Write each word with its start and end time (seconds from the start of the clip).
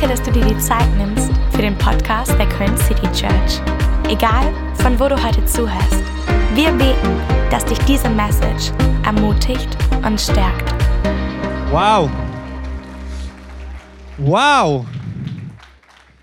Danke, 0.00 0.16
dass 0.16 0.26
du 0.26 0.32
dir 0.32 0.46
die 0.46 0.58
Zeit 0.58 0.88
nimmst 0.96 1.30
für 1.50 1.60
den 1.60 1.76
Podcast 1.76 2.30
der 2.38 2.48
Köln 2.48 2.74
City 2.78 3.06
Church. 3.12 3.60
Egal, 4.08 4.50
von 4.76 4.98
wo 4.98 5.08
du 5.08 5.22
heute 5.22 5.44
zuhörst, 5.44 6.02
wir 6.54 6.70
beten, 6.72 7.20
dass 7.50 7.66
dich 7.66 7.78
diese 7.80 8.08
Message 8.08 8.72
ermutigt 9.04 9.68
und 10.02 10.18
stärkt. 10.18 10.72
Wow. 11.70 12.08
Wow. 14.16 14.86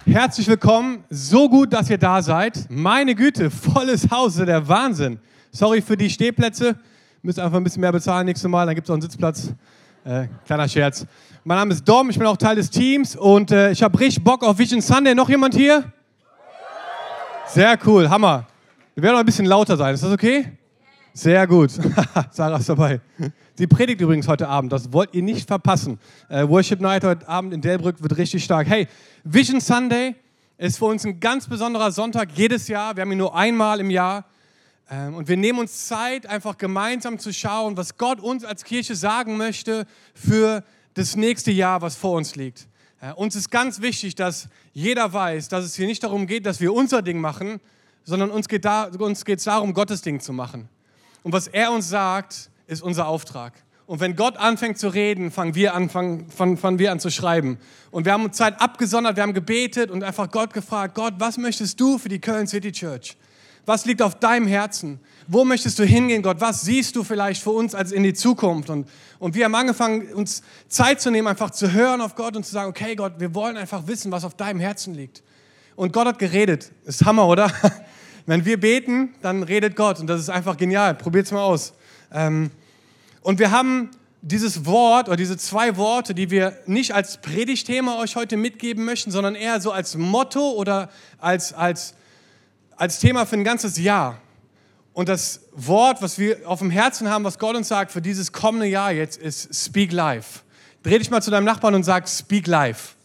Herzlich 0.07 0.47
willkommen. 0.47 1.03
So 1.11 1.47
gut, 1.47 1.71
dass 1.71 1.87
ihr 1.91 1.99
da 1.99 2.23
seid. 2.23 2.65
Meine 2.71 3.13
Güte, 3.13 3.51
volles 3.51 4.09
Haus, 4.09 4.37
der 4.37 4.67
Wahnsinn. 4.67 5.19
Sorry 5.51 5.83
für 5.83 5.95
die 5.97 6.09
Stehplätze. 6.09 6.75
Müsst 7.21 7.39
einfach 7.39 7.57
ein 7.57 7.63
bisschen 7.63 7.81
mehr 7.81 7.91
bezahlen 7.91 8.25
nächstes 8.25 8.49
Mal, 8.49 8.65
dann 8.65 8.73
gibt 8.73 8.87
es 8.87 8.89
auch 8.89 8.95
einen 8.95 9.03
Sitzplatz. 9.03 9.53
Äh, 10.03 10.29
kleiner 10.47 10.67
Scherz. 10.67 11.05
Mein 11.47 11.59
Name 11.59 11.73
ist 11.73 11.87
Dom, 11.87 12.09
ich 12.09 12.17
bin 12.19 12.27
auch 12.27 12.35
Teil 12.35 12.57
des 12.57 12.69
Teams 12.69 13.15
und 13.15 13.51
äh, 13.51 13.71
ich 13.71 13.81
habe 13.81 13.97
richtig 13.97 14.21
Bock 14.21 14.43
auf 14.43 14.57
Vision 14.57 14.81
Sunday. 14.81 15.15
Noch 15.15 15.29
jemand 15.29 15.55
hier? 15.55 15.93
Sehr 17.47 17.79
cool, 17.85 18.09
Hammer. 18.09 18.45
Wir 18.95 19.03
werden 19.03 19.13
noch 19.13 19.21
ein 19.21 19.25
bisschen 19.25 19.45
lauter 19.45 19.77
sein, 19.77 19.93
ist 19.93 20.03
das 20.03 20.11
okay? 20.11 20.57
Sehr 21.13 21.47
gut. 21.47 21.71
Sarah 22.31 22.57
ist 22.57 22.67
dabei. 22.67 22.99
Sie 23.55 23.65
predigt 23.65 24.01
übrigens 24.01 24.27
heute 24.27 24.49
Abend, 24.49 24.73
das 24.73 24.91
wollt 24.91 25.13
ihr 25.13 25.23
nicht 25.23 25.47
verpassen. 25.47 25.99
Äh, 26.27 26.45
Worship 26.49 26.81
Night 26.81 27.05
heute 27.05 27.25
Abend 27.29 27.53
in 27.53 27.61
Delbrück 27.61 28.03
wird 28.03 28.17
richtig 28.17 28.43
stark. 28.43 28.67
Hey, 28.67 28.89
Vision 29.23 29.61
Sunday 29.61 30.15
ist 30.57 30.77
für 30.79 30.85
uns 30.87 31.05
ein 31.05 31.17
ganz 31.21 31.47
besonderer 31.47 31.93
Sonntag 31.93 32.27
jedes 32.35 32.67
Jahr. 32.67 32.97
Wir 32.97 33.03
haben 33.03 33.11
ihn 33.13 33.19
nur 33.19 33.33
einmal 33.33 33.79
im 33.79 33.89
Jahr. 33.89 34.25
Ähm, 34.89 35.15
und 35.15 35.29
wir 35.29 35.37
nehmen 35.37 35.59
uns 35.59 35.87
Zeit, 35.87 36.27
einfach 36.27 36.57
gemeinsam 36.57 37.19
zu 37.19 37.31
schauen, 37.31 37.77
was 37.77 37.97
Gott 37.97 38.19
uns 38.19 38.43
als 38.43 38.65
Kirche 38.65 38.95
sagen 38.97 39.37
möchte 39.37 39.85
für 40.13 40.61
das 40.97 41.15
nächste 41.15 41.51
Jahr, 41.51 41.81
was 41.81 41.95
vor 41.95 42.17
uns 42.17 42.35
liegt. 42.35 42.67
Äh, 42.99 43.13
uns 43.13 43.35
ist 43.35 43.51
ganz 43.51 43.81
wichtig, 43.81 44.15
dass 44.15 44.49
jeder 44.73 45.13
weiß, 45.13 45.47
dass 45.47 45.63
es 45.63 45.75
hier 45.75 45.85
nicht 45.85 46.03
darum 46.03 46.25
geht, 46.25 46.45
dass 46.45 46.59
wir 46.59 46.73
unser 46.73 47.03
Ding 47.03 47.21
machen, 47.21 47.59
sondern 48.03 48.31
uns 48.31 48.47
geht 48.47 48.65
da, 48.65 48.89
es 48.89 49.43
darum, 49.43 49.73
Gottes 49.73 50.01
Ding 50.01 50.19
zu 50.19 50.33
machen. 50.33 50.69
Und 51.23 51.33
was 51.33 51.47
er 51.47 51.71
uns 51.71 51.89
sagt, 51.89 52.49
ist 52.65 52.81
unser 52.81 53.07
Auftrag. 53.07 53.53
Und 53.85 53.99
wenn 53.99 54.15
Gott 54.15 54.37
anfängt 54.37 54.79
zu 54.79 54.89
reden, 54.89 55.29
fangen 55.29 55.55
wir 55.55 55.75
an, 55.75 55.89
fangen, 55.89 56.29
fangen 56.29 56.79
wir 56.79 56.91
an 56.91 56.99
zu 56.99 57.09
schreiben. 57.09 57.59
Und 57.91 58.05
wir 58.05 58.13
haben 58.13 58.25
uns 58.25 58.35
Zeit 58.35 58.59
abgesondert, 58.59 59.15
wir 59.15 59.23
haben 59.23 59.33
gebetet 59.33 59.91
und 59.91 60.03
einfach 60.03 60.31
Gott 60.31 60.53
gefragt, 60.53 60.95
Gott, 60.95 61.13
was 61.19 61.37
möchtest 61.37 61.79
du 61.79 61.97
für 61.97 62.09
die 62.09 62.19
Köln 62.19 62.47
City 62.47 62.71
Church? 62.71 63.15
Was 63.65 63.85
liegt 63.85 64.01
auf 64.01 64.15
deinem 64.15 64.47
Herzen? 64.47 64.99
Wo 65.27 65.43
möchtest 65.43 65.77
du 65.79 65.83
hingehen, 65.83 66.21
Gott? 66.21 66.39
Was 66.39 66.61
siehst 66.61 66.95
du 66.95 67.03
vielleicht 67.03 67.43
für 67.43 67.51
uns 67.51 67.75
als 67.75 67.91
in 67.91 68.03
die 68.03 68.13
Zukunft? 68.13 68.69
Und, 68.69 68.87
und 69.19 69.35
wir 69.35 69.45
haben 69.45 69.55
angefangen, 69.55 70.13
uns 70.13 70.41
Zeit 70.69 71.01
zu 71.01 71.11
nehmen, 71.11 71.27
einfach 71.27 71.49
zu 71.49 71.73
hören 71.73 72.01
auf 72.01 72.15
Gott 72.15 72.35
und 72.35 72.45
zu 72.45 72.51
sagen, 72.51 72.69
okay 72.69 72.95
Gott, 72.95 73.13
wir 73.17 73.35
wollen 73.35 73.57
einfach 73.57 73.87
wissen, 73.87 74.11
was 74.11 74.23
auf 74.23 74.35
deinem 74.35 74.59
Herzen 74.59 74.93
liegt. 74.93 75.23
Und 75.75 75.93
Gott 75.93 76.07
hat 76.07 76.19
geredet. 76.19 76.71
Ist 76.85 77.05
Hammer, 77.05 77.27
oder? 77.27 77.51
Wenn 78.25 78.45
wir 78.45 78.59
beten, 78.59 79.13
dann 79.21 79.43
redet 79.43 79.75
Gott. 79.75 79.99
Und 79.99 80.07
das 80.07 80.21
ist 80.21 80.29
einfach 80.29 80.57
genial. 80.57 80.95
Probiert 80.95 81.25
es 81.25 81.31
mal 81.31 81.43
aus. 81.43 81.73
Ähm, 82.11 82.51
und 83.21 83.39
wir 83.39 83.51
haben 83.51 83.91
dieses 84.21 84.65
Wort 84.65 85.07
oder 85.07 85.17
diese 85.17 85.37
zwei 85.37 85.77
Worte, 85.77 86.13
die 86.13 86.31
wir 86.31 86.57
nicht 86.65 86.93
als 86.93 87.17
Predigtthema 87.17 87.99
euch 87.99 88.15
heute 88.15 88.37
mitgeben 88.37 88.85
möchten, 88.85 89.11
sondern 89.11 89.35
eher 89.35 89.61
so 89.61 89.71
als 89.71 89.95
Motto 89.95 90.51
oder 90.51 90.89
als, 91.19 91.53
als 91.53 91.93
als 92.77 92.99
Thema 92.99 93.25
für 93.25 93.35
ein 93.35 93.43
ganzes 93.43 93.77
Jahr. 93.77 94.21
Und 94.97 95.09
das 95.09 95.41
Wort, 95.51 96.01
was 96.01 96.17
wir 96.17 96.37
auf 96.45 96.57
dem 96.57 96.71
Herzen 96.71 97.07
haben, 97.07 97.23
was 97.23 97.37
Gott 97.37 97.55
uns 97.55 97.67
sagt 97.67 97.91
für 97.91 98.01
dieses 98.01 98.31
kommende 98.31 98.65
Jahr 98.65 98.91
jetzt, 98.91 99.21
ist 99.21 99.53
Speak 99.53 99.91
Life. 99.91 100.39
Dreh 100.81 100.97
dich 100.97 101.11
mal 101.11 101.21
zu 101.21 101.29
deinem 101.29 101.43
Nachbarn 101.43 101.75
und 101.75 101.83
sag 101.83 102.09
Speak 102.09 102.47
Life. 102.47 102.95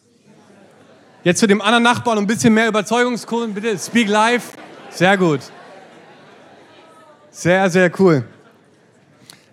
Jetzt 1.22 1.40
zu 1.40 1.46
dem 1.46 1.60
anderen 1.60 1.82
Nachbarn 1.82 2.16
ein 2.16 2.26
bisschen 2.26 2.54
mehr 2.54 2.66
Überzeugungskurven, 2.66 3.52
bitte. 3.52 3.78
Speak 3.78 4.08
Life. 4.08 4.56
Sehr 4.88 5.18
gut. 5.18 5.40
Sehr, 7.30 7.68
sehr 7.68 7.92
cool. 8.00 8.24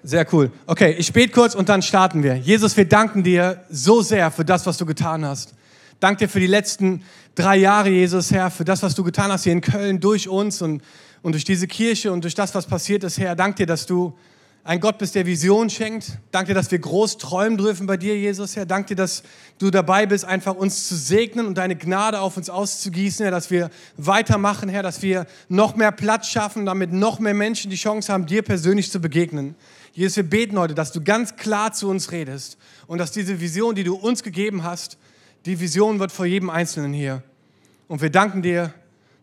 Sehr 0.01 0.25
cool. 0.31 0.49
Okay, 0.66 0.95
ich 0.97 1.11
bete 1.11 1.33
kurz 1.33 1.55
und 1.55 1.67
dann 1.67 1.81
starten 1.81 2.23
wir. 2.23 2.38
Jesus, 2.38 2.78
wir 2.78 2.88
danken 2.88 3.22
dir 3.22 3.66
so 3.69 4.01
sehr 4.01 4.31
für 4.31 4.45
das, 4.45 4.66
was 4.66 4.78
du 4.78 4.85
getan 4.85 5.25
hast. 5.25 5.55
Dank 5.99 6.19
dir 6.19 6.29
für 6.29 6.39
die 6.39 6.47
letzten 6.47 7.03
drei 7.35 7.57
Jahre, 7.57 7.89
Jesus, 7.89 8.31
Herr, 8.31 8.49
für 8.49 8.63
das, 8.63 8.81
was 8.81 8.95
du 8.95 9.03
getan 9.03 9.29
hast 9.29 9.44
hier 9.44 9.51
in 9.51 9.59
Köln 9.59 9.99
durch 9.99 10.29
uns 10.29 10.61
und, 10.61 10.81
und 11.22 11.34
durch 11.34 11.44
diese 11.44 11.68
Kirche 11.68 12.12
und 12.12 12.24
durch 12.24 12.35
das, 12.35 12.56
was 12.56 12.66
passiert 12.66 13.03
ist, 13.03 13.18
Herr. 13.18 13.35
Dank 13.35 13.57
dir, 13.57 13.66
dass 13.66 13.85
du 13.85 14.13
ein 14.63 14.80
Gott 14.80 14.97
bist, 14.97 15.16
der 15.16 15.25
Vision 15.25 15.69
schenkt. 15.69 16.19
Dank 16.31 16.47
dir, 16.47 16.53
dass 16.53 16.69
wir 16.69 16.80
groß 16.80 17.18
träumen 17.18 17.57
dürfen 17.57 17.88
bei 17.88 17.97
dir, 17.97 18.18
Jesus, 18.18 18.56
Herr. 18.56 18.66
Dank 18.66 18.88
dir, 18.88 18.96
dass 18.96 19.24
du 19.58 19.72
dabei 19.72 20.06
bist, 20.06 20.25
einfach 20.25 20.53
uns 20.53 20.88
zu 20.88 20.96
segnen 20.96 21.47
und 21.47 21.58
deine 21.58 21.75
Gnade 21.75 22.19
auf 22.19 22.38
uns 22.38 22.50
auszugießen, 22.50 23.24
Herr, 23.24 23.31
dass 23.31 23.50
wir 23.50 23.69
weitermachen, 23.97 24.69
Herr, 24.69 24.84
dass 24.84 25.02
wir 25.02 25.25
noch 25.47 25.75
mehr 25.75 25.91
Platz 25.91 26.28
schaffen, 26.28 26.66
damit 26.66 26.91
noch 26.91 27.19
mehr 27.19 27.34
Menschen 27.34 27.72
die 27.72 27.78
Chance 27.78 28.12
haben, 28.12 28.25
dir 28.25 28.41
persönlich 28.41 28.91
zu 28.91 29.00
begegnen. 29.00 29.56
Jesus, 29.94 30.18
wir 30.18 30.29
beten 30.29 30.59
heute, 30.59 30.75
dass 30.75 30.91
du 30.91 31.02
ganz 31.02 31.35
klar 31.35 31.74
zu 31.74 31.90
uns 31.90 32.12
redest 32.12 32.58
und 32.85 33.00
dass 33.00 33.12
diese 33.12 33.40
Vision, 33.40 33.75
die 33.75 33.84
du 33.84 33.96
uns 33.96 34.24
gegeben 34.24 34.63
hast, 34.63 34.97
die 35.46 35.59
Vision 35.59 36.00
wird 36.00 36.12
vor 36.12 36.25
jedem 36.25 36.50
Einzelnen 36.50 36.94
hier. 36.94 37.24
Und 37.88 38.02
wir 38.02 38.09
danken 38.09 38.41
dir, 38.41 38.74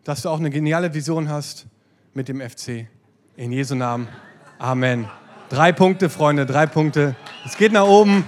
dass 0.03 0.23
du 0.23 0.29
auch 0.29 0.39
eine 0.39 0.49
geniale 0.49 0.93
Vision 0.93 1.29
hast 1.29 1.67
mit 2.17 2.29
dem 2.29 2.41
FC. 2.41 2.87
In 3.35 3.51
Jesu 3.51 3.75
Namen. 3.75 4.07
Amen. 4.57 5.07
Drei 5.49 5.71
Punkte, 5.71 6.09
Freunde, 6.09 6.47
drei 6.47 6.65
Punkte. 6.65 7.15
Es 7.45 7.55
geht 7.57 7.71
nach 7.71 7.85
oben. 7.85 8.25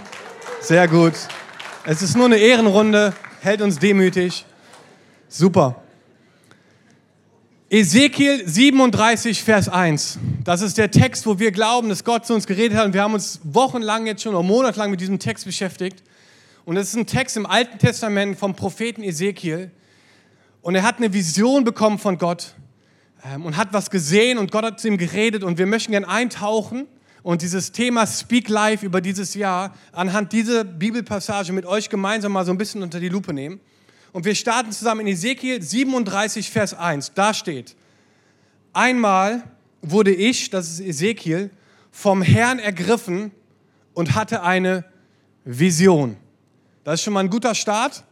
Sehr 0.62 0.88
gut. 0.88 1.14
Es 1.86 2.04
ist 2.04 2.16
nur 2.16 2.26
eine 2.26 2.38
Ehrenrunde. 2.38 3.14
Hält 3.42 3.64
uns 3.64 3.80
demütig. 3.80 4.46
Super. 5.28 5.82
Ezekiel 7.72 8.48
37, 8.48 9.44
Vers 9.44 9.68
1. 9.68 10.20
Das 10.44 10.62
ist 10.62 10.78
der 10.78 10.92
Text, 10.92 11.26
wo 11.26 11.40
wir 11.40 11.52
glauben, 11.52 11.90
dass 11.90 12.04
Gott 12.04 12.28
zu 12.28 12.36
uns 12.36 12.46
geredet 12.46 12.78
hat. 12.78 12.86
Und 12.86 12.94
wir 12.94 13.02
haben 13.02 13.16
uns 13.16 13.40
wochenlang 13.42 14.06
jetzt 14.06 14.22
schon 14.22 14.36
oder 14.36 14.44
monatelang 14.44 14.92
mit 14.92 15.02
diesem 15.02 15.18
Text 15.18 15.46
beschäftigt. 15.46 16.04
Und 16.64 16.78
es 16.78 16.90
ist 16.90 16.96
ein 16.96 17.08
Text 17.08 17.38
im 17.38 17.48
Alten 17.48 17.80
Testament 17.80 18.38
vom 18.38 18.54
Propheten 18.54 19.02
Ezekiel. 19.02 19.72
Und 20.62 20.76
er 20.76 20.84
hat 20.84 20.98
eine 20.98 21.12
Vision 21.12 21.64
bekommen 21.64 21.98
von 21.98 22.20
Gott 22.20 22.54
und 23.44 23.58
hat 23.58 23.74
was 23.74 23.90
gesehen 23.90 24.38
und 24.38 24.52
Gott 24.52 24.64
hat 24.64 24.80
zu 24.80 24.88
ihm 24.88 24.98
geredet. 24.98 25.44
Und 25.44 25.58
wir 25.58 25.66
möchten 25.66 25.92
gerne 25.92 26.08
eintauchen 26.08 26.88
und 27.22 27.42
dieses 27.42 27.72
Thema 27.72 28.08
Speak 28.08 28.48
Life 28.50 28.86
über 28.86 29.02
dieses 29.02 29.34
Jahr 29.34 29.76
anhand 29.92 30.32
dieser 30.32 30.64
Bibelpassage 30.64 31.52
mit 31.52 31.66
euch 31.66 31.90
gemeinsam 31.90 32.32
mal 32.32 32.46
so 32.46 32.52
ein 32.52 32.58
bisschen 32.58 32.82
unter 32.82 33.00
die 33.00 33.10
Lupe 33.10 33.34
nehmen. 33.34 33.60
Und 34.14 34.26
wir 34.26 34.36
starten 34.36 34.72
zusammen 34.72 35.02
in 35.02 35.08
Ezekiel 35.08 35.62
37, 35.62 36.50
Vers 36.50 36.74
1. 36.74 37.14
Da 37.14 37.34
steht, 37.34 37.76
einmal 38.74 39.44
wurde 39.82 40.14
ich, 40.14 40.50
das 40.50 40.70
ist 40.70 40.80
Ezekiel, 40.80 41.52
vom 41.92 42.22
Herrn 42.22 42.60
ergriffen 42.60 43.32
und 43.94 44.16
hatte 44.16 44.44
eine 44.44 44.86
Vision. 45.44 46.18
Das 46.84 46.96
ist 46.96 47.04
schon 47.04 47.14
mal 47.14 47.22
ein 47.22 47.30
guter 47.30 47.54
Start, 47.54 48.04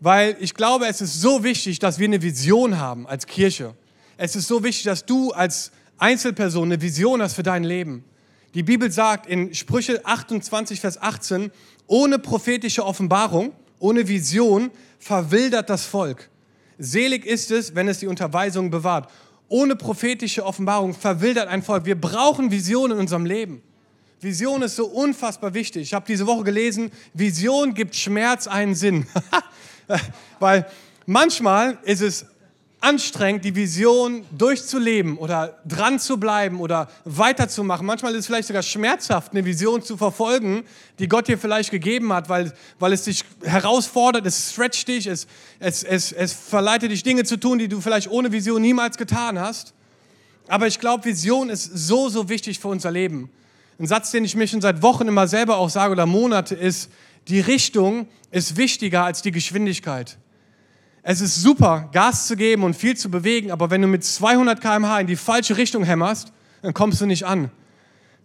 weil 0.00 0.36
ich 0.40 0.54
glaube, 0.54 0.86
es 0.86 1.00
ist 1.00 1.20
so 1.20 1.42
wichtig, 1.42 1.78
dass 1.78 1.98
wir 1.98 2.06
eine 2.06 2.22
Vision 2.22 2.78
haben 2.78 3.06
als 3.06 3.26
Kirche. 3.26 3.74
Es 4.18 4.34
ist 4.34 4.48
so 4.48 4.64
wichtig, 4.64 4.84
dass 4.84 5.04
du 5.04 5.32
als 5.32 5.72
Einzelperson 5.98 6.64
eine 6.64 6.80
Vision 6.80 7.20
hast 7.20 7.34
für 7.34 7.42
dein 7.42 7.64
Leben. 7.64 8.04
Die 8.54 8.62
Bibel 8.62 8.90
sagt 8.90 9.26
in 9.26 9.54
Sprüche 9.54 10.04
28, 10.06 10.80
Vers 10.80 11.00
18, 11.00 11.50
ohne 11.86 12.18
prophetische 12.18 12.84
Offenbarung, 12.86 13.52
ohne 13.78 14.08
Vision 14.08 14.70
verwildert 14.98 15.68
das 15.68 15.84
Volk. 15.84 16.30
Selig 16.78 17.26
ist 17.26 17.50
es, 17.50 17.74
wenn 17.74 17.88
es 17.88 17.98
die 17.98 18.06
Unterweisung 18.06 18.70
bewahrt. 18.70 19.10
Ohne 19.48 19.76
prophetische 19.76 20.44
Offenbarung 20.44 20.94
verwildert 20.94 21.48
ein 21.48 21.62
Volk. 21.62 21.84
Wir 21.84 22.00
brauchen 22.00 22.50
Vision 22.50 22.92
in 22.92 22.98
unserem 22.98 23.26
Leben. 23.26 23.62
Vision 24.20 24.62
ist 24.62 24.76
so 24.76 24.86
unfassbar 24.86 25.52
wichtig. 25.52 25.82
Ich 25.82 25.94
habe 25.94 26.06
diese 26.06 26.26
Woche 26.26 26.44
gelesen, 26.44 26.90
Vision 27.12 27.74
gibt 27.74 27.94
Schmerz 27.94 28.46
einen 28.46 28.74
Sinn. 28.74 29.06
Weil 30.38 30.66
manchmal 31.04 31.78
ist 31.84 32.00
es 32.00 32.24
anstrengend, 32.80 33.44
die 33.44 33.54
Vision 33.54 34.24
durchzuleben 34.30 35.16
oder 35.16 35.58
dran 35.66 35.98
zu 35.98 36.18
bleiben 36.18 36.60
oder 36.60 36.88
weiterzumachen. 37.04 37.86
Manchmal 37.86 38.12
ist 38.12 38.20
es 38.20 38.26
vielleicht 38.26 38.48
sogar 38.48 38.62
schmerzhaft, 38.62 39.32
eine 39.32 39.44
Vision 39.44 39.82
zu 39.82 39.96
verfolgen, 39.96 40.64
die 40.98 41.08
Gott 41.08 41.26
dir 41.26 41.38
vielleicht 41.38 41.70
gegeben 41.70 42.12
hat, 42.12 42.28
weil, 42.28 42.52
weil 42.78 42.92
es 42.92 43.04
dich 43.04 43.24
herausfordert, 43.42 44.26
es 44.26 44.52
stretcht 44.52 44.86
dich, 44.88 45.06
es, 45.06 45.26
es, 45.58 45.82
es, 45.82 46.12
es 46.12 46.32
verleitet 46.32 46.90
dich, 46.90 47.02
Dinge 47.02 47.24
zu 47.24 47.38
tun, 47.38 47.58
die 47.58 47.68
du 47.68 47.80
vielleicht 47.80 48.10
ohne 48.10 48.30
Vision 48.30 48.62
niemals 48.62 48.96
getan 48.96 49.38
hast. 49.38 49.74
Aber 50.48 50.66
ich 50.66 50.78
glaube, 50.78 51.04
Vision 51.04 51.48
ist 51.48 51.64
so, 51.64 52.08
so 52.08 52.28
wichtig 52.28 52.60
für 52.60 52.68
unser 52.68 52.90
Leben. 52.90 53.30
Ein 53.78 53.86
Satz, 53.86 54.10
den 54.10 54.24
ich 54.24 54.36
mir 54.36 54.46
schon 54.46 54.60
seit 54.60 54.80
Wochen 54.82 55.08
immer 55.08 55.26
selber 55.26 55.56
auch 55.56 55.70
sage 55.70 55.92
oder 55.92 56.06
Monate 56.06 56.54
ist, 56.54 56.90
die 57.28 57.40
Richtung 57.40 58.06
ist 58.30 58.56
wichtiger 58.56 59.04
als 59.04 59.22
die 59.22 59.32
Geschwindigkeit. 59.32 60.18
Es 61.08 61.20
ist 61.20 61.40
super, 61.40 61.88
Gas 61.92 62.26
zu 62.26 62.34
geben 62.34 62.64
und 62.64 62.74
viel 62.74 62.96
zu 62.96 63.08
bewegen, 63.08 63.52
aber 63.52 63.70
wenn 63.70 63.80
du 63.80 63.86
mit 63.86 64.02
200 64.02 64.60
km/h 64.60 64.98
in 64.98 65.06
die 65.06 65.14
falsche 65.14 65.56
Richtung 65.56 65.84
hämmerst, 65.84 66.32
dann 66.62 66.74
kommst 66.74 67.00
du 67.00 67.06
nicht 67.06 67.22
an. 67.22 67.52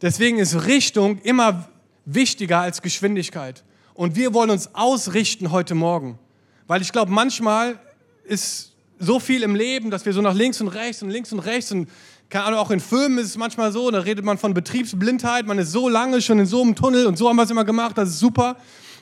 Deswegen 0.01 0.39
ist 0.39 0.66
Richtung 0.66 1.19
immer 1.19 1.69
wichtiger 2.06 2.57
als 2.62 2.81
Geschwindigkeit. 2.81 3.63
Und 3.94 4.16
wir 4.16 4.33
wollen 4.33 4.50
uns 4.50 4.74
ausrichten 4.74 5.51
heute 5.51 5.75
Morgen. 5.75 6.18
Weil 6.66 6.81
ich 6.81 6.92
glaube, 6.92 7.12
manchmal 7.12 7.78
ist 8.24 8.72
so 8.98 9.19
viel 9.19 9.44
im 9.44 9.54
Leben, 9.54 9.92
dass 9.92 10.07
wir 10.07 10.13
so 10.13 10.22
nach 10.22 10.33
links 10.33 10.60
und 10.60 10.69
rechts 10.69 11.04
und 11.04 11.12
links 11.12 11.31
und 11.31 11.38
rechts 11.38 11.72
und 11.72 11.88
keine 12.31 12.45
Ahnung, 12.45 12.60
auch 12.62 12.72
in 12.72 12.80
Filmen 12.80 13.19
ist 13.19 13.28
es 13.28 13.38
manchmal 13.38 13.72
so, 13.72 13.92
da 13.92 14.00
redet 14.00 14.25
man 14.25 14.39
von 14.39 14.56
Betriebsblindheit, 14.56 15.45
man 15.45 15.60
ist 15.60 15.72
so 15.72 15.88
lange 15.88 16.19
schon 16.19 16.39
in 16.39 16.48
so 16.48 16.63
einem 16.63 16.75
Tunnel 16.75 17.06
und 17.06 17.16
so 17.16 17.30
haben 17.30 17.36
wir 17.36 17.44
es 17.44 17.51
immer 17.51 17.66
gemacht, 17.66 17.95
das 18.00 18.10
ist 18.10 18.19
super. 18.19 18.56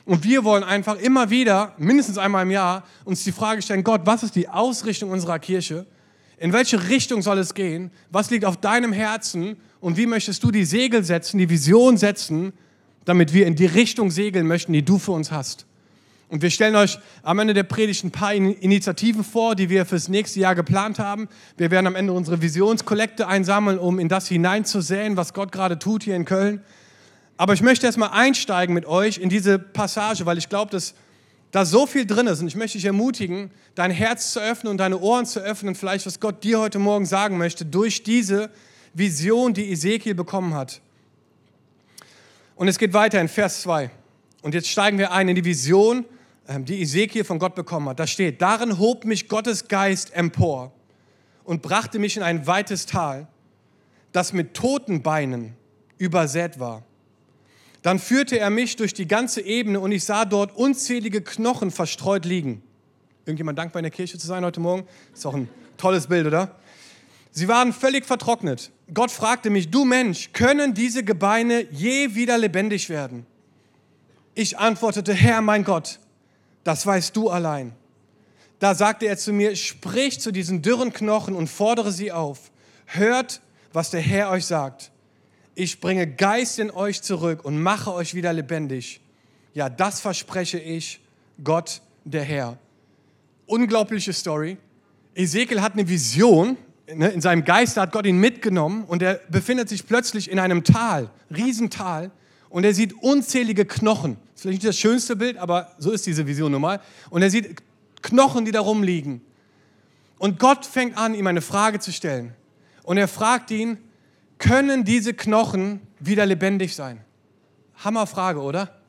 Und 0.04 0.24
wir 0.24 0.44
wollen 0.44 0.64
einfach 0.64 0.96
immer 0.96 1.30
wieder, 1.30 1.74
mindestens 1.78 2.18
einmal 2.18 2.44
im 2.44 2.50
Jahr, 2.50 2.84
uns 3.04 3.24
die 3.24 3.32
Frage 3.32 3.62
stellen, 3.62 3.84
Gott, 3.84 4.02
was 4.04 4.22
ist 4.22 4.34
die 4.34 4.48
Ausrichtung 4.48 5.10
unserer 5.10 5.38
Kirche? 5.38 5.86
In 6.38 6.52
welche 6.52 6.88
Richtung 6.88 7.22
soll 7.22 7.38
es 7.38 7.54
gehen? 7.54 7.90
Was 8.10 8.30
liegt 8.30 8.44
auf 8.44 8.56
deinem 8.56 8.92
Herzen? 8.92 9.56
Und 9.80 9.96
wie 9.96 10.06
möchtest 10.06 10.42
du 10.42 10.50
die 10.50 10.64
Segel 10.64 11.04
setzen, 11.04 11.38
die 11.38 11.50
Vision 11.50 11.96
setzen, 11.96 12.52
damit 13.04 13.34
wir 13.34 13.46
in 13.46 13.56
die 13.56 13.66
Richtung 13.66 14.10
segeln 14.10 14.46
möchten, 14.46 14.72
die 14.72 14.84
du 14.84 14.98
für 14.98 15.12
uns 15.12 15.30
hast? 15.30 15.66
Und 16.30 16.42
wir 16.42 16.50
stellen 16.50 16.76
euch 16.76 16.98
am 17.24 17.40
Ende 17.40 17.54
der 17.54 17.64
Predigt 17.64 18.04
ein 18.04 18.12
paar 18.12 18.32
Initiativen 18.32 19.24
vor, 19.24 19.56
die 19.56 19.68
wir 19.68 19.84
fürs 19.84 20.08
nächste 20.08 20.38
Jahr 20.38 20.54
geplant 20.54 21.00
haben. 21.00 21.28
Wir 21.56 21.72
werden 21.72 21.88
am 21.88 21.96
Ende 21.96 22.12
unsere 22.12 22.40
Visionskollekte 22.40 23.26
einsammeln, 23.26 23.80
um 23.80 23.98
in 23.98 24.08
das 24.08 24.28
hineinzusäen, 24.28 25.16
was 25.16 25.34
Gott 25.34 25.50
gerade 25.50 25.78
tut 25.78 26.04
hier 26.04 26.14
in 26.14 26.24
Köln. 26.24 26.62
Aber 27.40 27.54
ich 27.54 27.62
möchte 27.62 27.86
erstmal 27.86 28.10
einsteigen 28.10 28.74
mit 28.74 28.84
euch 28.84 29.16
in 29.16 29.30
diese 29.30 29.58
Passage, 29.58 30.26
weil 30.26 30.36
ich 30.36 30.50
glaube, 30.50 30.72
dass 30.72 30.92
da 31.52 31.64
so 31.64 31.86
viel 31.86 32.04
drin 32.04 32.26
ist. 32.26 32.42
Und 32.42 32.48
ich 32.48 32.54
möchte 32.54 32.76
dich 32.76 32.84
ermutigen, 32.84 33.50
dein 33.74 33.90
Herz 33.90 34.34
zu 34.34 34.40
öffnen 34.40 34.70
und 34.70 34.76
deine 34.76 34.98
Ohren 34.98 35.24
zu 35.24 35.40
öffnen, 35.40 35.74
vielleicht 35.74 36.04
was 36.04 36.20
Gott 36.20 36.44
dir 36.44 36.60
heute 36.60 36.78
Morgen 36.78 37.06
sagen 37.06 37.38
möchte, 37.38 37.64
durch 37.64 38.02
diese 38.02 38.50
Vision, 38.92 39.54
die 39.54 39.72
Ezekiel 39.72 40.14
bekommen 40.14 40.52
hat. 40.52 40.82
Und 42.56 42.68
es 42.68 42.76
geht 42.76 42.92
weiter 42.92 43.18
in 43.22 43.28
Vers 43.28 43.62
2. 43.62 43.90
Und 44.42 44.52
jetzt 44.52 44.68
steigen 44.68 44.98
wir 44.98 45.10
ein 45.10 45.26
in 45.30 45.34
die 45.34 45.46
Vision, 45.46 46.04
ähm, 46.46 46.66
die 46.66 46.82
Ezekiel 46.82 47.24
von 47.24 47.38
Gott 47.38 47.54
bekommen 47.54 47.88
hat. 47.88 48.00
Da 48.00 48.06
steht, 48.06 48.42
darin 48.42 48.78
hob 48.78 49.06
mich 49.06 49.28
Gottes 49.30 49.66
Geist 49.66 50.14
empor 50.14 50.72
und 51.44 51.62
brachte 51.62 51.98
mich 51.98 52.18
in 52.18 52.22
ein 52.22 52.46
weites 52.46 52.84
Tal, 52.84 53.28
das 54.12 54.34
mit 54.34 54.52
toten 54.52 55.02
Beinen 55.02 55.56
übersät 55.96 56.60
war. 56.60 56.82
Dann 57.82 57.98
führte 57.98 58.38
er 58.38 58.50
mich 58.50 58.76
durch 58.76 58.92
die 58.92 59.08
ganze 59.08 59.40
Ebene 59.40 59.80
und 59.80 59.92
ich 59.92 60.04
sah 60.04 60.24
dort 60.24 60.54
unzählige 60.54 61.22
Knochen 61.22 61.70
verstreut 61.70 62.24
liegen. 62.24 62.62
Irgendjemand 63.24 63.58
dankbar 63.58 63.80
in 63.80 63.84
der 63.84 63.90
Kirche 63.90 64.18
zu 64.18 64.26
sein 64.26 64.44
heute 64.44 64.60
Morgen? 64.60 64.86
Ist 65.14 65.26
auch 65.26 65.34
ein 65.34 65.48
tolles 65.76 66.06
Bild, 66.06 66.26
oder? 66.26 66.56
Sie 67.32 67.48
waren 67.48 67.72
völlig 67.72 68.04
vertrocknet. 68.04 68.70
Gott 68.92 69.10
fragte 69.10 69.50
mich, 69.50 69.70
du 69.70 69.84
Mensch, 69.84 70.32
können 70.32 70.74
diese 70.74 71.04
Gebeine 71.04 71.66
je 71.70 72.14
wieder 72.14 72.36
lebendig 72.36 72.88
werden? 72.88 73.24
Ich 74.34 74.58
antwortete, 74.58 75.14
Herr 75.14 75.40
mein 75.40 75.64
Gott, 75.64 76.00
das 76.64 76.84
weißt 76.84 77.16
du 77.16 77.30
allein. 77.30 77.72
Da 78.58 78.74
sagte 78.74 79.06
er 79.06 79.16
zu 79.16 79.32
mir, 79.32 79.56
sprich 79.56 80.20
zu 80.20 80.32
diesen 80.32 80.60
dürren 80.60 80.92
Knochen 80.92 81.34
und 81.34 81.48
fordere 81.48 81.92
sie 81.92 82.12
auf. 82.12 82.50
Hört, 82.86 83.40
was 83.72 83.90
der 83.90 84.00
Herr 84.00 84.30
euch 84.30 84.44
sagt. 84.44 84.90
Ich 85.54 85.80
bringe 85.80 86.06
Geist 86.06 86.58
in 86.58 86.70
euch 86.70 87.02
zurück 87.02 87.44
und 87.44 87.60
mache 87.60 87.92
euch 87.92 88.14
wieder 88.14 88.32
lebendig. 88.32 89.00
Ja, 89.52 89.68
das 89.68 90.00
verspreche 90.00 90.58
ich, 90.58 91.00
Gott, 91.42 91.82
der 92.04 92.22
Herr. 92.22 92.58
Unglaubliche 93.46 94.12
Story. 94.12 94.58
Ezekiel 95.14 95.60
hat 95.60 95.72
eine 95.72 95.88
Vision. 95.88 96.56
Ne, 96.92 97.08
in 97.08 97.20
seinem 97.20 97.44
Geist 97.44 97.76
hat 97.76 97.92
Gott 97.92 98.06
ihn 98.06 98.18
mitgenommen 98.18 98.84
und 98.84 99.02
er 99.02 99.20
befindet 99.28 99.68
sich 99.68 99.86
plötzlich 99.86 100.30
in 100.30 100.38
einem 100.38 100.64
Tal, 100.64 101.10
Riesental 101.34 102.10
und 102.48 102.64
er 102.64 102.74
sieht 102.74 102.94
unzählige 103.00 103.64
Knochen. 103.64 104.16
Das 104.16 104.36
ist 104.36 104.42
vielleicht 104.42 104.62
nicht 104.62 104.68
das 104.68 104.78
schönste 104.78 105.16
Bild, 105.16 105.36
aber 105.36 105.72
so 105.78 105.92
ist 105.92 106.06
diese 106.06 106.26
Vision 106.26 106.52
nun 106.52 106.60
mal. 106.60 106.80
Und 107.10 107.22
er 107.22 107.30
sieht 107.30 107.62
Knochen, 108.02 108.44
die 108.44 108.50
da 108.52 108.60
rumliegen. 108.60 109.20
Und 110.18 110.38
Gott 110.38 110.66
fängt 110.66 110.96
an, 110.96 111.14
ihm 111.14 111.26
eine 111.26 111.42
Frage 111.42 111.78
zu 111.78 111.92
stellen. 111.92 112.34
Und 112.82 112.96
er 112.98 113.08
fragt 113.08 113.50
ihn, 113.50 113.78
können 114.40 114.84
diese 114.84 115.14
Knochen 115.14 115.80
wieder 116.00 116.26
lebendig 116.26 116.74
sein? 116.74 117.04
Hammerfrage, 117.76 118.40
oder? 118.40 118.80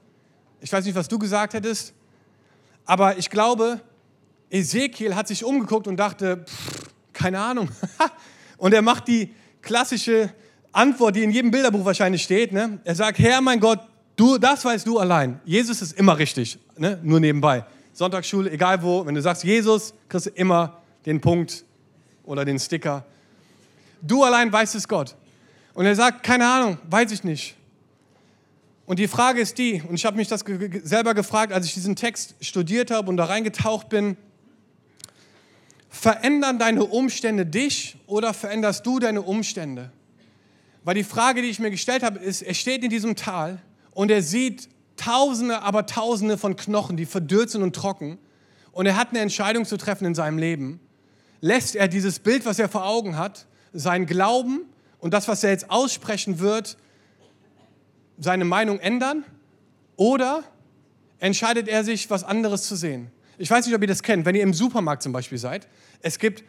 Ich 0.61 0.73
weiß 0.73 0.85
nicht, 0.85 0.95
was 0.95 1.07
du 1.07 1.19
gesagt 1.19 1.53
hättest, 1.53 1.93
aber 2.85 3.17
ich 3.17 3.29
glaube, 3.29 3.79
Ezekiel 4.49 5.15
hat 5.15 5.27
sich 5.27 5.43
umgeguckt 5.43 5.87
und 5.87 5.97
dachte, 5.97 6.45
pff, 6.45 6.89
keine 7.13 7.39
Ahnung. 7.39 7.69
und 8.57 8.73
er 8.73 8.81
macht 8.81 9.07
die 9.07 9.33
klassische 9.61 10.33
Antwort, 10.71 11.15
die 11.15 11.23
in 11.23 11.31
jedem 11.31 11.51
Bilderbuch 11.51 11.85
wahrscheinlich 11.85 12.23
steht. 12.23 12.51
Ne? 12.53 12.79
Er 12.83 12.95
sagt, 12.95 13.19
Herr, 13.19 13.41
mein 13.41 13.59
Gott, 13.59 13.79
du, 14.15 14.37
das 14.37 14.63
weißt 14.65 14.87
du 14.87 14.99
allein. 14.99 15.39
Jesus 15.45 15.81
ist 15.81 15.97
immer 15.97 16.17
richtig, 16.17 16.59
ne? 16.77 16.99
nur 17.03 17.19
nebenbei. 17.19 17.65
Sonntagsschule, 17.93 18.49
egal 18.51 18.81
wo, 18.81 19.05
wenn 19.05 19.15
du 19.15 19.21
sagst 19.21 19.43
Jesus, 19.43 19.93
kriegst 20.07 20.27
du 20.27 20.29
immer 20.31 20.81
den 21.05 21.19
Punkt 21.19 21.65
oder 22.23 22.45
den 22.45 22.57
Sticker. 22.57 23.05
Du 24.01 24.23
allein 24.23 24.51
weißt 24.51 24.75
es 24.75 24.87
Gott. 24.87 25.15
Und 25.73 25.85
er 25.85 25.95
sagt, 25.95 26.23
keine 26.23 26.47
Ahnung, 26.47 26.77
weiß 26.89 27.11
ich 27.11 27.23
nicht. 27.23 27.55
Und 28.85 28.99
die 28.99 29.07
Frage 29.07 29.39
ist 29.39 29.57
die, 29.57 29.81
und 29.87 29.95
ich 29.95 30.05
habe 30.05 30.17
mich 30.17 30.27
das 30.27 30.43
selber 30.83 31.13
gefragt, 31.13 31.53
als 31.53 31.65
ich 31.65 31.73
diesen 31.73 31.95
Text 31.95 32.35
studiert 32.41 32.91
habe 32.91 33.09
und 33.09 33.17
da 33.17 33.25
reingetaucht 33.25 33.89
bin, 33.89 34.17
verändern 35.89 36.59
deine 36.59 36.83
Umstände 36.83 37.45
dich 37.45 37.97
oder 38.07 38.33
veränderst 38.33 38.85
du 38.85 38.99
deine 38.99 39.21
Umstände? 39.21 39.91
Weil 40.83 40.95
die 40.95 41.03
Frage, 41.03 41.41
die 41.41 41.49
ich 41.49 41.59
mir 41.59 41.71
gestellt 41.71 42.03
habe, 42.03 42.19
ist, 42.19 42.41
er 42.41 42.53
steht 42.53 42.83
in 42.83 42.89
diesem 42.89 43.15
Tal 43.15 43.61
und 43.91 44.11
er 44.11 44.21
sieht 44.21 44.67
Tausende, 44.97 45.61
aber 45.61 45.85
Tausende 45.85 46.37
von 46.37 46.55
Knochen, 46.55 46.97
die 46.97 47.05
verdürrt 47.05 47.49
sind 47.49 47.63
und 47.63 47.75
trocken. 47.75 48.17
Und 48.71 48.85
er 48.85 48.95
hat 48.95 49.09
eine 49.09 49.19
Entscheidung 49.19 49.65
zu 49.65 49.77
treffen 49.77 50.05
in 50.05 50.15
seinem 50.15 50.37
Leben. 50.37 50.79
Lässt 51.39 51.75
er 51.75 51.87
dieses 51.87 52.19
Bild, 52.19 52.45
was 52.45 52.59
er 52.59 52.69
vor 52.69 52.85
Augen 52.85 53.17
hat, 53.17 53.47
sein 53.73 54.05
Glauben 54.05 54.65
und 55.01 55.13
das, 55.13 55.27
was 55.27 55.43
er 55.43 55.49
jetzt 55.49 55.69
aussprechen 55.69 56.39
wird, 56.39 56.77
seine 58.17 58.45
Meinung 58.45 58.79
ändern? 58.79 59.25
Oder 59.97 60.43
entscheidet 61.19 61.67
er 61.67 61.83
sich, 61.83 62.09
was 62.09 62.23
anderes 62.23 62.63
zu 62.63 62.75
sehen? 62.75 63.11
Ich 63.37 63.49
weiß 63.49 63.65
nicht, 63.65 63.75
ob 63.75 63.81
ihr 63.81 63.87
das 63.87 64.03
kennt, 64.03 64.25
wenn 64.25 64.35
ihr 64.35 64.43
im 64.43 64.53
Supermarkt 64.53 65.03
zum 65.03 65.11
Beispiel 65.11 65.37
seid. 65.37 65.67
Es 66.01 66.19
gibt 66.19 66.43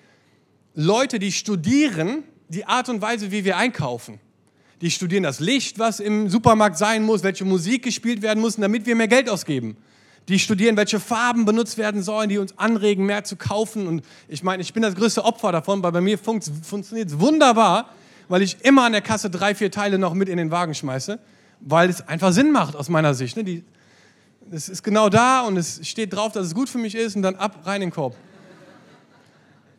Leute, 0.75 1.19
die 1.19 1.33
studieren 1.33 2.25
die 2.49 2.67
Art 2.67 2.89
und 2.89 3.01
Weise, 3.01 3.31
wie 3.31 3.45
wir 3.45 3.57
einkaufen. 3.57 4.21
Die 4.83 4.91
studieren 4.91 5.23
das 5.23 5.41
Licht, 5.41 5.79
was 5.79 6.01
im 6.01 6.29
Supermarkt 6.29 6.77
sein 6.77 7.05
muss, 7.05 7.23
welche 7.23 7.45
Musik 7.45 7.85
gespielt 7.85 8.21
werden 8.21 8.41
muss, 8.41 8.57
damit 8.57 8.85
wir 8.85 8.95
mehr 8.95 9.09
Geld 9.09 9.31
ausgeben. 9.31 9.77
Die 10.29 10.39
studieren, 10.39 10.77
welche 10.77 11.01
Farben 11.01 11.47
benutzt 11.47 11.79
werden 11.79 12.03
sollen, 12.03 12.29
die 12.29 12.39
uns 12.39 12.59
anregen, 12.59 13.07
mehr 13.07 13.25
zu 13.25 13.37
kaufen. 13.37 13.87
Und 13.87 14.05
ich 14.29 14.43
meine, 14.43 14.63
ich 14.63 14.75
bin 14.75 14.83
das 14.83 14.95
größte 14.95 15.25
Opfer 15.25 15.53
davon, 15.53 15.83
weil 15.83 15.93
bei 15.93 16.01
mir 16.01 16.19
funkt, 16.19 16.51
funktioniert 16.63 17.09
es 17.09 17.19
wunderbar, 17.19 17.89
weil 18.33 18.41
ich 18.41 18.57
immer 18.63 18.85
an 18.85 18.93
der 18.93 19.03
Kasse 19.03 19.29
drei, 19.29 19.55
vier 19.55 19.71
Teile 19.71 19.99
noch 19.99 20.15
mit 20.15 20.27
in 20.27 20.39
den 20.39 20.51
Wagen 20.51 20.73
schmeiße, 20.73 21.19
weil 21.61 21.91
es 21.91 22.09
einfach 22.09 22.33
Sinn 22.33 22.51
macht 22.51 22.75
aus 22.75 22.89
meiner 22.89 23.13
Sicht. 23.13 23.37
Ne? 23.37 23.45
Die, 23.45 23.63
es 24.51 24.71
ist 24.71 24.83
genau 24.83 25.11
da 25.11 25.43
und 25.43 25.59
es 25.59 25.87
steht 25.87 26.15
drauf, 26.15 26.33
dass 26.33 26.47
es 26.47 26.55
gut 26.55 26.71
für 26.71 26.79
mich 26.79 26.95
ist 26.95 27.15
und 27.15 27.21
dann 27.21 27.35
ab, 27.35 27.67
rein 27.67 27.83
in 27.83 27.89
den 27.91 27.95
Korb. 27.95 28.17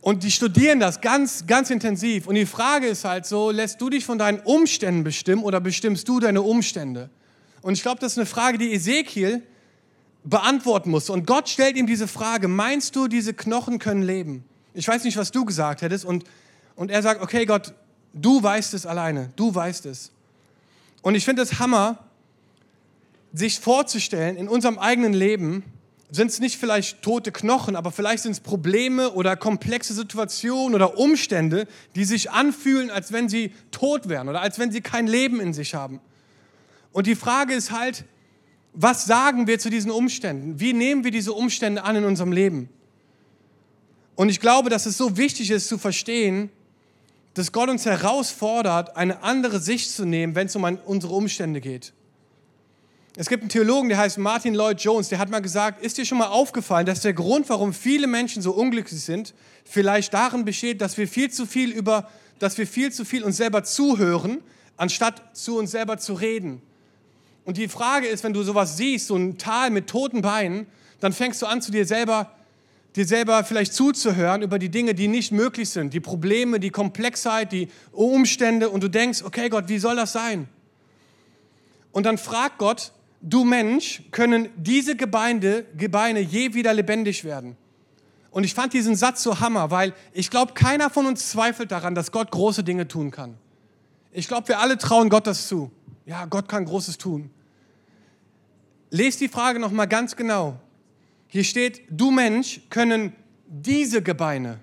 Und 0.01 0.21
die 0.21 0.29
studieren 0.29 0.79
das 0.79 1.01
ganz, 1.01 1.47
ganz 1.47 1.71
intensiv. 1.71 2.27
Und 2.27 2.35
die 2.35 2.45
Frage 2.45 2.85
ist 2.85 3.05
halt 3.05 3.25
so, 3.25 3.49
lässt 3.49 3.81
du 3.81 3.89
dich 3.89 4.05
von 4.05 4.19
deinen 4.19 4.39
Umständen 4.41 5.03
bestimmen 5.03 5.41
oder 5.41 5.59
bestimmst 5.59 6.07
du 6.07 6.19
deine 6.19 6.43
Umstände? 6.43 7.09
Und 7.63 7.73
ich 7.73 7.81
glaube, 7.81 8.01
das 8.01 8.11
ist 8.11 8.17
eine 8.19 8.27
Frage, 8.27 8.59
die 8.59 8.71
Ezekiel 8.71 9.41
beantworten 10.25 10.91
muss. 10.91 11.09
Und 11.09 11.25
Gott 11.25 11.49
stellt 11.49 11.75
ihm 11.75 11.87
diese 11.87 12.07
Frage, 12.07 12.47
meinst 12.47 12.95
du, 12.95 13.07
diese 13.07 13.33
Knochen 13.33 13.79
können 13.79 14.03
leben? 14.03 14.45
Ich 14.75 14.87
weiß 14.87 15.05
nicht, 15.05 15.17
was 15.17 15.31
du 15.31 15.43
gesagt 15.43 15.81
hättest. 15.81 16.05
Und, 16.05 16.25
und 16.75 16.91
er 16.91 17.01
sagt, 17.01 17.19
okay 17.19 17.47
Gott, 17.47 17.73
du 18.13 18.41
weißt 18.41 18.73
es 18.73 18.85
alleine, 18.85 19.31
du 19.35 19.53
weißt 19.53 19.85
es. 19.85 20.11
Und 21.01 21.15
ich 21.15 21.25
finde 21.25 21.41
es 21.41 21.59
Hammer, 21.59 21.99
sich 23.33 23.59
vorzustellen, 23.59 24.37
in 24.37 24.47
unserem 24.47 24.77
eigenen 24.77 25.13
Leben, 25.13 25.63
sind 26.11 26.29
es 26.29 26.39
nicht 26.39 26.57
vielleicht 26.57 27.01
tote 27.01 27.31
Knochen, 27.31 27.75
aber 27.75 27.91
vielleicht 27.91 28.23
sind 28.23 28.33
es 28.33 28.39
Probleme 28.39 29.11
oder 29.13 29.35
komplexe 29.35 29.95
Situationen 29.95 30.75
oder 30.75 30.99
Umstände, 30.99 31.67
die 31.95 32.05
sich 32.05 32.29
anfühlen, 32.29 32.91
als 32.91 33.11
wenn 33.11 33.29
sie 33.29 33.51
tot 33.71 34.07
wären 34.09 34.29
oder 34.29 34.41
als 34.41 34.59
wenn 34.59 34.71
sie 34.71 34.81
kein 34.81 35.07
Leben 35.07 35.41
in 35.41 35.53
sich 35.53 35.73
haben. 35.73 35.99
Und 36.91 37.07
die 37.07 37.15
Frage 37.15 37.55
ist 37.55 37.71
halt, 37.71 38.05
was 38.73 39.05
sagen 39.05 39.47
wir 39.47 39.57
zu 39.57 39.71
diesen 39.71 39.89
Umständen? 39.89 40.59
Wie 40.59 40.73
nehmen 40.73 41.03
wir 41.03 41.11
diese 41.11 41.33
Umstände 41.33 41.83
an 41.83 41.95
in 41.95 42.05
unserem 42.05 42.31
Leben? 42.31 42.69
Und 44.15 44.29
ich 44.29 44.39
glaube, 44.39 44.69
dass 44.69 44.85
es 44.85 44.97
so 44.97 45.17
wichtig 45.17 45.49
ist 45.49 45.67
zu 45.67 45.79
verstehen, 45.79 46.51
dass 47.33 47.51
Gott 47.51 47.69
uns 47.69 47.85
herausfordert, 47.85 48.95
eine 48.95 49.23
andere 49.23 49.59
Sicht 49.59 49.91
zu 49.91 50.05
nehmen, 50.05 50.35
wenn 50.35 50.47
es 50.47 50.55
um 50.55 50.63
unsere 50.85 51.13
Umstände 51.13 51.61
geht. 51.61 51.93
Es 53.15 53.29
gibt 53.29 53.43
einen 53.43 53.49
Theologen, 53.49 53.89
der 53.89 53.99
heißt 53.99 54.17
Martin 54.17 54.55
Lloyd 54.55 54.81
Jones, 54.81 55.09
der 55.09 55.19
hat 55.19 55.29
mal 55.29 55.41
gesagt, 55.41 55.83
ist 55.83 55.99
dir 55.99 56.05
schon 56.05 56.17
mal 56.17 56.27
aufgefallen, 56.27 56.87
dass 56.87 57.01
der 57.01 57.13
Grund, 57.13 57.47
warum 57.47 57.71
viele 57.71 58.07
Menschen 58.07 58.41
so 58.41 58.51
unglücklich 58.51 59.01
sind, 59.01 59.35
vielleicht 59.65 60.13
darin 60.15 60.45
besteht, 60.45 60.81
dass 60.81 60.97
wir 60.97 61.07
viel 61.07 61.29
zu 61.29 61.45
viel 61.45 61.71
über, 61.71 62.09
dass 62.39 62.57
wir 62.57 62.65
viel 62.65 62.91
zu 62.91 63.05
viel 63.05 63.23
uns 63.23 63.37
selber 63.37 63.63
zuhören, 63.63 64.41
anstatt 64.77 65.21
zu 65.33 65.57
uns 65.57 65.69
selber 65.71 65.99
zu 65.99 66.15
reden. 66.15 66.61
Und 67.45 67.57
die 67.57 67.67
Frage 67.67 68.07
ist, 68.07 68.23
wenn 68.23 68.33
du 68.33 68.41
sowas 68.41 68.77
siehst, 68.77 69.07
so 69.07 69.15
ein 69.15 69.37
Tal 69.37 69.69
mit 69.69 69.87
toten 69.87 70.21
Beinen, 70.21 70.65
dann 70.99 71.13
fängst 71.13 71.41
du 71.41 71.45
an, 71.45 71.61
zu 71.61 71.71
dir 71.71 71.85
selber 71.85 72.31
dir 72.95 73.05
selber 73.05 73.43
vielleicht 73.43 73.73
zuzuhören 73.73 74.41
über 74.41 74.59
die 74.59 74.69
Dinge, 74.69 74.93
die 74.93 75.07
nicht 75.07 75.31
möglich 75.31 75.69
sind, 75.69 75.93
die 75.93 75.99
Probleme, 75.99 76.59
die 76.59 76.69
Komplexheit, 76.69 77.51
die 77.51 77.69
Umstände 77.91 78.69
und 78.69 78.83
du 78.83 78.89
denkst, 78.89 79.23
okay 79.23 79.49
Gott, 79.49 79.67
wie 79.67 79.79
soll 79.79 79.95
das 79.95 80.13
sein? 80.13 80.47
Und 81.91 82.05
dann 82.05 82.17
fragt 82.17 82.57
Gott, 82.57 82.91
du 83.21 83.43
Mensch, 83.43 84.03
können 84.11 84.49
diese 84.55 84.95
Gebeine, 84.95 85.65
Gebeine 85.77 86.19
je 86.19 86.53
wieder 86.53 86.73
lebendig 86.73 87.23
werden? 87.23 87.55
Und 88.31 88.43
ich 88.43 88.55
fand 88.55 88.73
diesen 88.73 88.95
Satz 88.95 89.21
so 89.21 89.39
hammer, 89.39 89.69
weil 89.69 89.93
ich 90.11 90.31
glaube, 90.31 90.53
keiner 90.53 90.89
von 90.89 91.05
uns 91.05 91.29
zweifelt 91.29 91.71
daran, 91.71 91.93
dass 91.93 92.11
Gott 92.11 92.31
große 92.31 92.63
Dinge 92.63 92.87
tun 92.87 93.11
kann. 93.11 93.35
Ich 94.11 94.27
glaube, 94.27 94.47
wir 94.47 94.59
alle 94.59 94.77
trauen 94.77 95.09
Gott 95.09 95.27
das 95.27 95.47
zu. 95.47 95.71
Ja, 96.05 96.25
Gott 96.25 96.47
kann 96.49 96.65
Großes 96.65 96.97
tun. 96.97 97.29
Lest 98.89 99.21
die 99.21 99.27
Frage 99.27 99.59
nochmal 99.59 99.87
ganz 99.87 100.15
genau. 100.15 100.59
Hier 101.33 101.43
steht, 101.43 101.81
du 101.89 102.11
Mensch, 102.11 102.61
können 102.69 103.11
diese 103.47 104.03
Gebeine, 104.03 104.59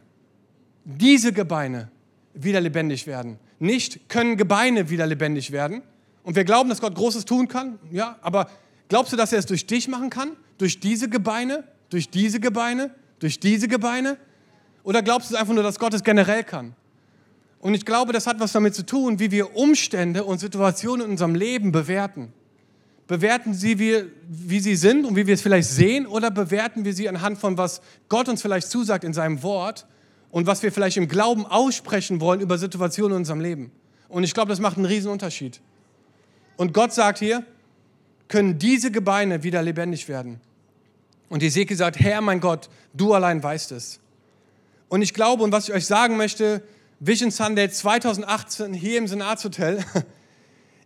diese 0.85 1.33
Gebeine 1.33 1.91
wieder 2.33 2.61
lebendig 2.61 3.09
werden. 3.09 3.41
Nicht 3.59 4.09
können 4.09 4.37
Gebeine 4.37 4.89
wieder 4.89 5.05
lebendig 5.05 5.51
werden. 5.51 5.83
Und 6.23 6.37
wir 6.37 6.45
glauben, 6.45 6.69
dass 6.69 6.81
Gott 6.81 6.95
Großes 6.95 7.25
tun 7.25 7.49
kann. 7.49 7.81
Ja, 7.91 8.21
aber 8.23 8.49
glaubst 8.89 9.13
du, 9.13 9.17
dass 9.17 9.33
er 9.33 9.41
es 9.41 9.47
durch 9.47 9.67
dich 9.67 9.89
machen 9.89 10.11
kann? 10.11 10.37
Durch 10.59 10.79
diese 10.79 11.09
Gebeine? 11.09 11.65
Durch 11.89 12.09
diese 12.09 12.39
Gebeine? 12.39 12.95
Durch 13.19 13.41
diese 13.41 13.67
Gebeine? 13.67 14.17
Oder 14.85 15.03
glaubst 15.03 15.33
du 15.33 15.35
einfach 15.35 15.53
nur, 15.53 15.65
dass 15.65 15.81
Gott 15.81 15.93
es 15.93 16.05
generell 16.05 16.45
kann? 16.45 16.77
Und 17.59 17.75
ich 17.75 17.85
glaube, 17.85 18.13
das 18.13 18.29
hat 18.29 18.39
was 18.39 18.53
damit 18.53 18.77
zu 18.77 18.87
tun, 18.87 19.19
wie 19.19 19.33
wir 19.33 19.57
Umstände 19.57 20.23
und 20.23 20.39
Situationen 20.39 21.07
in 21.07 21.11
unserem 21.11 21.35
Leben 21.35 21.73
bewerten. 21.73 22.33
Bewerten 23.11 23.55
sie 23.55 23.81
wir, 23.81 24.07
wie 24.29 24.61
sie 24.61 24.77
sind 24.77 25.05
und 25.05 25.17
wie 25.17 25.27
wir 25.27 25.35
es 25.35 25.43
vielleicht 25.43 25.69
sehen, 25.69 26.07
oder 26.07 26.31
bewerten 26.31 26.85
wir 26.85 26.95
sie 26.95 27.09
anhand 27.09 27.39
von, 27.39 27.59
was 27.59 27.81
Gott 28.09 28.29
uns 28.29 28.41
vielleicht 28.41 28.69
zusagt 28.69 29.03
in 29.03 29.13
seinem 29.13 29.43
Wort 29.43 29.89
und 30.31 30.47
was 30.47 30.63
wir 30.63 30.71
vielleicht 30.71 30.97
im 30.97 31.09
Glauben 31.09 31.45
aussprechen 31.45 32.21
wollen 32.21 32.41
über 32.41 32.57
Situationen 32.57 33.15
in 33.15 33.17
unserem 33.23 33.41
Leben? 33.41 33.73
Und 34.09 34.23
ich 34.23 34.33
glaube, 34.33 34.51
das 34.51 34.61
macht 34.61 34.77
einen 34.77 34.87
riesen 34.87 35.11
Unterschied. 35.11 35.61
Und 36.57 36.73
Gott 36.73 36.93
sagt 36.93 37.19
hier, 37.19 37.45
können 38.29 38.61
diese 38.61 38.93
Gebeine 38.93 39.43
wieder 39.43 39.61
lebendig 39.61 40.09
werden. 40.09 40.41
Und 41.29 41.43
Ezekiel 41.43 41.77
sagt, 41.77 41.99
Herr, 41.99 42.21
mein 42.21 42.39
Gott, 42.39 42.71
du 42.95 43.13
allein 43.13 43.43
weißt 43.43 43.73
es. 43.73 43.99
Und 44.89 45.03
ich 45.03 45.15
glaube, 45.15 45.43
und 45.43 45.51
was 45.51 45.69
ich 45.69 45.75
euch 45.75 45.87
sagen 45.87 46.17
möchte, 46.17 46.63
Vision 47.01 47.33
Sunday 47.33 47.69
2018 47.69 48.73
hier 48.73 48.99
im 48.99 49.09
Senatshotel, 49.09 49.85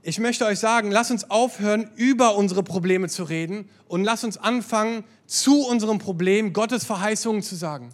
ich 0.07 0.19
möchte 0.19 0.45
euch 0.45 0.59
sagen, 0.59 0.91
lasst 0.91 1.11
uns 1.11 1.31
aufhören, 1.31 1.89
über 1.97 2.37
unsere 2.37 2.63
Probleme 2.63 3.09
zu 3.09 3.25
reden 3.25 3.69
und 3.89 4.05
lasst 4.05 4.23
uns 4.23 4.37
anfangen, 4.37 5.03
zu 5.27 5.67
unserem 5.67 5.99
Problem 5.99 6.53
Gottes 6.53 6.85
Verheißungen 6.85 7.43
zu 7.43 7.57
sagen. 7.57 7.89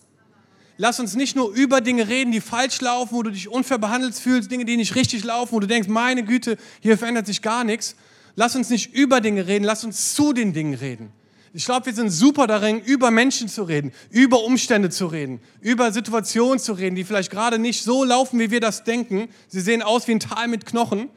Lass 0.77 0.99
uns 0.99 1.15
nicht 1.15 1.37
nur 1.37 1.53
über 1.53 1.81
Dinge 1.81 2.09
reden, 2.09 2.33
die 2.33 2.41
falsch 2.41 2.81
laufen, 2.81 3.13
wo 3.13 3.23
du 3.23 3.31
dich 3.31 3.49
unfair 3.49 3.79
behandelt 3.79 4.15
fühlst, 4.15 4.51
Dinge, 4.51 4.65
die 4.65 4.77
nicht 4.77 4.97
richtig 4.97 5.23
laufen, 5.23 5.53
wo 5.53 5.61
du 5.61 5.69
denkst, 5.69 5.89
meine 5.89 6.25
Güte, 6.25 6.57
hier 6.81 6.99
verändert 6.99 7.27
sich 7.27 7.43
gar 7.43 7.63
nichts. 7.63 7.95
Lass 8.35 8.57
uns 8.57 8.71
nicht 8.71 8.93
über 8.93 9.21
Dinge 9.21 9.47
reden, 9.47 9.65
lass 9.65 9.85
uns 9.85 10.15
zu 10.15 10.33
den 10.33 10.53
Dingen 10.53 10.75
reden. 10.75 11.13
Ich 11.53 11.65
glaube, 11.65 11.87
wir 11.87 11.95
sind 11.95 12.11
super 12.11 12.47
darin, 12.47 12.81
über 12.81 13.11
Menschen 13.11 13.49
zu 13.49 13.63
reden, 13.65 13.93
über 14.11 14.43
Umstände 14.43 14.91
zu 14.91 15.07
reden, 15.07 15.41
über 15.61 15.93
Situationen 15.93 16.59
zu 16.59 16.73
reden, 16.73 16.97
die 16.97 17.05
vielleicht 17.05 17.31
gerade 17.31 17.59
nicht 17.59 17.83
so 17.83 18.03
laufen, 18.03 18.41
wie 18.41 18.51
wir 18.51 18.61
das 18.61 18.83
denken. 18.83 19.29
Sie 19.49 19.61
sehen 19.61 19.83
aus 19.83 20.09
wie 20.09 20.13
ein 20.13 20.21
Tal 20.21 20.49
mit 20.49 20.67
Knochen. 20.67 21.09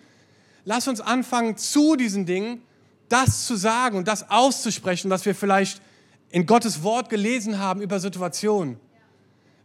Lass 0.66 0.88
uns 0.88 1.02
anfangen, 1.02 1.58
zu 1.58 1.96
diesen 1.96 2.26
Dingen 2.26 2.62
das 3.10 3.46
zu 3.46 3.56
sagen 3.56 3.98
und 3.98 4.08
das 4.08 4.30
auszusprechen, 4.30 5.10
was 5.10 5.26
wir 5.26 5.36
vielleicht 5.36 5.82
in 6.32 6.46
Gottes 6.46 6.82
Wort 6.84 7.10
gelesen 7.10 7.60
haben 7.60 7.82
über 7.82 8.00
Situationen. 8.00 8.78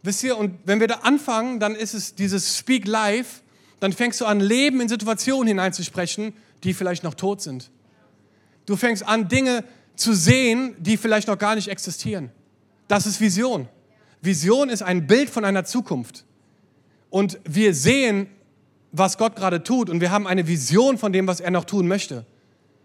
Wisst 0.03 0.23
ihr, 0.23 0.37
und 0.37 0.59
wenn 0.65 0.81
wir 0.81 0.87
da 0.87 0.97
anfangen, 0.97 1.59
dann 1.61 1.75
ist 1.75 1.95
es 1.95 2.15
dieses 2.15 2.59
Speak 2.59 2.87
Life, 2.87 3.41
dann 3.81 3.93
fängst 3.93 4.21
du 4.21 4.27
an, 4.27 4.41
Leben 4.41 4.81
in 4.81 4.89
Situationen 4.89 5.49
hineinzusprechen, 5.49 6.35
die 6.63 6.75
vielleicht 6.75 7.05
noch 7.05 7.15
tot 7.15 7.41
sind. 7.41 7.71
Du 8.67 8.77
fängst 8.77 9.07
an, 9.07 9.29
Dinge 9.29 9.65
zu 9.97 10.13
sehen, 10.13 10.77
die 10.79 10.97
vielleicht 10.97 11.29
noch 11.29 11.39
gar 11.39 11.55
nicht 11.55 11.69
existieren. 11.69 12.31
Das 12.87 13.07
ist 13.07 13.21
Vision. 13.21 13.69
Vision 14.21 14.69
ist 14.69 14.83
ein 14.83 15.07
Bild 15.07 15.31
von 15.31 15.45
einer 15.45 15.65
Zukunft. 15.65 16.25
Und 17.11 17.39
wir 17.45 17.75
sehen, 17.75 18.29
was 18.93 19.19
Gott 19.19 19.37
gerade 19.37 19.63
tut 19.63 19.91
und 19.91 20.01
wir 20.01 20.11
haben 20.11 20.27
eine 20.27 20.47
Vision 20.47 20.99
von 20.99 21.13
dem, 21.13 21.27
was 21.27 21.41
er 21.41 21.51
noch 21.51 21.65
tun 21.65 21.89
möchte. 21.89 22.25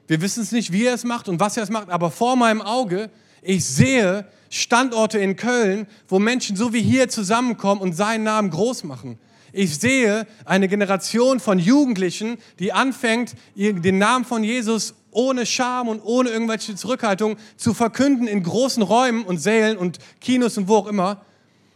Wir 0.08 0.22
wissen 0.22 0.44
es 0.44 0.52
nicht, 0.52 0.72
wie 0.72 0.86
er 0.86 0.94
es 0.94 1.04
macht 1.04 1.30
und 1.30 1.40
was 1.40 1.58
er 1.58 1.64
es 1.64 1.70
macht, 1.70 1.90
aber 1.90 2.12
vor 2.12 2.36
meinem 2.36 2.62
Auge, 2.62 3.10
ich 3.42 3.66
sehe 3.66 4.26
Standorte 4.50 5.18
in 5.18 5.36
Köln, 5.36 5.88
wo 6.08 6.20
Menschen 6.20 6.56
so 6.56 6.74
wie 6.74 6.82
hier 6.82 7.10
zusammenkommen 7.10 7.82
und 7.82 7.94
seinen 7.94 8.24
Namen 8.24 8.50
groß 8.50 8.84
machen. 8.84 9.18
Ich 9.52 9.80
sehe 9.80 10.26
eine 10.46 10.68
Generation 10.68 11.40
von 11.40 11.60
Jugendlichen, 11.60 12.38
die 12.60 12.74
anfängt, 12.74 13.36
den 13.56 13.98
Namen 13.98 14.26
von 14.26 14.44
Jesus 14.44 14.96
ohne 15.12 15.46
Scham 15.46 15.88
und 15.88 16.02
ohne 16.04 16.30
irgendwelche 16.30 16.76
Zurückhaltung 16.76 17.38
zu 17.56 17.74
verkünden 17.74 18.28
in 18.28 18.44
großen 18.44 18.82
Räumen 18.82 19.24
und 19.24 19.38
Sälen 19.38 19.78
und 19.78 20.00
Kinos 20.22 20.58
und 20.58 20.68
wo 20.68 20.78
auch 20.78 20.88
immer. 20.88 21.22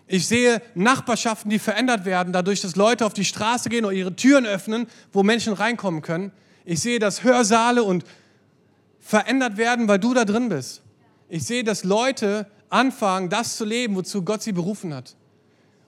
Ich 0.07 0.27
sehe 0.27 0.61
Nachbarschaften, 0.73 1.49
die 1.49 1.59
verändert 1.59 2.05
werden, 2.05 2.31
dadurch, 2.31 2.61
dass 2.61 2.75
Leute 2.75 3.05
auf 3.05 3.13
die 3.13 3.25
Straße 3.25 3.69
gehen 3.69 3.83
oder 3.83 3.93
ihre 3.93 4.15
Türen 4.15 4.45
öffnen, 4.45 4.87
wo 5.11 5.21
Menschen 5.21 5.53
reinkommen 5.53 6.01
können. 6.01 6.31
Ich 6.63 6.79
sehe, 6.79 6.99
dass 6.99 7.23
Hörsaale 7.23 7.83
und 7.83 8.05
verändert 8.99 9.57
werden, 9.57 9.87
weil 9.87 9.99
du 9.99 10.13
da 10.13 10.25
drin 10.25 10.49
bist. 10.49 10.81
Ich 11.29 11.43
sehe, 11.43 11.63
dass 11.63 11.83
Leute 11.83 12.47
anfangen, 12.69 13.29
das 13.29 13.57
zu 13.57 13.65
leben, 13.65 13.95
wozu 13.95 14.23
Gott 14.23 14.41
sie 14.41 14.53
berufen 14.53 14.93
hat. 14.93 15.15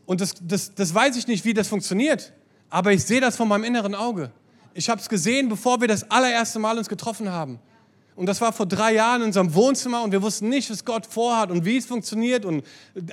Und 0.05 0.21
das, 0.21 0.33
das, 0.41 0.75
das 0.75 0.93
weiß 0.93 1.15
ich 1.15 1.27
nicht, 1.27 1.45
wie 1.45 1.53
das 1.53 1.67
funktioniert, 1.67 2.33
aber 2.69 2.91
ich 2.91 3.03
sehe 3.03 3.21
das 3.21 3.37
von 3.37 3.47
meinem 3.47 3.63
inneren 3.63 3.95
Auge. 3.95 4.31
Ich 4.73 4.89
habe 4.89 4.99
es 4.99 5.07
gesehen, 5.07 5.49
bevor 5.49 5.81
wir 5.81 5.87
das 5.87 6.09
allererste 6.11 6.59
Mal 6.59 6.77
uns 6.77 6.89
getroffen 6.89 7.29
haben. 7.29 7.59
Und 8.19 8.25
das 8.25 8.41
war 8.41 8.51
vor 8.51 8.65
drei 8.65 8.95
Jahren 8.95 9.21
in 9.21 9.27
unserem 9.27 9.53
Wohnzimmer 9.53 10.03
und 10.03 10.11
wir 10.11 10.21
wussten 10.21 10.49
nicht, 10.49 10.69
was 10.69 10.83
Gott 10.83 11.05
vorhat 11.05 11.51
und 11.51 11.63
wie 11.63 11.77
es 11.77 11.85
funktioniert 11.85 12.43
und 12.43 12.65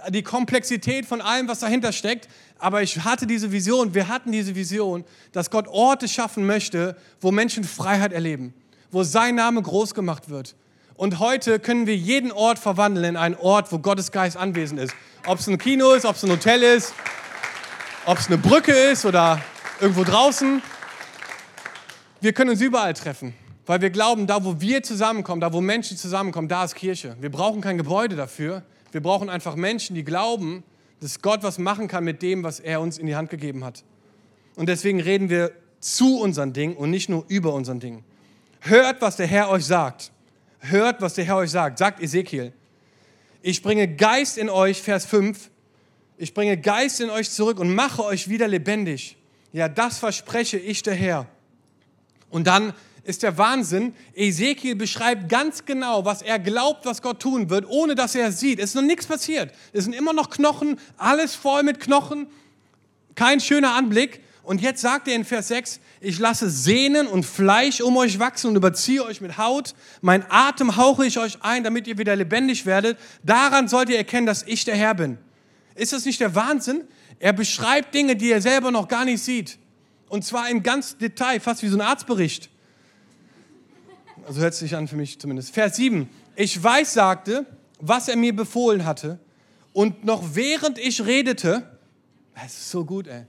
die 0.08 0.24
Komplexität 0.24 1.06
von 1.06 1.20
allem, 1.20 1.46
was 1.46 1.60
dahinter 1.60 1.92
steckt. 1.92 2.26
Aber 2.58 2.82
ich 2.82 3.04
hatte 3.04 3.24
diese 3.24 3.52
Vision, 3.52 3.94
wir 3.94 4.08
hatten 4.08 4.32
diese 4.32 4.56
Vision, 4.56 5.04
dass 5.30 5.50
Gott 5.50 5.68
Orte 5.68 6.08
schaffen 6.08 6.44
möchte, 6.44 6.96
wo 7.20 7.30
Menschen 7.30 7.62
Freiheit 7.62 8.12
erleben, 8.12 8.52
wo 8.90 9.04
sein 9.04 9.36
Name 9.36 9.62
groß 9.62 9.94
gemacht 9.94 10.28
wird. 10.28 10.56
Und 10.96 11.20
heute 11.20 11.60
können 11.60 11.86
wir 11.86 11.94
jeden 11.94 12.32
Ort 12.32 12.58
verwandeln 12.58 13.10
in 13.10 13.16
einen 13.16 13.36
Ort, 13.36 13.70
wo 13.70 13.78
Gottes 13.78 14.10
Geist 14.10 14.36
anwesend 14.36 14.80
ist. 14.80 14.92
Ob 15.24 15.38
es 15.38 15.46
ein 15.46 15.56
Kino 15.56 15.92
ist, 15.92 16.04
ob 16.04 16.16
es 16.16 16.24
ein 16.24 16.30
Hotel 16.32 16.64
ist, 16.64 16.92
ob 18.06 18.18
es 18.18 18.26
eine 18.26 18.38
Brücke 18.38 18.72
ist 18.72 19.06
oder 19.06 19.40
irgendwo 19.80 20.02
draußen. 20.02 20.60
Wir 22.20 22.32
können 22.32 22.50
uns 22.50 22.60
überall 22.60 22.94
treffen, 22.94 23.34
weil 23.66 23.80
wir 23.80 23.90
glauben, 23.90 24.26
da 24.26 24.44
wo 24.44 24.60
wir 24.60 24.82
zusammenkommen, 24.82 25.40
da 25.40 25.52
wo 25.52 25.60
Menschen 25.60 25.96
zusammenkommen, 25.96 26.48
da 26.48 26.64
ist 26.64 26.74
Kirche. 26.76 27.16
Wir 27.20 27.30
brauchen 27.30 27.60
kein 27.60 27.76
Gebäude 27.76 28.16
dafür. 28.16 28.62
Wir 28.92 29.02
brauchen 29.02 29.28
einfach 29.28 29.56
Menschen, 29.56 29.94
die 29.94 30.04
glauben, 30.04 30.62
dass 31.00 31.20
Gott 31.20 31.42
was 31.42 31.58
machen 31.58 31.88
kann 31.88 32.04
mit 32.04 32.22
dem, 32.22 32.44
was 32.44 32.60
er 32.60 32.80
uns 32.80 32.96
in 32.96 33.06
die 33.06 33.16
Hand 33.16 33.28
gegeben 33.28 33.64
hat. 33.64 33.84
Und 34.54 34.68
deswegen 34.68 35.00
reden 35.00 35.28
wir 35.28 35.52
zu 35.80 36.20
unseren 36.20 36.52
Dingen 36.52 36.76
und 36.76 36.90
nicht 36.90 37.08
nur 37.08 37.24
über 37.28 37.52
unseren 37.52 37.80
Dingen. 37.80 38.04
Hört, 38.60 39.02
was 39.02 39.16
der 39.16 39.26
Herr 39.26 39.50
euch 39.50 39.66
sagt. 39.66 40.12
Hört, 40.60 41.02
was 41.02 41.14
der 41.14 41.24
Herr 41.24 41.36
euch 41.36 41.50
sagt, 41.50 41.78
sagt 41.78 42.00
Ezekiel. 42.00 42.52
Ich 43.42 43.62
bringe 43.62 43.86
Geist 43.86 44.38
in 44.38 44.48
euch, 44.48 44.80
Vers 44.80 45.04
5. 45.04 45.50
Ich 46.16 46.32
bringe 46.32 46.56
Geist 46.56 47.00
in 47.00 47.10
euch 47.10 47.30
zurück 47.30 47.60
und 47.60 47.74
mache 47.74 48.02
euch 48.04 48.28
wieder 48.28 48.48
lebendig. 48.48 49.16
Ja, 49.52 49.68
das 49.68 49.98
verspreche 49.98 50.56
ich 50.56 50.82
der 50.82 50.94
Herr. 50.94 51.26
Und 52.30 52.46
dann 52.46 52.72
ist 53.06 53.22
der 53.22 53.38
Wahnsinn. 53.38 53.94
Ezekiel 54.14 54.74
beschreibt 54.74 55.28
ganz 55.28 55.64
genau, 55.64 56.04
was 56.04 56.22
er 56.22 56.38
glaubt, 56.38 56.84
was 56.84 57.02
Gott 57.02 57.20
tun 57.20 57.50
wird, 57.50 57.66
ohne 57.68 57.94
dass 57.94 58.14
er 58.14 58.28
es 58.28 58.40
sieht. 58.40 58.58
Es 58.58 58.70
ist 58.70 58.74
noch 58.74 58.82
nichts 58.82 59.06
passiert. 59.06 59.52
Es 59.72 59.84
sind 59.84 59.94
immer 59.94 60.12
noch 60.12 60.30
Knochen, 60.30 60.78
alles 60.96 61.34
voll 61.34 61.62
mit 61.62 61.80
Knochen. 61.80 62.26
Kein 63.14 63.40
schöner 63.40 63.74
Anblick. 63.74 64.20
Und 64.42 64.60
jetzt 64.60 64.80
sagt 64.80 65.08
er 65.08 65.16
in 65.16 65.24
Vers 65.24 65.48
6, 65.48 65.80
ich 66.00 66.20
lasse 66.20 66.48
Sehnen 66.48 67.08
und 67.08 67.26
Fleisch 67.26 67.80
um 67.80 67.96
euch 67.96 68.20
wachsen 68.20 68.48
und 68.48 68.56
überziehe 68.56 69.04
euch 69.04 69.20
mit 69.20 69.38
Haut. 69.38 69.74
Mein 70.02 70.24
Atem 70.30 70.76
hauche 70.76 71.04
ich 71.04 71.18
euch 71.18 71.42
ein, 71.42 71.64
damit 71.64 71.88
ihr 71.88 71.98
wieder 71.98 72.14
lebendig 72.14 72.64
werdet. 72.64 72.96
Daran 73.24 73.66
sollt 73.66 73.88
ihr 73.88 73.96
erkennen, 73.96 74.26
dass 74.26 74.44
ich 74.44 74.64
der 74.64 74.76
Herr 74.76 74.94
bin. 74.94 75.18
Ist 75.74 75.92
das 75.92 76.04
nicht 76.04 76.20
der 76.20 76.34
Wahnsinn? 76.36 76.84
Er 77.18 77.32
beschreibt 77.32 77.94
Dinge, 77.94 78.14
die 78.14 78.30
er 78.30 78.40
selber 78.40 78.70
noch 78.70 78.86
gar 78.86 79.04
nicht 79.04 79.22
sieht. 79.22 79.58
Und 80.08 80.24
zwar 80.24 80.48
in 80.48 80.62
ganz 80.62 80.96
Detail, 80.96 81.40
fast 81.40 81.62
wie 81.62 81.68
so 81.68 81.76
ein 81.76 81.80
Arztbericht. 81.80 82.48
Also 84.26 84.40
hört 84.40 84.54
es 84.54 84.58
sich 84.58 84.74
an 84.74 84.88
für 84.88 84.96
mich 84.96 85.20
zumindest. 85.20 85.54
Vers 85.54 85.76
7. 85.76 86.08
Ich 86.34 86.60
weiß, 86.60 86.94
sagte, 86.94 87.46
was 87.78 88.08
er 88.08 88.16
mir 88.16 88.34
befohlen 88.34 88.84
hatte. 88.84 89.20
Und 89.72 90.04
noch 90.04 90.34
während 90.34 90.78
ich 90.78 91.06
redete, 91.06 91.62
das 92.34 92.46
ist 92.46 92.70
so 92.70 92.84
gut, 92.84 93.06
ey. 93.06 93.22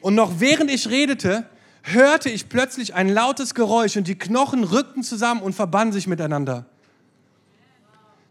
Und 0.00 0.14
noch 0.14 0.38
während 0.38 0.70
ich 0.70 0.88
redete, 0.88 1.48
hörte 1.82 2.30
ich 2.30 2.48
plötzlich 2.48 2.94
ein 2.94 3.08
lautes 3.08 3.54
Geräusch 3.54 3.96
und 3.96 4.06
die 4.06 4.16
Knochen 4.16 4.62
rückten 4.62 5.02
zusammen 5.02 5.42
und 5.42 5.54
verbanden 5.54 5.92
sich 5.92 6.06
miteinander. 6.06 6.66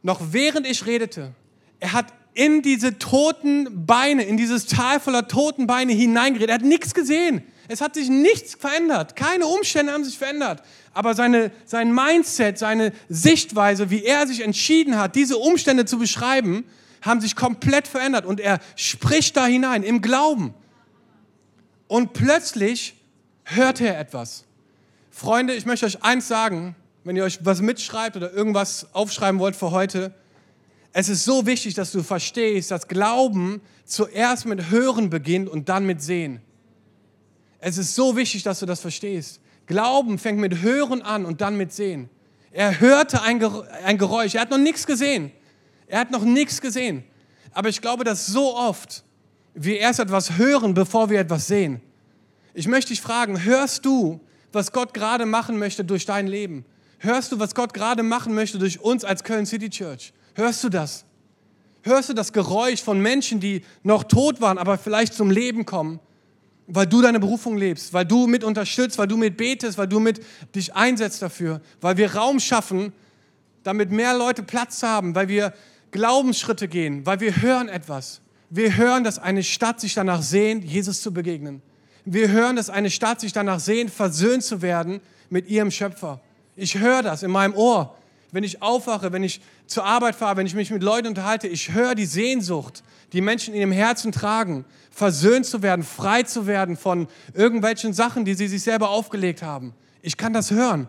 Noch 0.02 0.22
während 0.32 0.66
ich 0.66 0.86
redete, 0.86 1.34
er 1.82 1.92
hat 1.92 2.14
in 2.34 2.62
diese 2.62 3.00
toten 3.00 3.86
Beine, 3.86 4.24
in 4.24 4.38
dieses 4.38 4.68
Tal 4.68 5.02
voller 5.02 5.28
toten 5.28 5.68
Beine 5.68 5.92
hineingeredet. 5.92 6.50
Er 6.50 6.56
hat 6.56 6.62
nichts 6.62 6.94
gesehen. 6.94 7.44
Es 7.68 7.82
hat 7.82 7.96
sich 7.96 8.10
nichts 8.10 8.56
verändert. 8.56 9.16
Keine 9.16 9.46
Umstände 9.46 9.92
haben 9.92 10.04
sich 10.06 10.18
verändert. 10.18 10.62
Aber 10.98 11.13
seine, 11.13 11.51
sein 11.63 11.94
Mindset, 11.94 12.58
seine 12.58 12.92
Sichtweise, 13.08 13.92
wie 13.92 14.04
er 14.04 14.25
sich 14.25 14.42
entschieden 14.42 14.98
hat, 14.98 15.13
diese 15.13 15.38
Umstände 15.38 15.86
zu 15.86 16.00
beschreiben, 16.00 16.66
haben 17.04 17.22
sich 17.22 17.36
komplett 17.36 17.88
verändert. 17.88 18.25
Und 18.25 18.39
er 18.39 18.60
spricht 18.75 19.38
da 19.38 19.46
hinein 19.46 19.84
im 19.84 20.01
Glauben. 20.01 20.56
Und 21.86 22.13
plötzlich 22.13 22.96
hört 23.44 23.80
er 23.80 24.00
etwas. 24.00 24.46
Freunde, 25.12 25.54
ich 25.54 25.68
möchte 25.68 25.86
euch 25.86 26.01
eins 26.01 26.27
sagen, 26.27 26.75
wenn 27.04 27.16
ihr 27.16 27.25
euch 27.25 27.46
was 27.46 27.62
mitschreibt 27.62 28.18
oder 28.18 28.34
irgendwas 28.34 28.88
aufschreiben 28.96 29.39
wollt 29.39 29.56
für 29.56 29.70
heute. 29.70 30.16
Es 30.94 31.10
ist 31.10 31.25
so 31.25 31.46
wichtig, 31.46 31.75
dass 31.75 31.92
du 31.92 32.01
verstehst, 32.01 32.72
dass 32.72 32.88
Glauben 32.88 33.62
zuerst 33.86 34.48
mit 34.48 34.72
Hören 34.72 35.12
beginnt 35.12 35.48
und 35.48 35.70
dann 35.70 35.86
mit 35.86 36.01
Sehen. 36.01 36.42
Es 37.60 37.77
ist 37.77 37.94
so 37.94 38.16
wichtig, 38.16 38.42
dass 38.42 38.62
du 38.62 38.66
das 38.66 38.80
verstehst. 38.80 39.42
Glauben 39.68 40.18
fängt 40.18 40.40
mit 40.40 40.62
Hören 40.62 41.02
an 41.02 41.26
und 41.26 41.42
dann 41.42 41.58
mit 41.58 41.72
Sehen. 41.74 42.10
Er 42.52 42.80
hörte 42.80 43.22
ein 43.22 43.40
Geräusch. 43.40 44.36
Er 44.36 44.42
hat 44.42 44.50
noch 44.50 44.58
nichts 44.58 44.88
gesehen. 44.88 45.32
Er 45.86 46.00
hat 46.00 46.12
noch 46.12 46.24
nichts 46.24 46.60
gesehen. 46.60 47.04
Aber 47.52 47.70
ich 47.70 47.82
glaube, 47.82 48.04
dass 48.04 48.26
so 48.26 48.56
oft 48.56 49.04
wir 49.54 49.80
erst 49.80 50.00
etwas 50.00 50.38
hören, 50.38 50.74
bevor 50.74 51.10
wir 51.10 51.20
etwas 51.20 51.48
sehen. 51.48 51.82
Ich 52.54 52.68
möchte 52.68 52.90
dich 52.90 53.02
fragen, 53.02 53.44
hörst 53.44 53.86
du, 53.86 54.20
was 54.52 54.72
Gott 54.72 54.94
gerade 54.94 55.26
machen 55.26 55.60
möchte 55.60 55.84
durch 55.84 56.06
dein 56.06 56.28
Leben? 56.28 56.66
Hörst 57.00 57.32
du, 57.32 57.40
was 57.40 57.54
Gott 57.54 57.74
gerade 57.74 58.04
machen 58.04 58.34
möchte 58.34 58.58
durch 58.58 58.80
uns 58.80 59.04
als 59.04 59.24
Köln 59.24 59.46
City 59.46 59.70
Church? 59.70 60.14
Hörst 60.34 60.64
du 60.64 60.70
das? 60.70 61.06
Hörst 61.84 62.10
du 62.10 62.14
das 62.14 62.34
Geräusch 62.34 62.82
von 62.82 63.00
Menschen, 63.00 63.40
die 63.40 63.64
noch 63.84 64.04
tot 64.04 64.42
waren, 64.42 64.58
aber 64.58 64.78
vielleicht 64.78 65.14
zum 65.14 65.30
Leben 65.30 65.66
kommen? 65.66 66.00
Weil 66.68 66.86
du 66.86 67.02
deine 67.02 67.20
Berufung 67.20 67.58
lebst, 67.58 67.94
weil 67.94 68.06
du 68.06 68.28
mit 68.28 68.44
unterstützt, 68.44 68.98
weil 68.98 69.08
du 69.08 69.18
mit 69.18 69.38
betest, 69.38 69.78
weil 69.78 69.88
du 69.88 70.00
mit 70.00 70.22
dich 70.54 70.76
einsetzt 70.76 71.22
dafür, 71.22 71.62
weil 71.82 71.98
wir 71.98 72.14
Raum 72.14 72.40
schaffen, 72.40 72.94
damit 73.64 73.92
mehr 73.92 74.16
Leute 74.16 74.44
Platz 74.44 74.84
haben, 74.84 75.16
weil 75.16 75.30
wir 75.30 75.54
Glaubensschritte 75.92 76.68
gehen, 76.68 77.06
weil 77.06 77.20
wir 77.22 77.42
hören 77.42 77.70
etwas. 77.70 78.22
Wir 78.50 78.78
hören, 78.78 79.04
dass 79.04 79.20
eine 79.20 79.44
Stadt 79.44 79.80
sich 79.80 79.94
danach 79.94 80.22
sehnt, 80.22 80.64
Jesus 80.64 81.02
zu 81.02 81.14
begegnen. 81.14 81.62
Wir 82.06 82.30
hören, 82.30 82.56
dass 82.56 82.70
eine 82.70 82.90
Stadt 82.90 83.20
sich 83.20 83.34
danach 83.34 83.60
sehnt, 83.60 83.92
versöhnt 83.92 84.44
zu 84.44 84.62
werden 84.62 85.02
mit 85.30 85.50
ihrem 85.50 85.72
Schöpfer. 85.72 86.22
Ich 86.56 86.80
höre 86.80 87.04
das 87.04 87.24
in 87.24 87.32
meinem 87.32 87.54
Ohr, 87.54 87.98
wenn 88.32 88.44
ich 88.44 88.62
aufwache, 88.62 89.12
wenn 89.12 89.24
ich 89.24 89.42
zur 89.66 89.86
Arbeit 89.86 90.16
fahre, 90.16 90.38
wenn 90.38 90.48
ich 90.48 90.56
mich 90.56 90.72
mit 90.72 90.84
Leuten 90.84 91.08
unterhalte. 91.08 91.48
Ich 91.48 91.74
höre 91.74 91.96
die 91.96 92.06
Sehnsucht, 92.06 92.84
die 93.14 93.22
Menschen 93.22 93.54
in 93.54 93.62
ihrem 93.62 93.72
Herzen 93.72 94.12
tragen, 94.12 94.66
versöhnt 94.92 95.46
zu 95.46 95.62
werden, 95.62 95.84
frei 95.84 96.24
zu 96.24 96.48
werden 96.48 96.76
von 96.76 97.08
irgendwelchen 97.34 97.94
Sachen, 97.94 98.26
die 98.26 98.34
sie 98.34 98.48
sich 98.48 98.64
selber 98.64 98.90
aufgelegt 98.90 99.42
haben. 99.42 99.74
Ich 100.02 100.18
kann 100.18 100.34
das 100.34 100.52
hören. 100.52 100.88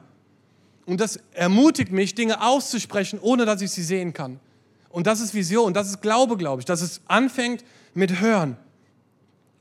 Und 0.86 1.00
das 1.00 1.20
ermutigt 1.32 1.92
mich, 1.92 2.14
Dinge 2.14 2.42
auszusprechen, 2.42 3.18
ohne 3.20 3.44
dass 3.44 3.60
ich 3.60 3.70
sie 3.70 3.82
sehen 3.82 4.12
kann. 4.12 4.40
Und 4.88 5.06
das 5.06 5.20
ist 5.20 5.34
Vision, 5.34 5.74
das 5.74 5.88
ist 5.88 6.00
Glaube, 6.00 6.36
glaube 6.36 6.62
ich, 6.62 6.64
dass 6.64 6.80
es 6.80 7.02
anfängt 7.06 7.62
mit 7.94 8.20
Hören. 8.20 8.56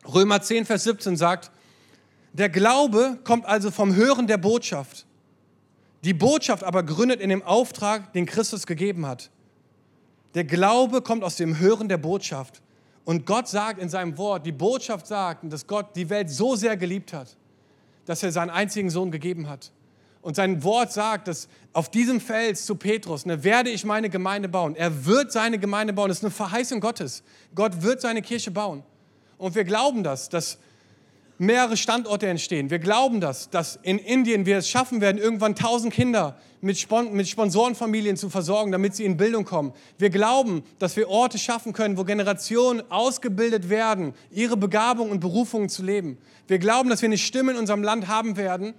Römer 0.05 0.41
10, 0.41 0.65
Vers 0.65 0.83
17 0.83 1.17
sagt, 1.17 1.51
der 2.33 2.49
Glaube 2.49 3.17
kommt 3.23 3.45
also 3.45 3.71
vom 3.71 3.95
Hören 3.95 4.27
der 4.27 4.37
Botschaft. 4.37 5.06
Die 6.03 6.13
Botschaft 6.13 6.63
aber 6.63 6.83
gründet 6.83 7.19
in 7.21 7.29
dem 7.29 7.43
Auftrag, 7.43 8.13
den 8.13 8.25
Christus 8.25 8.67
gegeben 8.67 9.05
hat. 9.05 9.29
Der 10.35 10.43
Glaube 10.43 11.01
kommt 11.01 11.23
aus 11.23 11.35
dem 11.35 11.59
Hören 11.59 11.89
der 11.89 11.97
Botschaft. 11.97 12.61
Und 13.05 13.25
Gott 13.25 13.47
sagt 13.47 13.79
in 13.79 13.89
seinem 13.89 14.17
Wort, 14.17 14.45
die 14.45 14.51
Botschaft 14.51 15.07
sagt, 15.07 15.51
dass 15.51 15.65
Gott 15.65 15.95
die 15.95 16.09
Welt 16.09 16.29
so 16.29 16.55
sehr 16.55 16.75
geliebt 16.77 17.13
hat, 17.13 17.35
dass 18.05 18.21
er 18.21 18.31
seinen 18.31 18.49
einzigen 18.49 18.89
Sohn 18.89 19.11
gegeben 19.11 19.47
hat. 19.47 19.71
Und 20.21 20.35
sein 20.35 20.61
Wort 20.63 20.91
sagt, 20.91 21.29
dass 21.29 21.47
auf 21.71 21.89
diesem 21.89 22.19
Fels 22.19 22.65
zu 22.65 22.75
Petrus 22.75 23.25
ne, 23.25 23.43
werde 23.45 23.69
ich 23.69 23.85
meine 23.85 24.09
Gemeinde 24.09 24.49
bauen. 24.49 24.75
Er 24.75 25.05
wird 25.05 25.31
seine 25.31 25.57
Gemeinde 25.57 25.93
bauen. 25.93 26.09
Das 26.09 26.17
ist 26.17 26.25
eine 26.25 26.31
Verheißung 26.31 26.81
Gottes. 26.81 27.23
Gott 27.55 27.81
wird 27.81 28.01
seine 28.01 28.21
Kirche 28.21 28.51
bauen. 28.51 28.83
Und 29.37 29.55
wir 29.55 29.63
glauben 29.63 30.03
das, 30.03 30.27
dass 30.27 30.57
mehrere 31.37 31.77
Standorte 31.77 32.27
entstehen. 32.27 32.69
Wir 32.69 32.79
glauben 32.79 33.21
das, 33.21 33.49
dass 33.49 33.77
in 33.83 33.99
Indien 33.99 34.45
wir 34.45 34.57
es 34.57 34.69
schaffen 34.69 35.01
werden, 35.01 35.17
irgendwann 35.17 35.55
tausend 35.55 35.93
Kinder 35.93 36.37
mit, 36.61 36.77
Spon 36.77 37.13
mit 37.13 37.27
Sponsorenfamilien 37.27 38.17
zu 38.17 38.29
versorgen, 38.29 38.71
damit 38.71 38.95
sie 38.95 39.05
in 39.05 39.17
Bildung 39.17 39.45
kommen. 39.45 39.73
Wir 39.97 40.09
glauben, 40.09 40.63
dass 40.79 40.95
wir 40.95 41.09
Orte 41.09 41.37
schaffen 41.37 41.73
können, 41.73 41.97
wo 41.97 42.03
Generationen 42.03 42.81
ausgebildet 42.89 43.69
werden, 43.69 44.13
ihre 44.31 44.57
Begabung 44.57 45.11
und 45.11 45.19
Berufungen 45.19 45.69
zu 45.69 45.83
leben. 45.83 46.17
Wir 46.47 46.57
glauben, 46.57 46.89
dass 46.89 47.01
wir 47.01 47.09
eine 47.09 47.17
Stimme 47.17 47.51
in 47.51 47.57
unserem 47.57 47.83
Land 47.83 48.07
haben 48.07 48.37
werden, 48.37 48.73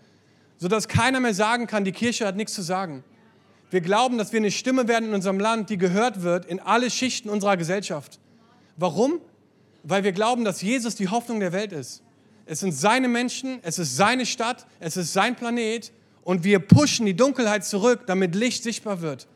sodass 0.59 0.89
keiner 0.89 1.21
mehr 1.21 1.35
sagen 1.35 1.67
kann, 1.67 1.85
die 1.85 1.93
Kirche 1.93 2.27
hat 2.27 2.37
nichts 2.37 2.55
zu 2.55 2.63
sagen. 2.63 3.05
Wir 3.71 3.81
glauben, 3.83 4.19
dass 4.19 4.33
wir 4.33 4.41
eine 4.41 4.51
Stimme 4.51 4.89
werden 4.89 5.11
in 5.11 5.15
unserem 5.15 5.39
Land, 5.39 5.71
die 5.71 5.79
gehört 5.79 6.23
wird 6.23 6.47
in 6.47 6.59
alle 6.59 6.91
Schichten 6.91 7.29
unserer 7.29 7.57
Gesellschaft. 7.57 8.19
Warum? 8.77 9.21
Weil 9.83 10.05
wir 10.05 10.13
glauben, 10.13 10.45
dass 10.45 10.63
Jesus 10.63 10.97
die 10.97 11.09
Hoffnung 11.09 11.39
der 11.39 11.53
Welt 11.53 11.73
ist. 11.73 12.03
Es 12.51 12.61
sind 12.61 12.73
seine 12.73 13.09
Menschen, 13.09 13.59
es 13.63 13.79
ist 13.79 13.95
seine 13.95 14.25
Stadt, 14.25 14.67
es 14.81 14.97
ist 14.97 15.13
sein 15.13 15.37
Planet 15.37 15.93
und 16.23 16.45
wir 16.45 16.61
pushen 16.61 17.05
die 17.05 17.15
Dunkelheit 17.15 17.63
zurück, 17.63 18.05
damit 18.07 18.35
Licht 18.35 18.63
sichtbar 18.63 19.03
wird. 19.03 19.27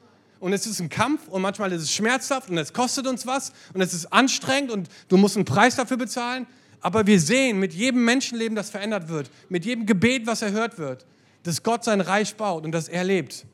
Und 0.41 0.55
es 0.55 0.67
ist 0.67 0.81
ein 0.81 0.89
Kampf 0.89 1.29
und 1.29 1.43
manchmal 1.43 1.71
ist 1.73 1.83
es 1.83 1.93
schmerzhaft 1.93 2.49
und 2.49 2.57
es 2.57 2.73
kostet 2.73 3.07
uns 3.07 3.27
was 3.27 3.53
und 3.75 3.83
es 3.83 3.93
ist 3.93 4.11
anstrengend 4.15 4.71
und 4.71 4.89
du 5.09 5.19
musst 5.19 5.37
einen 5.37 5.45
Preis 5.45 5.77
dafür 5.77 5.99
bezahlen. 5.99 6.47
Aber 6.81 7.07
wir 7.07 7.21
sehen 7.21 7.61
mit 7.61 7.75
jedem 7.75 8.03
Menschenleben, 8.03 8.57
das 8.57 8.71
verändert 8.71 9.11
wird, 9.11 9.31
mit 9.51 9.67
jedem 9.67 9.85
Gebet, 9.85 10.27
was 10.27 10.41
erhört 10.41 10.79
wird, 10.79 11.05
dass 11.43 11.63
Gott 11.63 11.85
sein 11.85 12.01
Reich 12.01 12.35
baut 12.37 12.65
und 12.65 12.73
dass 12.73 12.89
er 12.89 13.05
lebt. 13.05 13.45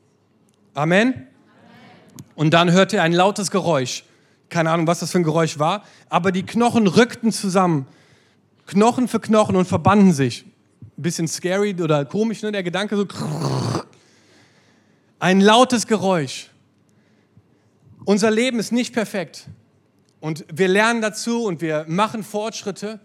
Amen. 0.73 1.27
Und 2.33 2.53
dann 2.53 2.71
hörte 2.71 2.95
er 2.95 3.03
ein 3.03 3.13
lautes 3.13 3.51
Geräusch. 3.51 4.05
Keine 4.47 4.71
Ahnung, 4.71 4.87
was 4.87 4.99
das 4.99 5.11
für 5.11 5.19
ein 5.19 5.23
Geräusch 5.23 5.59
war, 5.59 5.83
aber 6.07 6.31
die 6.31 6.43
Knochen 6.43 6.87
rückten 6.87 7.33
zusammen, 7.33 7.87
Knochen 8.69 9.07
für 9.07 9.19
Knochen 9.19 9.55
und 9.55 9.65
verbanden 9.65 10.13
sich 10.13 10.45
ein 10.95 11.01
bisschen 11.01 11.27
scary 11.27 11.75
oder 11.81 12.05
komisch, 12.05 12.43
ne? 12.43 12.51
der 12.51 12.61
Gedanke 12.61 12.95
so. 12.95 13.07
Ein 15.17 15.41
lautes 15.41 15.87
Geräusch. 15.87 16.51
Unser 18.05 18.29
Leben 18.29 18.59
ist 18.59 18.71
nicht 18.71 18.93
perfekt. 18.93 19.47
Und 20.19 20.45
wir 20.53 20.67
lernen 20.67 21.01
dazu 21.01 21.45
und 21.45 21.61
wir 21.61 21.85
machen 21.87 22.23
Fortschritte. 22.23 22.99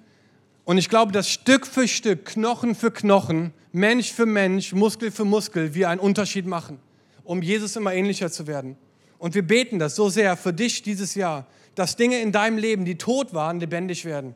Und 0.66 0.76
ich 0.76 0.90
glaube, 0.90 1.12
dass 1.12 1.30
Stück 1.30 1.66
für 1.66 1.88
Stück, 1.88 2.26
Knochen 2.26 2.74
für 2.74 2.90
Knochen, 2.90 3.54
Mensch 3.72 4.12
für 4.12 4.26
Mensch, 4.26 4.74
Muskel 4.74 5.10
für 5.10 5.24
Muskel, 5.24 5.74
wir 5.74 5.88
einen 5.88 6.00
Unterschied 6.00 6.44
machen, 6.44 6.78
um 7.24 7.40
Jesus 7.40 7.74
immer 7.76 7.94
ähnlicher 7.94 8.30
zu 8.30 8.46
werden. 8.46 8.76
Und 9.16 9.34
wir 9.34 9.46
beten 9.46 9.78
das 9.78 9.96
so 9.96 10.10
sehr 10.10 10.36
für 10.36 10.52
dich 10.52 10.82
dieses 10.82 11.14
Jahr, 11.14 11.46
dass 11.74 11.96
Dinge 11.96 12.20
in 12.20 12.32
deinem 12.32 12.58
Leben, 12.58 12.84
die 12.84 12.98
tot 12.98 13.32
waren, 13.32 13.60
lebendig 13.60 14.04
werden. 14.04 14.34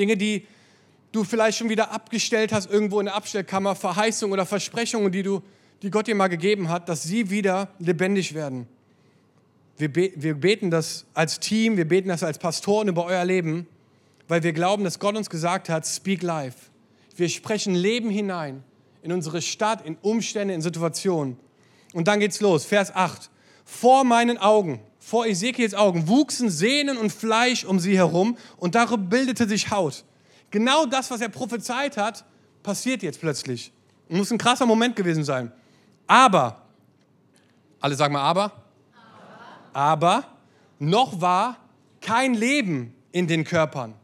Dinge, 0.00 0.16
die 0.16 0.46
du 1.12 1.24
vielleicht 1.24 1.58
schon 1.58 1.68
wieder 1.68 1.92
abgestellt 1.92 2.52
hast 2.52 2.70
irgendwo 2.70 3.00
in 3.00 3.06
der 3.06 3.14
Abstellkammer, 3.14 3.74
Verheißungen 3.74 4.32
oder 4.32 4.46
Versprechungen, 4.46 5.12
die, 5.12 5.22
du, 5.22 5.42
die 5.82 5.90
Gott 5.90 6.06
dir 6.06 6.14
mal 6.14 6.28
gegeben 6.28 6.68
hat, 6.68 6.88
dass 6.88 7.02
sie 7.02 7.30
wieder 7.30 7.68
lebendig 7.78 8.34
werden. 8.34 8.66
Wir, 9.76 9.92
be 9.92 10.12
wir 10.16 10.34
beten 10.34 10.70
das 10.70 11.06
als 11.14 11.40
Team, 11.40 11.76
wir 11.76 11.86
beten 11.86 12.08
das 12.08 12.22
als 12.22 12.38
Pastoren 12.38 12.88
über 12.88 13.04
euer 13.04 13.24
Leben, 13.24 13.66
weil 14.28 14.42
wir 14.42 14.52
glauben, 14.52 14.84
dass 14.84 14.98
Gott 14.98 15.16
uns 15.16 15.30
gesagt 15.30 15.68
hat, 15.68 15.86
speak 15.86 16.22
life. 16.22 16.70
Wir 17.16 17.28
sprechen 17.28 17.74
Leben 17.74 18.10
hinein 18.10 18.62
in 19.02 19.12
unsere 19.12 19.42
Stadt, 19.42 19.84
in 19.84 19.96
Umstände, 20.02 20.54
in 20.54 20.62
Situationen. 20.62 21.36
Und 21.92 22.08
dann 22.08 22.20
geht's 22.20 22.40
los, 22.40 22.64
Vers 22.64 22.94
8. 22.94 23.30
Vor 23.64 24.04
meinen 24.04 24.38
Augen, 24.38 24.80
vor 25.10 25.26
Ezekiels 25.26 25.74
Augen, 25.74 26.06
wuchsen 26.06 26.50
Sehnen 26.50 26.96
und 26.96 27.10
Fleisch 27.10 27.64
um 27.64 27.80
sie 27.80 27.96
herum 27.96 28.38
und 28.58 28.76
darüber 28.76 28.96
bildete 28.96 29.48
sich 29.48 29.72
Haut. 29.72 30.04
Genau 30.52 30.86
das, 30.86 31.10
was 31.10 31.20
er 31.20 31.28
prophezeit 31.28 31.96
hat, 31.96 32.24
passiert 32.62 33.02
jetzt 33.02 33.20
plötzlich. 33.20 33.72
Muss 34.08 34.30
ein 34.30 34.38
krasser 34.38 34.66
Moment 34.66 34.94
gewesen 34.94 35.24
sein. 35.24 35.50
Aber, 36.06 36.62
alle 37.80 37.96
sagen 37.96 38.12
mal 38.12 38.22
aber, 38.22 38.52
aber, 39.72 39.72
aber 39.72 40.24
noch 40.78 41.20
war 41.20 41.56
kein 42.00 42.34
Leben 42.34 42.94
in 43.10 43.26
den 43.26 43.42
Körpern. 43.42 43.94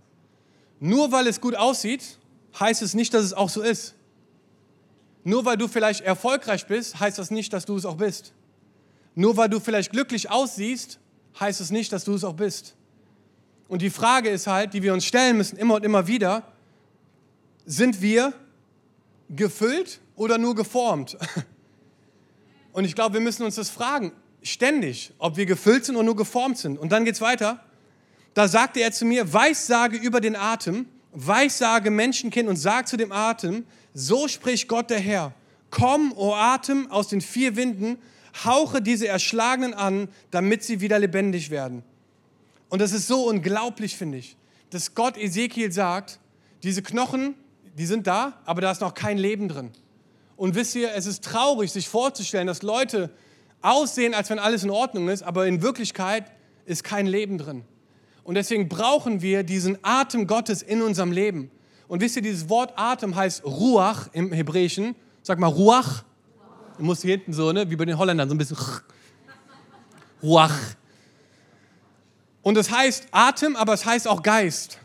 Nur 0.80 1.12
weil 1.12 1.28
es 1.28 1.40
gut 1.40 1.54
aussieht, 1.54 2.18
heißt 2.58 2.82
es 2.82 2.94
nicht, 2.94 3.14
dass 3.14 3.22
es 3.22 3.32
auch 3.32 3.48
so 3.48 3.62
ist. 3.62 3.94
Nur 5.22 5.44
weil 5.44 5.56
du 5.56 5.68
vielleicht 5.68 6.00
erfolgreich 6.00 6.66
bist, 6.66 6.98
heißt 6.98 7.16
das 7.16 7.30
nicht, 7.30 7.52
dass 7.52 7.64
du 7.64 7.76
es 7.76 7.86
auch 7.86 7.96
bist. 7.96 8.32
Nur 9.16 9.36
weil 9.36 9.48
du 9.48 9.58
vielleicht 9.58 9.90
glücklich 9.90 10.30
aussiehst, 10.30 11.00
heißt 11.40 11.60
es 11.60 11.70
nicht, 11.70 11.90
dass 11.92 12.04
du 12.04 12.14
es 12.14 12.22
auch 12.22 12.34
bist. 12.34 12.76
Und 13.66 13.82
die 13.82 13.90
Frage 13.90 14.28
ist 14.28 14.46
halt, 14.46 14.74
die 14.74 14.82
wir 14.82 14.92
uns 14.92 15.04
stellen 15.04 15.38
müssen, 15.38 15.56
immer 15.56 15.74
und 15.74 15.84
immer 15.84 16.06
wieder, 16.06 16.44
sind 17.64 18.00
wir 18.00 18.32
gefüllt 19.30 20.00
oder 20.14 20.38
nur 20.38 20.54
geformt? 20.54 21.16
Und 22.72 22.84
ich 22.84 22.94
glaube, 22.94 23.14
wir 23.14 23.22
müssen 23.22 23.42
uns 23.42 23.54
das 23.54 23.70
fragen, 23.70 24.12
ständig, 24.42 25.10
ob 25.16 25.38
wir 25.38 25.46
gefüllt 25.46 25.86
sind 25.86 25.96
oder 25.96 26.04
nur 26.04 26.14
geformt 26.14 26.58
sind. 26.58 26.78
Und 26.78 26.92
dann 26.92 27.06
geht 27.06 27.14
es 27.14 27.22
weiter. 27.22 27.64
da 28.34 28.48
sagte 28.48 28.80
er 28.80 28.92
zu 28.92 29.06
mir, 29.06 29.32
Weissage 29.32 29.96
über 29.96 30.20
den 30.20 30.36
Atem, 30.36 30.84
Weissage 31.12 31.90
Menschenkind 31.90 32.50
und 32.50 32.56
sag 32.56 32.86
zu 32.86 32.98
dem 32.98 33.12
Atem, 33.12 33.64
so 33.94 34.28
spricht 34.28 34.68
Gott 34.68 34.90
der 34.90 35.00
Herr, 35.00 35.32
komm, 35.70 36.12
o 36.12 36.34
Atem, 36.34 36.90
aus 36.90 37.08
den 37.08 37.22
vier 37.22 37.56
Winden, 37.56 37.96
hauche 38.44 38.82
diese 38.82 39.08
Erschlagenen 39.08 39.74
an, 39.74 40.08
damit 40.30 40.62
sie 40.62 40.80
wieder 40.80 40.98
lebendig 40.98 41.50
werden. 41.50 41.82
Und 42.68 42.80
das 42.80 42.92
ist 42.92 43.06
so 43.06 43.28
unglaublich, 43.28 43.96
finde 43.96 44.18
ich, 44.18 44.36
dass 44.70 44.94
Gott 44.94 45.16
Ezekiel 45.16 45.72
sagt, 45.72 46.18
diese 46.62 46.82
Knochen, 46.82 47.34
die 47.78 47.86
sind 47.86 48.06
da, 48.06 48.40
aber 48.44 48.60
da 48.60 48.70
ist 48.70 48.80
noch 48.80 48.94
kein 48.94 49.18
Leben 49.18 49.48
drin. 49.48 49.70
Und 50.36 50.54
wisst 50.54 50.74
ihr, 50.74 50.92
es 50.94 51.06
ist 51.06 51.24
traurig, 51.24 51.72
sich 51.72 51.88
vorzustellen, 51.88 52.46
dass 52.46 52.62
Leute 52.62 53.10
aussehen, 53.62 54.14
als 54.14 54.30
wenn 54.30 54.38
alles 54.38 54.64
in 54.64 54.70
Ordnung 54.70 55.08
ist, 55.08 55.22
aber 55.22 55.46
in 55.46 55.62
Wirklichkeit 55.62 56.30
ist 56.66 56.84
kein 56.84 57.06
Leben 57.06 57.38
drin. 57.38 57.62
Und 58.24 58.34
deswegen 58.34 58.68
brauchen 58.68 59.22
wir 59.22 59.44
diesen 59.44 59.78
Atem 59.82 60.26
Gottes 60.26 60.60
in 60.60 60.82
unserem 60.82 61.12
Leben. 61.12 61.50
Und 61.88 62.00
wisst 62.00 62.16
ihr, 62.16 62.22
dieses 62.22 62.48
Wort 62.48 62.72
Atem 62.76 63.14
heißt 63.14 63.44
Ruach 63.44 64.08
im 64.12 64.32
Hebräischen. 64.32 64.96
Sag 65.22 65.38
mal 65.38 65.46
Ruach. 65.46 66.04
Musst 66.78 67.02
hier 67.02 67.12
hinten 67.12 67.32
so, 67.32 67.52
ne, 67.52 67.68
wie 67.70 67.76
bei 67.76 67.84
den 67.84 67.98
Holländern, 67.98 68.28
so 68.28 68.34
ein 68.34 68.38
bisschen 68.38 68.56
Ruach. 70.22 70.54
Und 72.42 72.56
es 72.56 72.70
heißt 72.70 73.08
Atem, 73.10 73.56
aber 73.56 73.72
es 73.72 73.84
heißt 73.84 74.06
auch 74.06 74.22
Geist. 74.22 74.78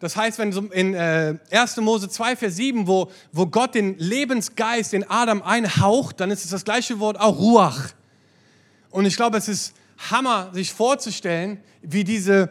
Das 0.00 0.16
heißt, 0.16 0.38
wenn 0.38 0.52
in 0.70 0.94
äh, 0.94 1.36
1. 1.50 1.78
Mose 1.78 2.08
2, 2.08 2.36
Vers 2.36 2.56
7, 2.56 2.86
wo, 2.86 3.10
wo 3.32 3.46
Gott 3.46 3.74
den 3.74 3.98
Lebensgeist 3.98 4.94
in 4.94 5.08
Adam 5.08 5.42
einhaucht, 5.42 6.20
dann 6.20 6.30
ist 6.30 6.44
es 6.44 6.52
das 6.52 6.64
gleiche 6.64 7.00
Wort 7.00 7.18
auch 7.18 7.38
Ruach. 7.38 7.88
Und 8.90 9.06
ich 9.06 9.16
glaube, 9.16 9.36
es 9.38 9.48
ist 9.48 9.74
Hammer, 10.10 10.50
sich 10.52 10.72
vorzustellen, 10.72 11.60
wie 11.82 12.04
diese 12.04 12.50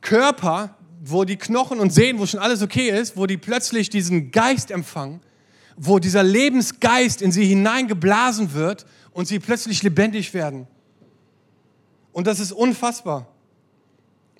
Körper, 0.00 0.76
wo 1.04 1.24
die 1.24 1.36
Knochen 1.36 1.78
und 1.78 1.92
Sehnen, 1.92 2.18
wo 2.18 2.26
schon 2.26 2.40
alles 2.40 2.62
okay 2.62 2.88
ist, 2.88 3.16
wo 3.16 3.26
die 3.26 3.36
plötzlich 3.36 3.90
diesen 3.90 4.30
Geist 4.30 4.70
empfangen, 4.70 5.20
wo 5.78 6.00
dieser 6.00 6.24
Lebensgeist 6.24 7.22
in 7.22 7.30
sie 7.30 7.46
hineingeblasen 7.46 8.52
wird 8.52 8.84
und 9.12 9.28
sie 9.28 9.38
plötzlich 9.38 9.82
lebendig 9.82 10.34
werden. 10.34 10.66
Und 12.12 12.26
das 12.26 12.40
ist 12.40 12.52
unfassbar. 12.52 13.28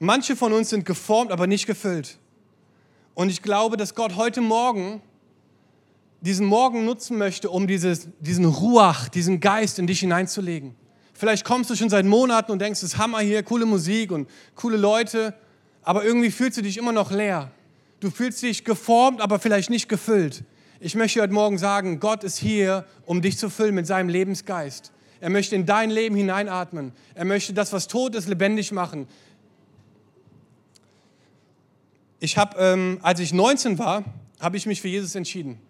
Manche 0.00 0.34
von 0.34 0.52
uns 0.52 0.70
sind 0.70 0.84
geformt, 0.84 1.30
aber 1.30 1.46
nicht 1.46 1.66
gefüllt. 1.66 2.18
Und 3.14 3.30
ich 3.30 3.40
glaube, 3.40 3.76
dass 3.76 3.94
Gott 3.94 4.16
heute 4.16 4.40
Morgen 4.40 5.00
diesen 6.20 6.46
Morgen 6.46 6.84
nutzen 6.84 7.16
möchte, 7.16 7.50
um 7.50 7.68
dieses, 7.68 8.08
diesen 8.18 8.44
Ruach, 8.44 9.08
diesen 9.08 9.38
Geist 9.38 9.78
in 9.78 9.86
dich 9.86 10.00
hineinzulegen. 10.00 10.74
Vielleicht 11.14 11.44
kommst 11.44 11.70
du 11.70 11.76
schon 11.76 11.90
seit 11.90 12.04
Monaten 12.04 12.50
und 12.50 12.60
denkst, 12.60 12.80
es 12.82 12.94
ist 12.94 12.98
Hammer 12.98 13.20
hier, 13.20 13.44
coole 13.44 13.66
Musik 13.66 14.10
und 14.10 14.28
coole 14.56 14.76
Leute, 14.76 15.34
aber 15.82 16.04
irgendwie 16.04 16.30
fühlst 16.32 16.58
du 16.58 16.62
dich 16.62 16.78
immer 16.78 16.92
noch 16.92 17.12
leer. 17.12 17.52
Du 18.00 18.10
fühlst 18.10 18.42
dich 18.42 18.64
geformt, 18.64 19.20
aber 19.20 19.38
vielleicht 19.38 19.70
nicht 19.70 19.88
gefüllt. 19.88 20.44
Ich 20.80 20.94
möchte 20.94 21.20
heute 21.20 21.32
Morgen 21.32 21.58
sagen, 21.58 21.98
Gott 21.98 22.22
ist 22.22 22.38
hier, 22.38 22.84
um 23.04 23.20
dich 23.20 23.36
zu 23.36 23.50
füllen 23.50 23.74
mit 23.74 23.88
seinem 23.88 24.08
Lebensgeist. 24.08 24.92
Er 25.20 25.28
möchte 25.28 25.56
in 25.56 25.66
dein 25.66 25.90
Leben 25.90 26.14
hineinatmen. 26.14 26.92
Er 27.14 27.24
möchte 27.24 27.52
das, 27.52 27.72
was 27.72 27.88
tot 27.88 28.14
ist, 28.14 28.28
lebendig 28.28 28.70
machen. 28.70 29.08
Ich 32.20 32.38
habe, 32.38 32.56
ähm, 32.60 33.00
als 33.02 33.18
ich 33.18 33.32
19 33.32 33.80
war, 33.80 34.04
habe 34.38 34.56
ich 34.56 34.66
mich 34.66 34.80
für 34.80 34.86
Jesus 34.86 35.16
entschieden. 35.16 35.60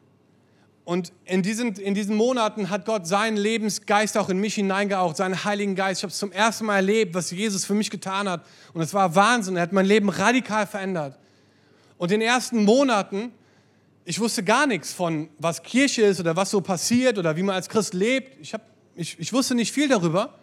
Und 0.85 1.11
in 1.25 1.43
diesen, 1.43 1.75
in 1.77 1.95
diesen 1.95 2.15
Monaten 2.15 2.69
hat 2.69 2.85
Gott 2.85 3.07
seinen 3.07 3.39
Lebensgeist 3.39 4.19
auch 4.19 4.29
in 4.29 4.39
mich 4.39 4.57
hineingehaucht, 4.57 5.17
seinen 5.17 5.43
Heiligen 5.43 5.75
Geist. 5.75 6.01
Ich 6.01 6.03
habe 6.03 6.13
es 6.13 6.19
zum 6.19 6.33
ersten 6.33 6.67
Mal 6.67 6.77
erlebt, 6.77 7.15
was 7.15 7.31
Jesus 7.31 7.65
für 7.65 7.75
mich 7.75 7.89
getan 7.89 8.29
hat. 8.29 8.45
Und 8.75 8.83
es 8.83 8.93
war 8.93 9.15
Wahnsinn. 9.15 9.57
Er 9.57 9.63
hat 9.63 9.73
mein 9.73 9.87
Leben 9.87 10.11
radikal 10.11 10.67
verändert. 10.67 11.19
Und 11.97 12.13
in 12.13 12.21
den 12.21 12.29
ersten 12.29 12.65
Monaten, 12.65 13.33
ich 14.09 14.19
wusste 14.21 14.43
gar 14.43 14.67
nichts 14.67 14.95
von, 14.95 15.29
was 15.39 15.63
Kirche 15.63 16.01
ist 16.01 16.19
oder 16.19 16.35
was 16.35 16.51
so 16.51 16.63
passiert 16.63 17.19
oder 17.19 17.37
wie 17.37 17.43
man 17.43 17.55
als 17.55 17.69
Christ 17.69 17.93
lebt. 17.93 18.41
Ich, 18.41 18.55
hab, 18.55 18.63
ich, 18.95 19.19
ich 19.19 19.35
wusste 19.35 19.55
nicht 19.55 19.71
viel 19.71 19.87
darüber. 19.87 20.39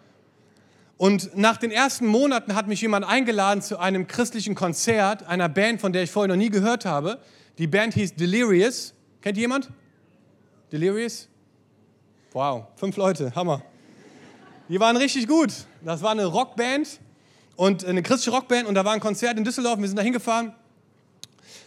Und 0.98 1.36
nach 1.36 1.56
den 1.56 1.72
ersten 1.72 2.06
Monaten 2.06 2.54
hat 2.54 2.68
mich 2.68 2.80
jemand 2.80 3.04
eingeladen 3.04 3.62
zu 3.62 3.80
einem 3.80 4.06
christlichen 4.06 4.54
Konzert 4.54 5.24
einer 5.24 5.48
Band, 5.48 5.80
von 5.80 5.92
der 5.92 6.04
ich 6.04 6.12
vorher 6.12 6.28
noch 6.28 6.40
nie 6.40 6.48
gehört 6.48 6.84
habe. 6.84 7.18
Die 7.58 7.66
Band 7.66 7.94
hieß 7.94 8.14
Delirious. 8.14 8.94
Kennt 9.20 9.36
jemand? 9.36 9.68
Delirious? 10.70 11.26
Wow, 12.34 12.66
fünf 12.76 12.96
Leute, 12.96 13.34
Hammer. 13.34 13.62
Die 14.68 14.78
waren 14.78 14.96
richtig 14.96 15.26
gut. 15.26 15.52
Das 15.84 16.02
war 16.02 16.12
eine 16.12 16.26
Rockband 16.26 17.00
und 17.56 17.84
eine 17.84 18.04
christliche 18.04 18.30
Rockband 18.30 18.68
und 18.68 18.76
da 18.76 18.84
war 18.84 18.92
ein 18.92 19.00
Konzert 19.00 19.36
in 19.36 19.42
Düsseldorf. 19.42 19.80
Wir 19.80 19.88
sind 19.88 19.96
da 19.96 20.02
hingefahren 20.02 20.52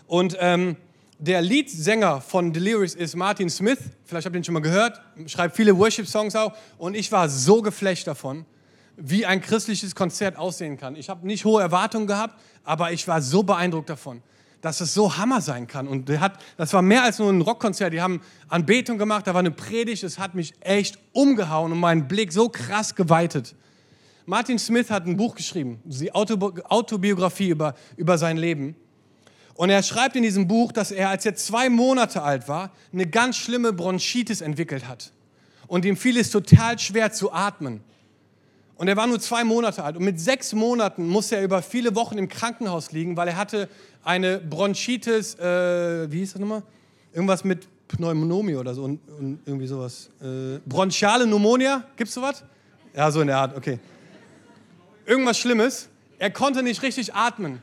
und 0.08 0.38
ähm, 0.40 0.78
der 1.20 1.42
Leadsänger 1.42 2.22
von 2.22 2.54
Delirious 2.54 2.96
ist 2.96 3.16
Martin 3.16 3.50
Smith. 3.50 3.80
Vielleicht 4.06 4.26
habt 4.26 4.36
ihr 4.36 4.40
ihn 4.40 4.44
schon 4.44 4.54
mal 4.54 4.62
gehört. 4.62 5.02
Schreibt 5.28 5.56
viele 5.56 5.78
Worship-Songs 5.78 6.36
auch 6.36 6.54
und 6.78 6.96
ich 6.96 7.12
war 7.12 7.30
so 7.30 7.62
geflecht 7.62 8.08
davon 8.08 8.46
wie 9.02 9.26
ein 9.26 9.42
christliches 9.42 9.96
Konzert 9.96 10.38
aussehen 10.38 10.78
kann. 10.78 10.96
Ich 10.96 11.10
habe 11.10 11.26
nicht 11.26 11.46
hohe 11.46 11.62
Erwartungen 11.62 12.06
gehabt, 12.06 12.40
aber 12.64 12.92
ich 12.92 13.08
war 13.08 13.22
so 13.22 13.44
beeindruckt 13.44 13.90
davon, 13.90 14.22
dass 14.62 14.82
es 14.82 14.94
so 14.94 15.16
Hammer 15.16 15.40
sein 15.40 15.68
kann. 15.68 15.88
Und 15.88 16.10
der 16.10 16.20
hat, 16.20 16.34
das 16.58 16.74
war 16.74 16.82
mehr 16.82 17.04
als 17.04 17.18
nur 17.18 17.30
ein 17.30 17.40
Rockkonzert. 17.40 17.94
Die 17.94 18.02
haben 18.02 18.22
Anbetung 18.50 18.98
gemacht, 18.98 19.26
da 19.26 19.34
war 19.34 19.40
eine 19.40 19.52
Predigt, 19.52 20.04
es 20.04 20.20
hat 20.20 20.36
mich 20.36 20.54
echt 20.60 21.00
umgehauen 21.14 21.72
und 21.72 21.80
meinen 21.80 22.08
Blick 22.10 22.34
so 22.34 22.50
krass 22.50 22.94
geweitet. 22.94 23.56
Martin 24.26 24.60
Smith 24.60 24.92
hat 24.92 25.06
ein 25.06 25.16
Buch 25.16 25.34
geschrieben, 25.34 25.80
die 25.86 26.14
Autobiografie 26.14 27.50
über, 27.50 27.74
über 27.96 28.18
sein 28.18 28.38
Leben. 28.38 28.76
Und 29.60 29.70
er 29.70 29.84
schreibt 29.84 30.16
in 30.16 30.24
diesem 30.24 30.48
Buch, 30.48 30.72
dass 30.72 30.90
er, 30.90 31.10
als 31.10 31.26
er 31.26 31.36
zwei 31.36 31.70
Monate 31.70 32.22
alt 32.22 32.48
war, 32.48 32.72
eine 32.94 33.06
ganz 33.06 33.36
schlimme 33.36 33.74
Bronchitis 33.74 34.40
entwickelt 34.40 34.88
hat. 34.88 35.12
Und 35.68 35.84
ihm 35.84 35.98
fiel 35.98 36.16
es 36.16 36.30
total 36.30 36.80
schwer 36.80 37.12
zu 37.12 37.34
atmen. 37.34 37.82
Und 38.78 38.88
er 38.88 38.96
war 38.96 39.06
nur 39.06 39.20
zwei 39.20 39.44
Monate 39.44 39.84
alt. 39.84 39.98
Und 39.98 40.06
mit 40.06 40.18
sechs 40.18 40.54
Monaten 40.54 41.06
musste 41.10 41.36
er 41.36 41.44
über 41.44 41.62
viele 41.62 41.94
Wochen 41.94 42.18
im 42.18 42.30
Krankenhaus 42.30 42.94
liegen, 42.94 43.18
weil 43.18 43.28
er 43.28 43.36
hatte 43.36 43.68
eine 44.02 44.40
Bronchitis, 44.40 45.36
äh, 45.36 46.10
wie 46.10 46.20
hieß 46.20 46.32
das 46.32 46.40
nochmal? 46.40 46.64
Irgendwas 47.12 47.44
mit 47.44 47.68
Pneumonie 47.90 48.56
oder 48.56 48.74
so 48.74 48.86
und, 48.86 49.02
und 49.20 49.40
irgendwie 49.46 49.68
sowas. 49.68 50.10
Äh, 50.22 50.60
bronchiale 50.66 51.26
Pneumonia, 51.26 51.84
gibt's 51.98 52.14
sowas? 52.14 52.46
Ja, 52.96 53.12
so 53.12 53.20
in 53.20 53.28
der 53.28 53.40
Art, 53.40 53.58
okay. 53.58 53.78
Irgendwas 55.06 55.38
Schlimmes. 55.38 55.90
Er 56.18 56.32
konnte 56.32 56.64
nicht 56.64 56.82
richtig 56.82 57.14
atmen. 57.14 57.62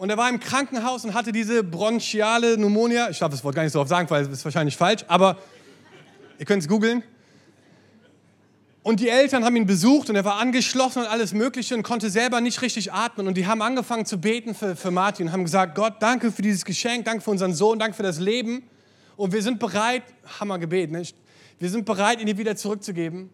Und 0.00 0.08
er 0.08 0.16
war 0.16 0.30
im 0.30 0.40
Krankenhaus 0.40 1.04
und 1.04 1.12
hatte 1.12 1.30
diese 1.30 1.62
bronchiale 1.62 2.56
Pneumonia. 2.56 3.10
Ich 3.10 3.18
darf 3.18 3.30
das 3.30 3.44
Wort 3.44 3.54
gar 3.54 3.64
nicht 3.64 3.72
so 3.72 3.82
oft 3.82 3.90
sagen, 3.90 4.08
weil 4.08 4.22
es 4.22 4.28
ist 4.28 4.44
wahrscheinlich 4.46 4.74
falsch, 4.74 5.04
aber 5.08 5.36
ihr 6.38 6.46
könnt 6.46 6.62
es 6.62 6.68
googeln. 6.70 7.02
Und 8.82 9.00
die 9.00 9.10
Eltern 9.10 9.44
haben 9.44 9.56
ihn 9.56 9.66
besucht 9.66 10.08
und 10.08 10.16
er 10.16 10.24
war 10.24 10.38
angeschlossen 10.38 11.02
und 11.02 11.06
alles 11.06 11.34
Mögliche 11.34 11.74
und 11.74 11.82
konnte 11.82 12.08
selber 12.08 12.40
nicht 12.40 12.62
richtig 12.62 12.94
atmen. 12.94 13.28
Und 13.28 13.34
die 13.36 13.46
haben 13.46 13.60
angefangen 13.60 14.06
zu 14.06 14.18
beten 14.18 14.54
für, 14.54 14.74
für 14.74 14.90
Martin 14.90 15.26
und 15.26 15.32
haben 15.34 15.44
gesagt, 15.44 15.74
Gott, 15.74 15.96
danke 16.00 16.32
für 16.32 16.40
dieses 16.40 16.64
Geschenk, 16.64 17.04
danke 17.04 17.22
für 17.22 17.32
unseren 17.32 17.52
Sohn, 17.52 17.78
danke 17.78 17.94
für 17.94 18.02
das 18.02 18.18
Leben. 18.18 18.62
Und 19.16 19.34
wir 19.34 19.42
sind 19.42 19.58
bereit, 19.58 20.04
Hammer 20.40 20.58
gebeten, 20.58 21.06
wir 21.58 21.68
sind 21.68 21.84
bereit, 21.84 22.22
ihn 22.22 22.26
dir 22.26 22.38
wieder 22.38 22.56
zurückzugeben. 22.56 23.28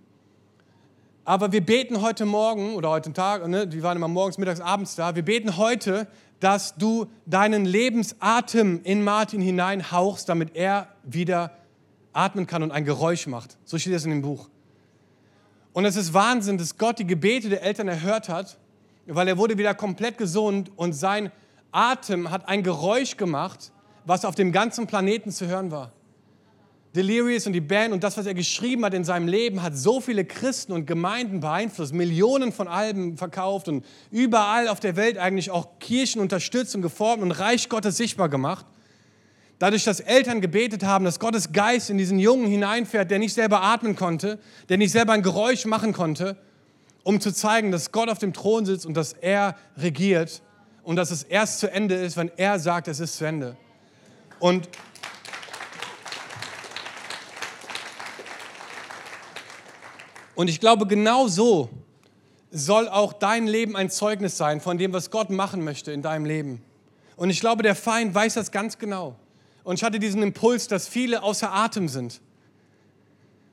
Aber 1.27 1.51
wir 1.51 1.61
beten 1.61 2.03
heute 2.03 2.25
Morgen 2.25 2.77
oder 2.77 2.91
heute 2.91 3.13
Tag, 3.13 3.49
ne, 3.49 3.67
die 3.67 3.83
waren 3.83 3.97
immer 3.97 4.07
morgens, 4.07 4.39
mittags, 4.39 4.61
abends 4.61 4.95
da, 4.95 5.17
wir 5.17 5.25
beten 5.25 5.57
heute, 5.57 6.07
dass 6.39 6.77
du 6.77 7.07
deinen 7.27 7.65
Lebensatem 7.65 8.81
in 8.85 9.03
Martin 9.03 9.41
hineinhauchst, 9.41 10.29
damit 10.29 10.55
er 10.55 10.87
wieder 11.03 11.51
atmen 12.13 12.47
kann 12.47 12.63
und 12.63 12.71
ein 12.71 12.85
Geräusch 12.85 13.27
macht. 13.27 13.59
So 13.65 13.77
steht 13.77 13.95
es 13.95 14.05
in 14.05 14.13
dem 14.13 14.23
Buch. 14.23 14.49
Und 15.73 15.85
es 15.85 15.97
ist 15.97 16.15
Wahnsinn, 16.15 16.59
dass 16.59 16.79
Gott 16.79 17.01
die 17.01 17.07
Gebete 17.09 17.49
der 17.49 17.65
Eltern 17.65 17.89
erhört 17.89 18.29
hat, 18.29 18.57
weil 19.07 19.27
er 19.27 19.37
wurde 19.37 19.59
wieder 19.59 19.75
komplett 19.75 20.19
gesund 20.19 20.71
und 20.77 20.93
sein 20.93 21.33
Atem 21.73 22.31
hat 22.31 22.49
ein 22.49 22.63
Geräusch 22.63 23.17
gemacht, 23.17 23.73
was 24.05 24.25
auf 24.25 24.37
dem 24.37 24.53
ganzen 24.53 24.87
Planeten 24.87 25.33
zu 25.33 25.49
hören 25.49 25.73
war. 25.73 25.91
Delirious 26.97 27.47
und 27.47 27.53
die 27.53 27.61
Band 27.61 27.93
und 27.93 28.03
das, 28.03 28.17
was 28.17 28.27
er 28.27 28.35
geschrieben 28.35 28.85
hat 28.85 28.95
in 28.95 29.05
seinem 29.05 29.29
Leben, 29.29 29.63
hat 29.63 29.77
so 29.77 30.01
viele 30.01 30.25
Christen 30.25 30.73
und 30.73 30.87
Gemeinden 30.87 31.41
beeinflusst, 31.41 31.93
Millionen 31.93 32.53
von 32.53 32.67
Alben 32.67 33.17
verkauft 33.17 33.69
und 33.69 33.85
überall 34.11 34.69
auf 34.69 34.81
der 34.81 34.97
Welt 34.97 35.19
eigentlich 35.19 35.51
auch 35.51 35.79
Kirchen 35.79 36.21
unterstützt 36.21 36.75
und 36.75 36.83
geformt 36.83 37.23
und 37.23 37.31
Reich 37.31 37.69
Gottes 37.69 37.97
sichtbar 37.97 38.29
gemacht. 38.29 38.67
Dadurch, 39.59 39.85
dass 39.85 40.01
Eltern 40.01 40.41
gebetet 40.41 40.85
haben, 40.85 41.05
dass 41.05 41.19
Gottes 41.19 41.53
Geist 41.53 41.89
in 41.89 41.99
diesen 41.99 42.19
Jungen 42.19 42.47
hineinfährt, 42.47 43.11
der 43.11 43.19
nicht 43.19 43.35
selber 43.35 43.63
atmen 43.63 43.97
konnte, 43.97 44.39
der 44.69 44.77
nicht 44.77 44.93
selber 44.93 45.13
ein 45.13 45.23
Geräusch 45.23 45.65
machen 45.65 45.93
konnte, 45.93 46.37
um 47.05 47.21
zu 47.21 47.33
zeigen, 47.33 47.71
dass 47.71 47.93
Gott 47.93 48.11
auf 48.11 48.19
dem 48.19 48.33
Thron 48.33 48.67
sitzt 48.67 48.85
und 48.85 48.95
dass 48.95 49.13
er 49.13 49.57
regiert 49.77 50.43
und 50.83 50.97
dass 50.97 51.11
es 51.11 51.23
erst 51.23 51.61
zu 51.61 51.71
Ende 51.71 51.95
ist, 51.95 52.17
wenn 52.17 52.31
er 52.37 52.59
sagt, 52.59 52.89
es 52.89 53.01
ist 53.01 53.17
zu 53.17 53.25
Ende. 53.25 53.57
Und 54.39 54.69
Und 60.37 60.49
ich 60.49 60.61
glaube, 60.61 60.87
genau 60.87 61.27
so 61.27 61.71
soll 62.53 62.89
auch 62.89 63.13
dein 63.13 63.47
Leben 63.47 63.75
ein 63.75 63.91
Zeugnis 63.91 64.37
sein 64.37 64.61
von 64.61 64.79
dem, 64.79 64.93
was 64.93 65.11
Gott 65.11 65.31
machen 65.31 65.65
möchte 65.65 65.91
in 65.91 66.03
deinem 66.03 66.25
Leben. 66.25 66.63
Und 67.17 67.31
ich 67.31 67.41
glaube, 67.41 67.63
der 67.63 67.75
Feind 67.75 68.15
weiß 68.15 68.35
das 68.35 68.53
ganz 68.53 68.79
genau. 68.79 69.17
Und 69.65 69.77
ich 69.77 69.83
hatte 69.83 69.99
diesen 69.99 70.23
Impuls, 70.23 70.69
dass 70.69 70.87
viele 70.87 71.23
außer 71.23 71.53
Atem 71.53 71.89
sind. 71.89 72.21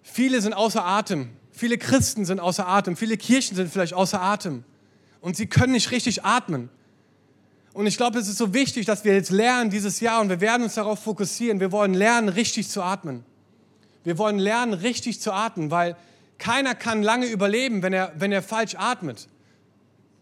Viele 0.04 0.42
sind 0.42 0.54
außer 0.54 0.86
Atem. 0.86 1.30
Viele 1.52 1.78
Christen 1.78 2.26
sind 2.26 2.40
außer 2.40 2.68
Atem. 2.68 2.98
Viele 2.98 3.18
Kirchen 3.18 3.56
sind 3.56 3.72
vielleicht 3.72 3.94
außer 3.94 4.22
Atem. 4.22 4.64
Und 5.22 5.38
sie 5.38 5.48
können 5.48 5.72
nicht 5.72 5.92
richtig 5.92 6.26
atmen. 6.26 6.70
Und 7.74 7.88
ich 7.88 7.96
glaube, 7.96 8.20
es 8.20 8.28
ist 8.28 8.38
so 8.38 8.54
wichtig, 8.54 8.86
dass 8.86 9.06
wir 9.06 9.14
jetzt 9.14 9.32
lernen 9.32 9.70
dieses 9.70 10.02
Jahr 10.02 10.22
und 10.22 10.30
wir 10.30 10.42
werden 10.42 10.64
uns 10.64 10.76
darauf 10.76 11.00
fokussieren. 11.00 11.60
Wir 11.60 11.72
wollen 11.72 11.94
lernen, 11.94 12.30
richtig 12.30 12.70
zu 12.70 12.84
atmen. 12.84 13.24
Wir 14.04 14.18
wollen 14.18 14.38
lernen, 14.38 14.74
richtig 14.74 15.22
zu 15.22 15.32
atmen, 15.32 15.72
weil 15.72 15.96
keiner 16.44 16.76
kann 16.76 17.04
lange 17.04 17.28
überleben, 17.28 17.84
wenn 17.84 17.94
er, 17.94 18.12
wenn 18.18 18.34
er 18.34 18.44
falsch 18.44 18.76
atmet. 18.76 19.30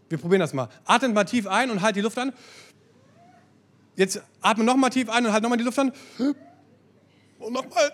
Wir 0.07 0.19
probieren 0.19 0.39
das 0.39 0.53
mal. 0.53 0.69
Atmet 0.85 1.15
mal 1.15 1.23
tief 1.23 1.47
ein 1.47 1.71
und 1.71 1.81
halt 1.81 1.95
die 1.95 2.01
Luft 2.01 2.19
an. 2.19 2.31
Jetzt 3.95 4.21
atme 4.39 4.63
nochmal 4.63 4.91
tief 4.91 5.09
ein 5.09 5.25
und 5.25 5.33
halt 5.33 5.41
nochmal 5.41 5.57
die 5.57 5.63
Luft 5.63 5.79
an. 5.79 5.91
Und 7.39 7.53
nochmal. 7.53 7.91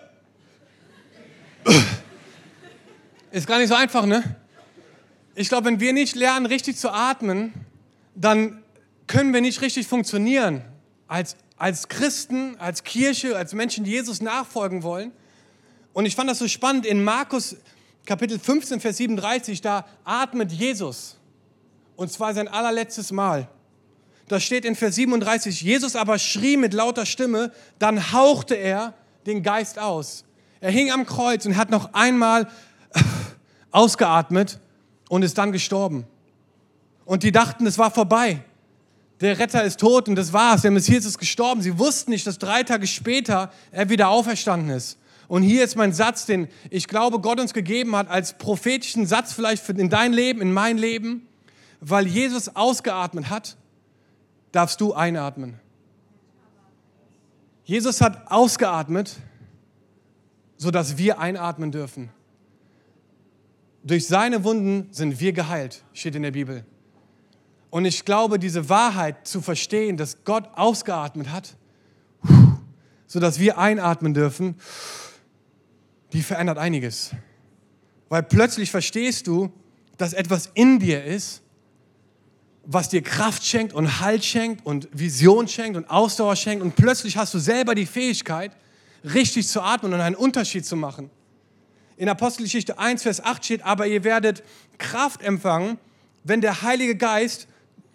Ist 3.31 3.47
gar 3.47 3.59
nicht 3.59 3.69
so 3.69 3.75
einfach, 3.75 4.05
ne? 4.05 4.35
Ich 5.35 5.47
glaube, 5.47 5.67
wenn 5.67 5.79
wir 5.79 5.93
nicht 5.93 6.17
lernen, 6.17 6.47
richtig 6.47 6.75
zu 6.75 6.89
atmen, 6.91 7.53
dann 8.13 8.61
können 9.07 9.33
wir 9.33 9.39
nicht 9.39 9.61
richtig 9.61 9.87
funktionieren 9.87 10.63
als, 11.07 11.37
als 11.55 11.87
Christen, 11.87 12.57
als 12.59 12.83
Kirche, 12.83 13.37
als 13.37 13.53
Menschen, 13.53 13.85
die 13.85 13.91
Jesus 13.91 14.19
nachfolgen 14.19 14.83
wollen. 14.83 15.13
Und 15.93 16.05
ich 16.05 16.15
fand 16.17 16.29
das 16.29 16.39
so 16.39 16.49
spannend 16.49 16.85
in 16.85 17.05
Markus 17.05 17.55
Kapitel 18.07 18.39
15, 18.39 18.79
Vers 18.79 18.97
37, 18.97 19.59
da 19.59 19.85
atmet 20.05 20.53
Jesus. 20.53 21.17
Und 21.97 22.09
zwar 22.09 22.33
sein 22.33 22.47
allerletztes 22.47 23.11
Mal. 23.11 23.49
Da 24.29 24.39
steht 24.39 24.63
in 24.63 24.75
Vers 24.75 24.95
37, 24.95 25.61
Jesus 25.61 25.97
aber 25.97 26.17
schrie 26.17 26.55
mit 26.55 26.73
lauter 26.73 27.05
Stimme, 27.05 27.51
dann 27.79 28.13
hauchte 28.13 28.55
er 28.55 28.93
den 29.25 29.43
Geist 29.43 29.77
aus. 29.77 30.23
Er 30.61 30.71
hing 30.71 30.89
am 30.89 31.05
Kreuz 31.05 31.45
und 31.45 31.57
hat 31.57 31.69
noch 31.69 31.93
einmal 31.93 32.47
ausgeatmet 33.71 34.59
und 35.09 35.23
ist 35.23 35.37
dann 35.37 35.51
gestorben. 35.51 36.05
Und 37.03 37.23
die 37.23 37.33
dachten, 37.33 37.67
es 37.67 37.77
war 37.77 37.91
vorbei. 37.91 38.41
Der 39.19 39.37
Retter 39.37 39.65
ist 39.65 39.81
tot 39.81 40.07
und 40.07 40.15
das 40.15 40.31
war's. 40.31 40.61
Der 40.61 40.71
Messias 40.71 41.03
ist 41.03 41.17
gestorben. 41.17 41.61
Sie 41.61 41.77
wussten 41.77 42.11
nicht, 42.11 42.25
dass 42.25 42.37
drei 42.37 42.63
Tage 42.63 42.87
später 42.87 43.51
er 43.71 43.89
wieder 43.89 44.07
auferstanden 44.07 44.69
ist. 44.69 44.97
Und 45.27 45.43
hier 45.43 45.63
ist 45.63 45.75
mein 45.75 45.93
Satz, 45.93 46.25
den 46.25 46.47
ich 46.69 46.87
glaube, 46.87 47.19
Gott 47.19 47.39
uns 47.39 47.53
gegeben 47.53 47.95
hat, 47.95 48.09
als 48.09 48.37
prophetischen 48.37 49.05
Satz 49.05 49.33
vielleicht 49.33 49.67
in 49.69 49.89
dein 49.89 50.13
Leben, 50.13 50.41
in 50.41 50.53
mein 50.53 50.77
Leben. 50.77 51.27
Weil 51.79 52.07
Jesus 52.07 52.55
ausgeatmet 52.55 53.29
hat, 53.29 53.57
darfst 54.51 54.81
du 54.81 54.93
einatmen. 54.93 55.59
Jesus 57.65 57.99
hat 57.99 58.31
ausgeatmet, 58.31 59.17
sodass 60.55 60.97
wir 60.97 61.19
einatmen 61.19 61.71
dürfen. 61.71 62.09
Durch 63.83 64.07
seine 64.07 64.43
Wunden 64.43 64.87
sind 64.91 65.19
wir 65.19 65.33
geheilt, 65.33 65.83
steht 65.93 66.15
in 66.15 66.23
der 66.23 66.31
Bibel. 66.31 66.65
Und 67.69 67.85
ich 67.85 68.05
glaube, 68.05 68.39
diese 68.39 68.69
Wahrheit 68.69 69.27
zu 69.27 69.41
verstehen, 69.41 69.97
dass 69.97 70.23
Gott 70.23 70.49
ausgeatmet 70.55 71.29
hat, 71.29 71.55
sodass 73.05 73.39
wir 73.39 73.57
einatmen 73.57 74.13
dürfen, 74.13 74.55
die 76.13 76.23
verändert 76.23 76.57
einiges. 76.57 77.11
Weil 78.09 78.23
plötzlich 78.23 78.71
verstehst 78.71 79.27
du, 79.27 79.51
dass 79.97 80.13
etwas 80.13 80.51
in 80.53 80.79
dir 80.79 81.03
ist, 81.03 81.41
was 82.63 82.89
dir 82.89 83.01
Kraft 83.01 83.45
schenkt 83.45 83.73
und 83.73 83.99
Halt 84.01 84.23
schenkt 84.23 84.65
und 84.65 84.89
Vision 84.91 85.47
schenkt 85.47 85.77
und 85.77 85.89
Ausdauer 85.89 86.35
schenkt. 86.35 86.63
Und 86.63 86.75
plötzlich 86.75 87.17
hast 87.17 87.33
du 87.33 87.39
selber 87.39 87.75
die 87.75 87.85
Fähigkeit, 87.85 88.51
richtig 89.03 89.47
zu 89.47 89.61
atmen 89.61 89.93
und 89.93 90.01
einen 90.01 90.15
Unterschied 90.15 90.65
zu 90.65 90.75
machen. 90.75 91.09
In 91.95 92.09
Apostelgeschichte 92.09 92.77
1, 92.77 93.03
Vers 93.03 93.23
8 93.23 93.43
steht, 93.43 93.63
aber 93.63 93.87
ihr 93.87 94.03
werdet 94.03 94.43
Kraft 94.77 95.21
empfangen, 95.21 95.79
wenn 96.23 96.41
der 96.41 96.61
Heilige 96.61 96.95
Geist 96.95 97.47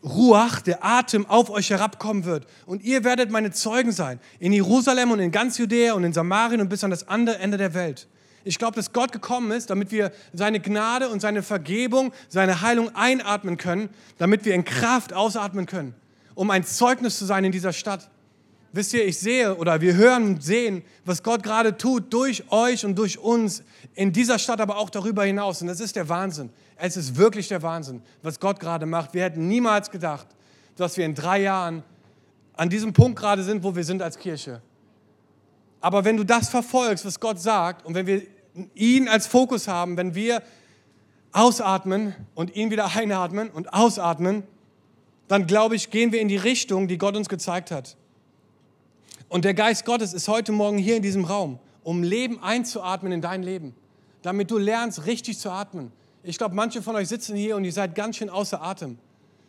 Ruach, 0.04 0.60
der 0.60 0.84
Atem, 0.84 1.26
auf 1.26 1.50
euch 1.50 1.70
herabkommen 1.70 2.24
wird. 2.24 2.46
Und 2.66 2.82
ihr 2.82 3.04
werdet 3.04 3.30
meine 3.30 3.52
Zeugen 3.52 3.92
sein. 3.92 4.18
In 4.40 4.52
Jerusalem 4.52 5.10
und 5.12 5.20
in 5.20 5.30
ganz 5.30 5.58
Judäa 5.58 5.94
und 5.94 6.04
in 6.04 6.12
Samarien 6.12 6.60
und 6.60 6.68
bis 6.68 6.82
an 6.82 6.90
das 6.90 7.08
andere 7.08 7.38
Ende 7.38 7.56
der 7.56 7.74
Welt. 7.74 8.08
Ich 8.44 8.58
glaube, 8.58 8.74
dass 8.74 8.92
Gott 8.92 9.12
gekommen 9.12 9.52
ist, 9.52 9.70
damit 9.70 9.92
wir 9.92 10.10
seine 10.32 10.58
Gnade 10.58 11.08
und 11.08 11.20
seine 11.20 11.42
Vergebung, 11.42 12.12
seine 12.28 12.60
Heilung 12.60 12.94
einatmen 12.94 13.56
können, 13.56 13.88
damit 14.18 14.44
wir 14.44 14.54
in 14.54 14.64
Kraft 14.64 15.12
ausatmen 15.12 15.66
können, 15.66 15.94
um 16.34 16.50
ein 16.50 16.64
Zeugnis 16.64 17.18
zu 17.18 17.24
sein 17.24 17.44
in 17.44 17.52
dieser 17.52 17.72
Stadt. 17.72 18.10
Wisst 18.74 18.94
ihr, 18.94 19.06
ich 19.06 19.18
sehe 19.18 19.54
oder 19.54 19.82
wir 19.82 19.94
hören 19.94 20.24
und 20.24 20.42
sehen, 20.42 20.82
was 21.04 21.22
Gott 21.22 21.42
gerade 21.42 21.76
tut 21.76 22.12
durch 22.12 22.50
euch 22.50 22.86
und 22.86 22.96
durch 22.96 23.18
uns 23.18 23.62
in 23.94 24.12
dieser 24.12 24.38
Stadt, 24.38 24.62
aber 24.62 24.78
auch 24.78 24.88
darüber 24.88 25.24
hinaus. 25.24 25.60
Und 25.60 25.68
das 25.68 25.80
ist 25.80 25.94
der 25.94 26.08
Wahnsinn. 26.08 26.48
Es 26.76 26.96
ist 26.96 27.16
wirklich 27.16 27.48
der 27.48 27.62
Wahnsinn, 27.62 28.00
was 28.22 28.40
Gott 28.40 28.58
gerade 28.58 28.86
macht. 28.86 29.12
Wir 29.12 29.24
hätten 29.24 29.46
niemals 29.46 29.90
gedacht, 29.90 30.26
dass 30.76 30.96
wir 30.96 31.04
in 31.04 31.14
drei 31.14 31.42
Jahren 31.42 31.82
an 32.56 32.70
diesem 32.70 32.94
Punkt 32.94 33.18
gerade 33.18 33.42
sind, 33.42 33.62
wo 33.62 33.76
wir 33.76 33.84
sind 33.84 34.00
als 34.00 34.18
Kirche. 34.18 34.62
Aber 35.80 36.04
wenn 36.06 36.16
du 36.16 36.24
das 36.24 36.48
verfolgst, 36.48 37.04
was 37.04 37.20
Gott 37.20 37.40
sagt, 37.40 37.84
und 37.84 37.94
wenn 37.94 38.06
wir 38.06 38.22
ihn 38.74 39.06
als 39.06 39.26
Fokus 39.26 39.68
haben, 39.68 39.98
wenn 39.98 40.14
wir 40.14 40.42
ausatmen 41.32 42.14
und 42.34 42.56
ihn 42.56 42.70
wieder 42.70 42.94
einatmen 42.96 43.50
und 43.50 43.74
ausatmen, 43.74 44.44
dann 45.28 45.46
glaube 45.46 45.76
ich, 45.76 45.90
gehen 45.90 46.12
wir 46.12 46.20
in 46.20 46.28
die 46.28 46.36
Richtung, 46.36 46.88
die 46.88 46.98
Gott 46.98 47.16
uns 47.16 47.28
gezeigt 47.28 47.70
hat. 47.70 47.96
Und 49.32 49.46
der 49.46 49.54
Geist 49.54 49.86
Gottes 49.86 50.12
ist 50.12 50.28
heute 50.28 50.52
Morgen 50.52 50.76
hier 50.76 50.94
in 50.94 51.02
diesem 51.02 51.24
Raum, 51.24 51.58
um 51.84 52.02
Leben 52.02 52.42
einzuatmen 52.42 53.12
in 53.12 53.22
dein 53.22 53.42
Leben, 53.42 53.74
damit 54.20 54.50
du 54.50 54.58
lernst, 54.58 55.06
richtig 55.06 55.38
zu 55.38 55.50
atmen, 55.50 55.90
ich 56.22 56.36
glaube, 56.36 56.54
manche 56.54 56.82
von 56.82 56.94
euch 56.96 57.08
sitzen 57.08 57.34
hier 57.34 57.56
und 57.56 57.64
ihr 57.64 57.72
seid 57.72 57.94
ganz 57.94 58.18
schön 58.18 58.28
außer 58.28 58.62
Atem. 58.62 58.98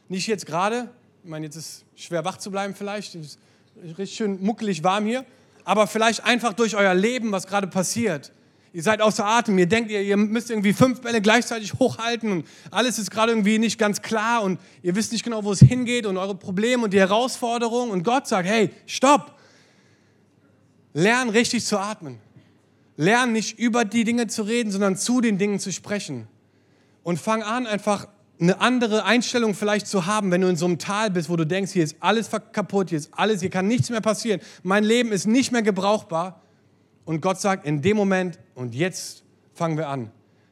Nicht 0.08 0.26
jetzt 0.28 0.46
gerade, 0.46 0.90
ich 1.22 1.30
meine, 1.30 1.48
jetzt 1.48 1.58
ist 1.58 1.84
es 1.98 2.02
schwer 2.02 2.24
wach 2.24 2.38
zu 2.38 2.50
bleiben 2.50 2.74
vielleicht, 2.74 3.14
es 3.16 3.38
ist 3.84 3.98
richtig 3.98 4.16
schön 4.16 4.42
muckelig 4.42 4.86
warm 4.86 5.06
hier, 5.06 5.26
aber 5.66 5.86
vielleicht 5.86 6.24
einfach 6.24 6.54
durch 6.54 6.78
euer 6.78 6.94
Leben, 6.94 7.34
was 7.34 7.46
gerade 7.46 7.68
passiert. 7.68 8.32
Ihr 8.72 8.84
seid 8.84 9.02
außer 9.02 9.26
Atem, 9.26 9.60
ihr 9.60 9.68
denkt, 9.68 9.92
ihr, 9.92 10.02
ihr 10.02 10.16
müsst 10.16 10.50
irgendwie 10.50 10.72
fünf 10.72 11.02
Bälle 11.02 11.20
gleichzeitig 11.20 11.74
hochhalten 11.80 12.32
und 12.32 12.48
alles 12.72 13.00
ist 13.00 13.12
gerade 13.12 13.34
irgendwie 13.34 13.60
nicht 13.60 13.78
ganz 13.78 14.02
klar 14.02 14.44
und 14.44 14.62
ihr 14.82 14.96
wisst 14.96 15.12
nicht 15.12 15.26
genau, 15.26 15.44
wo 15.44 15.52
es 15.52 15.60
hingeht 15.60 16.06
und 16.06 16.16
eure 16.16 16.36
Probleme 16.36 16.86
und 16.86 16.94
die 16.94 17.00
Herausforderungen 17.00 17.92
und 17.92 18.04
Gott 18.04 18.28
sagt, 18.28 18.48
hey, 18.48 18.70
stopp! 18.86 19.34
Lern 20.94 21.30
richtig 21.30 21.66
zu 21.66 21.80
atmen. 21.80 22.20
Lern 22.96 23.32
nicht 23.32 23.58
über 23.58 23.86
die 23.86 24.04
Dinge 24.04 24.28
zu 24.28 24.44
reden, 24.44 24.72
sondern 24.72 24.96
zu 24.96 25.22
den 25.22 25.38
Dingen 25.38 25.60
zu 25.60 25.72
sprechen 25.72 26.28
und 27.04 27.20
fang 27.20 27.44
an, 27.44 27.68
einfach 27.68 28.08
eine 28.40 28.60
andere 28.60 29.06
Einstellung 29.06 29.54
vielleicht 29.54 29.88
zu 29.88 30.06
haben, 30.06 30.32
wenn 30.32 30.42
du 30.42 30.48
in 30.48 30.56
so 30.56 30.66
einem 30.66 30.80
Tal 30.80 31.12
bist, 31.12 31.30
wo 31.30 31.36
du 31.36 31.46
denkst, 31.46 31.72
hier 31.72 31.84
ist 31.84 31.98
alles 32.00 32.30
kaputt, 32.52 32.90
hier 32.90 32.98
ist 32.98 33.10
alles, 33.14 33.42
hier 33.42 33.50
kann 33.50 33.68
nichts 33.68 33.90
mehr 33.90 34.02
passieren, 34.02 34.42
mein 34.64 34.84
Leben 34.84 35.12
ist 35.12 35.28
nicht 35.28 35.52
mehr 35.52 35.62
gebrauchbar. 35.62 36.42
Und 37.06 37.22
Gott 37.22 37.40
sagt, 37.40 37.66
in 37.66 37.82
dem 37.82 37.98
Moment 37.98 38.40
und 38.56 38.76
jetzt 38.76 39.24
fangen 39.54 39.78
wir 39.78 39.90
an, 39.90 40.12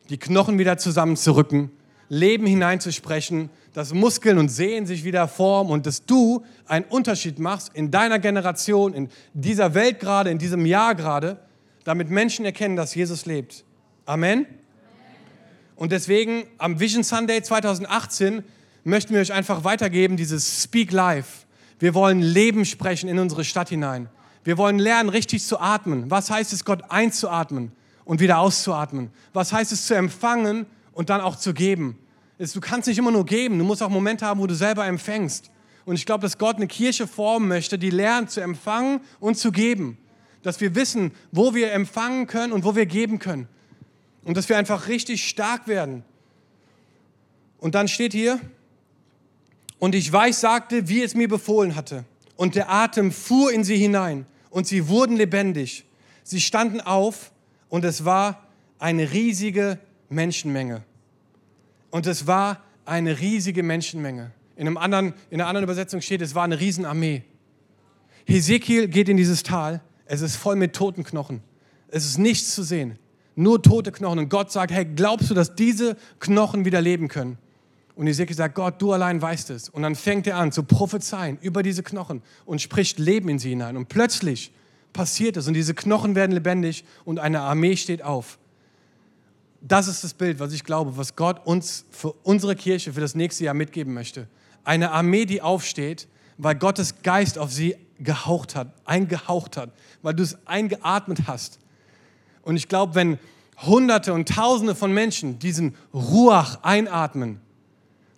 die 0.10 0.18
Knochen 0.18 0.60
wieder 0.60 0.78
zusammenzurücken, 0.78 1.72
Leben 2.10 2.46
hineinzusprechen, 2.46 3.50
dass 3.74 3.94
Muskeln 3.94 4.38
und 4.38 4.50
Sehnen 4.50 4.86
sich 4.86 5.04
wieder 5.04 5.28
formen 5.28 5.72
und 5.72 5.86
dass 5.86 6.06
du 6.06 6.44
einen 6.68 6.86
Unterschied 6.86 7.40
machst 7.40 7.72
in 7.74 7.92
deiner 7.92 8.20
Generation, 8.20 8.94
in 8.94 9.10
dieser 9.34 9.74
Welt 9.74 10.00
gerade, 10.00 10.30
in 10.30 10.38
diesem 10.38 10.66
Jahr 10.66 10.96
gerade, 10.96 11.40
damit 11.84 12.10
Menschen 12.10 12.46
erkennen, 12.46 12.76
dass 12.76 12.94
Jesus 12.94 13.26
lebt. 13.26 13.64
Amen. 14.06 14.46
Und 15.76 15.92
deswegen 15.92 16.44
am 16.58 16.80
Vision 16.80 17.04
Sunday 17.04 17.42
2018 17.42 18.44
möchten 18.84 19.14
wir 19.14 19.22
euch 19.22 19.34
einfach 19.34 19.64
weitergeben, 19.64 20.18
dieses 20.18 20.64
Speak 20.64 20.92
Life. 20.92 21.46
Wir 21.80 21.96
wollen 21.96 22.22
Leben 22.22 22.66
sprechen 22.66 23.10
in 23.10 23.18
unsere 23.20 23.44
Stadt 23.44 23.70
hinein. 23.70 24.10
Wir 24.44 24.58
wollen 24.58 24.80
lernen, 24.80 25.10
richtig 25.10 25.44
zu 25.44 25.60
atmen. 25.60 26.10
Was 26.12 26.30
heißt 26.30 26.54
es, 26.54 26.66
Gott 26.66 26.84
einzuatmen 26.90 27.72
und 28.06 28.20
wieder 28.20 28.40
auszuatmen? 28.40 29.12
Was 29.34 29.54
heißt 29.54 29.72
es, 29.72 29.88
zu 29.88 29.96
empfangen 29.96 30.66
und 30.94 31.10
dann 31.10 31.22
auch 31.22 31.36
zu 31.36 31.54
geben? 31.54 31.98
Du 32.50 32.60
kannst 32.60 32.88
nicht 32.88 32.98
immer 32.98 33.12
nur 33.12 33.26
geben, 33.26 33.60
du 33.60 33.64
musst 33.64 33.84
auch 33.84 33.90
Momente 33.90 34.26
haben, 34.26 34.40
wo 34.40 34.48
du 34.48 34.56
selber 34.56 34.88
empfängst. 34.88 35.52
Und 35.86 35.96
ich 35.96 36.08
glaube, 36.08 36.24
dass 36.24 36.40
Gott 36.40 36.56
eine 36.56 36.66
Kirche 36.66 37.06
formen 37.06 37.48
möchte, 37.48 37.78
die 37.78 37.92
lernt 37.92 38.32
zu 38.32 38.42
empfangen 38.42 39.02
und 39.20 39.36
zu 39.38 39.52
geben. 39.52 40.00
Dass 40.42 40.60
wir 40.60 40.74
wissen, 40.74 41.12
wo 41.32 41.54
wir 41.54 41.72
empfangen 41.72 42.26
können 42.26 42.52
und 42.52 42.64
wo 42.64 42.76
wir 42.76 42.88
geben 42.88 43.20
können. 43.20 43.48
Und 44.24 44.38
dass 44.38 44.50
wir 44.50 44.58
einfach 44.58 44.88
richtig 44.88 45.28
stark 45.28 45.68
werden. 45.68 46.04
Und 47.60 47.76
dann 47.76 47.88
steht 47.88 48.12
hier, 48.12 48.40
und 49.78 49.94
ich 49.94 50.12
weiß, 50.12 50.42
sagte, 50.42 50.90
wie 50.90 51.04
es 51.04 51.14
mir 51.14 51.28
befohlen 51.28 51.76
hatte. 51.76 52.06
Und 52.38 52.56
der 52.56 52.72
Atem 52.72 53.12
fuhr 53.12 53.52
in 53.52 53.64
sie 53.64 53.78
hinein 53.78 54.26
und 54.50 54.66
sie 54.66 54.88
wurden 54.88 55.16
lebendig. 55.16 55.86
Sie 56.24 56.42
standen 56.42 56.82
auf 56.82 57.32
und 57.70 57.86
es 57.86 58.04
war 58.04 58.48
eine 58.80 59.12
riesige 59.12 59.78
Menschenmenge. 60.10 60.84
Und 61.92 62.08
es 62.08 62.26
war 62.26 62.62
eine 62.86 63.20
riesige 63.20 63.64
Menschenmenge. 63.64 64.32
In, 64.56 64.68
einem 64.68 64.78
anderen, 64.78 65.14
in 65.30 65.40
einer 65.40 65.48
anderen 65.48 65.64
Übersetzung 65.64 66.02
steht, 66.02 66.22
es 66.22 66.36
war 66.36 66.44
eine 66.44 66.60
Riesenarmee. 66.60 67.24
Hesekiel 68.26 68.88
geht 68.88 69.10
in 69.10 69.18
dieses 69.18 69.44
Tal, 69.44 69.82
es 70.06 70.22
ist 70.22 70.36
voll 70.36 70.56
mit 70.56 70.74
toten 70.74 71.04
Knochen. 71.04 71.42
Es 71.90 72.06
ist 72.06 72.18
nichts 72.18 72.56
zu 72.56 72.64
sehen, 72.64 72.98
nur 73.36 73.62
tote 73.62 73.92
Knochen. 73.92 74.20
Und 74.20 74.30
Gott 74.30 74.52
sagt, 74.52 74.72
hey, 74.72 74.86
glaubst 74.86 75.30
du, 75.30 75.34
dass 75.34 75.56
diese 75.56 75.98
Knochen 76.20 76.66
wieder 76.66 76.82
leben 76.82 77.08
können? 77.08 77.38
Und 77.96 78.08
Hesekiel 78.08 78.36
sagt, 78.36 78.56
Gott, 78.56 78.82
du 78.82 78.94
allein 78.94 79.22
weißt 79.22 79.50
es. 79.50 79.70
Und 79.70 79.82
dann 79.84 79.96
fängt 79.96 80.26
er 80.26 80.38
an 80.38 80.52
zu 80.52 80.64
prophezeien 80.64 81.38
über 81.42 81.62
diese 81.62 81.84
Knochen 81.84 82.22
und 82.46 82.62
spricht 82.62 83.00
Leben 83.00 83.30
in 83.30 83.40
sie 83.40 83.50
hinein. 83.50 83.78
Und 83.78 83.90
plötzlich 83.90 84.52
passiert 84.94 85.38
es 85.38 85.48
und 85.48 85.54
diese 85.54 85.74
Knochen 85.74 86.16
werden 86.16 86.32
lebendig 86.32 86.86
und 87.06 87.20
eine 87.20 87.42
Armee 87.42 87.76
steht 87.76 88.04
auf. 88.04 88.38
Das 89.62 89.88
ist 89.88 90.04
das 90.04 90.14
Bild, 90.16 90.40
was 90.40 90.54
ich 90.54 90.64
glaube, 90.64 90.98
was 90.98 91.16
Gott 91.16 91.46
uns 91.46 91.86
für 91.92 92.12
unsere 92.24 92.56
Kirche 92.56 92.94
für 92.94 93.02
das 93.02 93.14
nächste 93.14 93.44
Jahr 93.44 93.54
mitgeben 93.54 93.94
möchte. 93.94 94.28
Eine 94.64 94.92
Armee, 94.92 95.26
die 95.26 95.42
aufsteht, 95.42 96.08
weil 96.38 96.56
Gottes 96.56 97.04
Geist 97.04 97.38
auf 97.38 97.52
sie 97.52 97.76
gehaucht 98.00 98.56
hat, 98.56 98.74
eingehaucht 98.86 99.58
hat, 99.58 99.72
weil 100.02 100.16
du 100.16 100.24
es 100.24 100.38
eingeatmet 100.48 101.28
hast. 101.28 101.60
Und 102.42 102.56
ich 102.56 102.68
glaube, 102.68 102.96
wenn 102.96 103.20
Hunderte 103.62 104.14
und 104.14 104.28
Tausende 104.28 104.74
von 104.74 104.92
Menschen 104.92 105.38
diesen 105.38 105.76
Ruach 105.94 106.64
einatmen, 106.64 107.40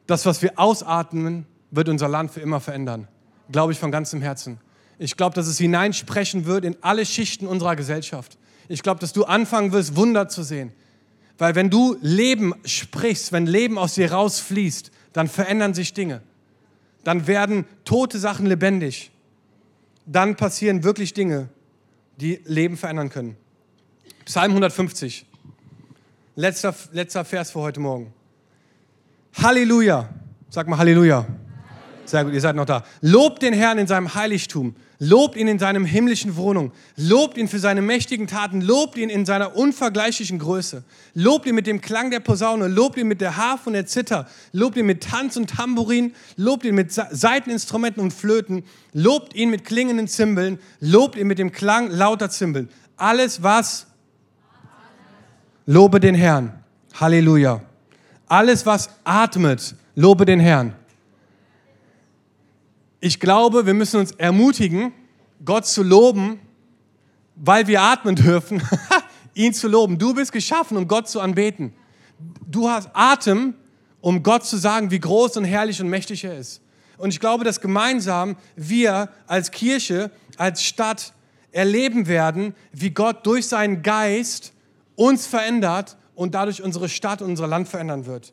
das, 0.07 0.25
was 0.25 0.41
wir 0.41 0.57
ausatmen, 0.57 1.45
wird 1.71 1.89
unser 1.89 2.07
Land 2.07 2.31
für 2.31 2.39
immer 2.39 2.61
verändern. 2.61 3.07
Glaube 3.51 3.73
ich 3.73 3.79
von 3.79 3.91
ganzem 3.91 4.21
Herzen. 4.21 4.59
Ich 4.99 5.17
glaube, 5.17 5.35
dass 5.35 5.47
es 5.47 5.57
hineinsprechen 5.57 6.45
wird 6.45 6.63
in 6.63 6.77
alle 6.81 7.05
Schichten 7.05 7.47
unserer 7.47 7.75
Gesellschaft. 7.75 8.37
Ich 8.69 8.83
glaube, 8.83 9.01
dass 9.01 9.11
du 9.11 9.25
anfangen 9.25 9.73
wirst, 9.73 9.97
Wunder 9.97 10.29
zu 10.29 10.43
sehen. 10.43 10.71
Weil 11.37 11.55
wenn 11.55 11.69
du 11.69 11.97
Leben 12.01 12.53
sprichst, 12.65 13.31
wenn 13.31 13.45
Leben 13.45 13.77
aus 13.77 13.95
dir 13.95 14.11
rausfließt, 14.11 14.91
dann 15.13 15.27
verändern 15.27 15.73
sich 15.73 15.93
Dinge. 15.93 16.21
Dann 17.03 17.27
werden 17.27 17.65
tote 17.85 18.19
Sachen 18.19 18.45
lebendig. 18.45 19.11
Dann 20.05 20.35
passieren 20.35 20.83
wirklich 20.83 21.13
Dinge, 21.13 21.49
die 22.17 22.39
Leben 22.45 22.77
verändern 22.77 23.09
können. 23.09 23.35
Psalm 24.25 24.51
150. 24.51 25.25
Letzter, 26.35 26.73
letzter 26.91 27.25
Vers 27.25 27.51
für 27.51 27.59
heute 27.59 27.79
Morgen. 27.79 28.13
Halleluja. 29.41 30.09
Sag 30.49 30.67
mal 30.67 30.77
Halleluja. 30.77 31.25
Sehr 32.05 32.23
gut, 32.25 32.33
ihr 32.33 32.41
seid 32.41 32.55
noch 32.55 32.65
da. 32.65 32.83
Lobt 33.01 33.41
den 33.41 33.53
Herrn 33.53 33.77
in 33.77 33.87
seinem 33.87 34.13
Heiligtum. 34.13 34.75
Lobt 35.05 35.35
ihn 35.35 35.49
in 35.49 35.59
seinem 35.59 35.83
himmlischen 35.83 36.37
Wohnung. 36.37 36.71
Lobt 36.95 37.37
ihn 37.37 37.49
für 37.49 37.59
seine 37.59 37.81
mächtigen 37.81 38.25
Taten. 38.25 38.61
Lobt 38.61 38.97
ihn 38.97 39.09
in 39.09 39.25
seiner 39.25 39.57
unvergleichlichen 39.57 40.39
Größe. 40.39 40.83
Lobt 41.13 41.45
ihn 41.45 41.55
mit 41.55 41.67
dem 41.67 41.81
Klang 41.81 42.09
der 42.09 42.21
Posaune. 42.21 42.69
Lobt 42.69 42.97
ihn 42.97 43.07
mit 43.07 43.19
der 43.19 43.35
Harfe 43.35 43.67
und 43.67 43.73
der 43.73 43.85
Zither. 43.85 44.27
Lobt 44.53 44.77
ihn 44.77 44.85
mit 44.85 45.03
Tanz 45.03 45.35
und 45.35 45.49
Tambourin. 45.49 46.13
Lobt 46.37 46.63
ihn 46.63 46.73
mit 46.73 46.93
Saiteninstrumenten 46.93 48.01
und 48.01 48.13
Flöten. 48.13 48.63
Lobt 48.93 49.35
ihn 49.35 49.49
mit 49.49 49.65
klingenden 49.65 50.07
Zimbeln. 50.07 50.57
Lobt 50.79 51.17
ihn 51.17 51.27
mit 51.27 51.37
dem 51.37 51.51
Klang 51.51 51.91
lauter 51.91 52.29
Zimbeln. 52.29 52.69
Alles 52.95 53.43
was? 53.43 53.87
Lobe 55.65 55.99
den 55.99 56.15
Herrn. 56.15 56.63
Halleluja. 56.93 57.61
Alles 58.27 58.65
was 58.65 58.89
atmet, 59.03 59.75
lobe 59.95 60.25
den 60.25 60.39
Herrn. 60.39 60.73
Ich 63.05 63.19
glaube, 63.19 63.65
wir 63.65 63.73
müssen 63.73 63.99
uns 63.99 64.11
ermutigen, 64.11 64.93
Gott 65.43 65.65
zu 65.65 65.83
loben, 65.83 66.39
weil 67.35 67.67
wir 67.67 67.81
atmen 67.81 68.15
dürfen, 68.15 68.63
ihn 69.33 69.53
zu 69.53 69.67
loben. 69.67 69.97
Du 69.97 70.13
bist 70.13 70.31
geschaffen, 70.31 70.77
um 70.77 70.87
Gott 70.87 71.09
zu 71.09 71.19
anbeten. 71.19 71.73
Du 72.49 72.69
hast 72.69 72.89
Atem, 72.93 73.55
um 73.99 74.23
Gott 74.23 74.45
zu 74.45 74.55
sagen, 74.55 74.89
wie 74.89 75.01
groß 75.01 75.35
und 75.35 75.43
herrlich 75.43 75.81
und 75.81 75.89
mächtig 75.89 76.23
er 76.23 76.37
ist. 76.37 76.61
Und 76.97 77.09
ich 77.09 77.19
glaube, 77.19 77.43
dass 77.43 77.59
gemeinsam 77.59 78.37
wir 78.55 79.09
als 79.27 79.51
Kirche, 79.51 80.09
als 80.37 80.63
Stadt 80.63 81.11
erleben 81.51 82.07
werden, 82.07 82.55
wie 82.71 82.91
Gott 82.91 83.25
durch 83.25 83.47
seinen 83.47 83.81
Geist 83.81 84.53
uns 84.95 85.27
verändert 85.27 85.97
und 86.15 86.35
dadurch 86.35 86.63
unsere 86.63 86.87
Stadt 86.87 87.21
und 87.21 87.31
unser 87.31 87.47
Land 87.47 87.67
verändern 87.67 88.05
wird. 88.05 88.31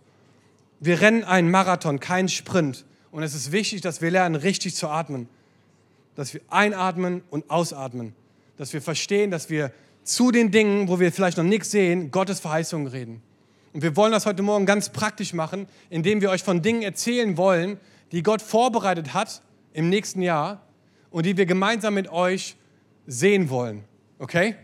Wir 0.79 1.01
rennen 1.01 1.25
einen 1.25 1.51
Marathon, 1.51 1.99
keinen 1.99 2.29
Sprint. 2.29 2.85
Und 3.13 3.23
es 3.23 3.35
ist 3.35 3.53
wichtig, 3.53 3.81
dass 3.81 4.01
wir 4.01 4.11
lernen, 4.11 4.37
richtig 4.37 4.75
zu 4.75 4.89
atmen. 4.89 5.29
Dass 6.15 6.35
wir 6.35 6.41
einatmen 6.49 7.23
und 7.31 7.51
ausatmen. 7.51 8.15
Dass 8.57 8.73
wir 8.73 8.83
verstehen, 8.83 9.31
dass 9.31 9.51
wir 9.51 9.73
zu 10.05 10.31
den 10.31 10.51
Dingen, 10.51 10.89
wo 10.89 11.01
wir 11.01 11.13
vielleicht 11.13 11.37
noch 11.37 11.45
nichts 11.45 11.71
sehen, 11.71 12.11
Gottes 12.11 12.41
Verheißungen 12.41 12.87
reden. 12.87 13.23
Und 13.73 13.83
wir 13.83 13.95
wollen 13.97 14.13
das 14.13 14.27
heute 14.27 14.43
Morgen 14.43 14.67
ganz 14.67 14.89
praktisch 14.89 15.33
machen, 15.33 15.67
indem 15.91 16.21
wir 16.21 16.31
euch 16.31 16.43
von 16.43 16.63
Dingen 16.63 16.83
erzählen 16.83 17.37
wollen, 17.37 17.79
die 18.13 18.23
Gott 18.23 18.43
vorbereitet 18.43 19.15
hat 19.15 19.43
im 19.73 19.89
nächsten 19.89 20.23
Jahr 20.23 20.63
und 21.11 21.27
die 21.27 21.37
wir 21.37 21.47
gemeinsam 21.47 21.95
mit 21.95 22.11
euch 22.11 22.57
sehen 23.07 23.51
wollen. 23.51 23.85
Okay? 24.19 24.57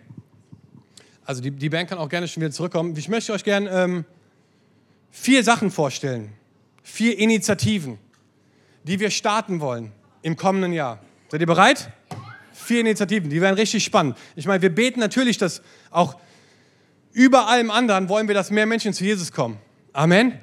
Also 1.24 1.42
die, 1.42 1.50
die 1.50 1.68
Band 1.68 1.88
kann 1.88 1.98
auch 1.98 2.08
gerne 2.08 2.26
schon 2.26 2.40
wieder 2.40 2.52
zurückkommen. 2.52 2.96
Ich 2.96 3.08
möchte 3.08 3.32
euch 3.32 3.44
gerne 3.44 3.70
ähm, 3.70 4.04
vier 5.10 5.44
Sachen 5.44 5.70
vorstellen. 5.70 6.32
Vier 6.82 7.18
Initiativen 7.18 7.98
die 8.86 9.00
wir 9.00 9.10
starten 9.10 9.60
wollen 9.60 9.92
im 10.22 10.36
kommenden 10.36 10.72
Jahr. 10.72 11.00
Seid 11.28 11.40
ihr 11.40 11.46
bereit? 11.46 11.90
Vier 12.52 12.80
Initiativen, 12.80 13.28
die 13.28 13.40
werden 13.40 13.56
richtig 13.56 13.84
spannend. 13.84 14.16
Ich 14.34 14.46
meine, 14.46 14.62
wir 14.62 14.74
beten 14.74 15.00
natürlich, 15.00 15.38
dass 15.38 15.60
auch 15.90 16.16
über 17.12 17.48
allem 17.48 17.70
anderen 17.70 18.08
wollen 18.08 18.28
wir, 18.28 18.34
dass 18.34 18.50
mehr 18.50 18.66
Menschen 18.66 18.92
zu 18.92 19.04
Jesus 19.04 19.32
kommen. 19.32 19.58
Amen. 19.92 20.38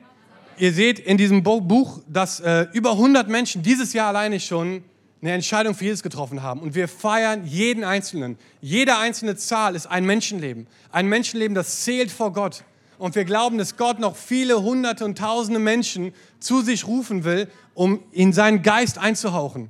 Ihr 0.58 0.74
seht 0.74 1.00
in 1.00 1.18
diesem 1.18 1.44
Buch, 1.44 2.02
dass 2.08 2.40
äh, 2.40 2.68
über 2.74 2.92
100 2.92 3.28
Menschen 3.28 3.64
dieses 3.64 3.94
Jahr 3.94 4.10
alleine 4.10 4.40
schon 4.40 4.84
eine 5.22 5.32
Entscheidung 5.32 5.74
für 5.74 5.86
Jesus 5.86 6.04
getroffen 6.04 6.44
haben. 6.44 6.60
Und 6.62 6.76
wir 6.76 6.88
feiern 6.88 7.46
jeden 7.46 7.84
Einzelnen. 7.84 8.38
Jede 8.62 8.98
einzelne 8.98 9.36
Zahl 9.36 9.76
ist 9.76 9.88
ein 9.88 10.06
Menschenleben. 10.06 10.68
Ein 10.92 11.08
Menschenleben, 11.08 11.56
das 11.56 11.84
zählt 11.84 12.12
vor 12.12 12.34
Gott. 12.34 12.64
Und 12.98 13.16
wir 13.16 13.26
glauben, 13.26 13.58
dass 13.58 13.78
Gott 13.78 14.00
noch 14.00 14.16
viele 14.16 14.62
hunderte 14.62 15.06
und 15.06 15.18
tausende 15.18 15.60
Menschen 15.60 16.14
zu 16.40 16.62
sich 16.62 16.88
rufen 16.88 17.24
will, 17.24 17.48
um 17.74 18.04
in 18.12 18.34
seinen 18.34 18.62
Geist 18.62 18.98
einzuhauchen. 18.98 19.70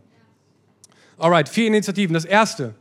Alright, 1.17 1.47
vier 1.47 1.67
Initiativen. 1.67 2.13
Das 2.13 2.25
erste, 2.25 2.75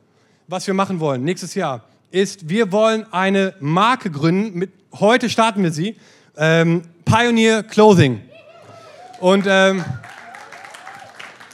was 0.48 0.66
wir 0.66 0.74
machen 0.74 1.00
wollen 1.00 1.24
nächstes 1.24 1.54
Jahr, 1.54 1.84
ist, 2.10 2.48
wir 2.48 2.72
wollen 2.72 3.10
eine 3.12 3.54
Marke 3.60 4.10
gründen. 4.10 4.58
Mit, 4.58 4.72
heute 4.98 5.30
starten 5.30 5.62
wir 5.62 5.72
sie. 5.72 5.96
Ähm, 6.36 6.82
Pioneer 7.04 7.62
Clothing. 7.62 8.20
Und 9.20 9.46
ähm, 9.48 9.84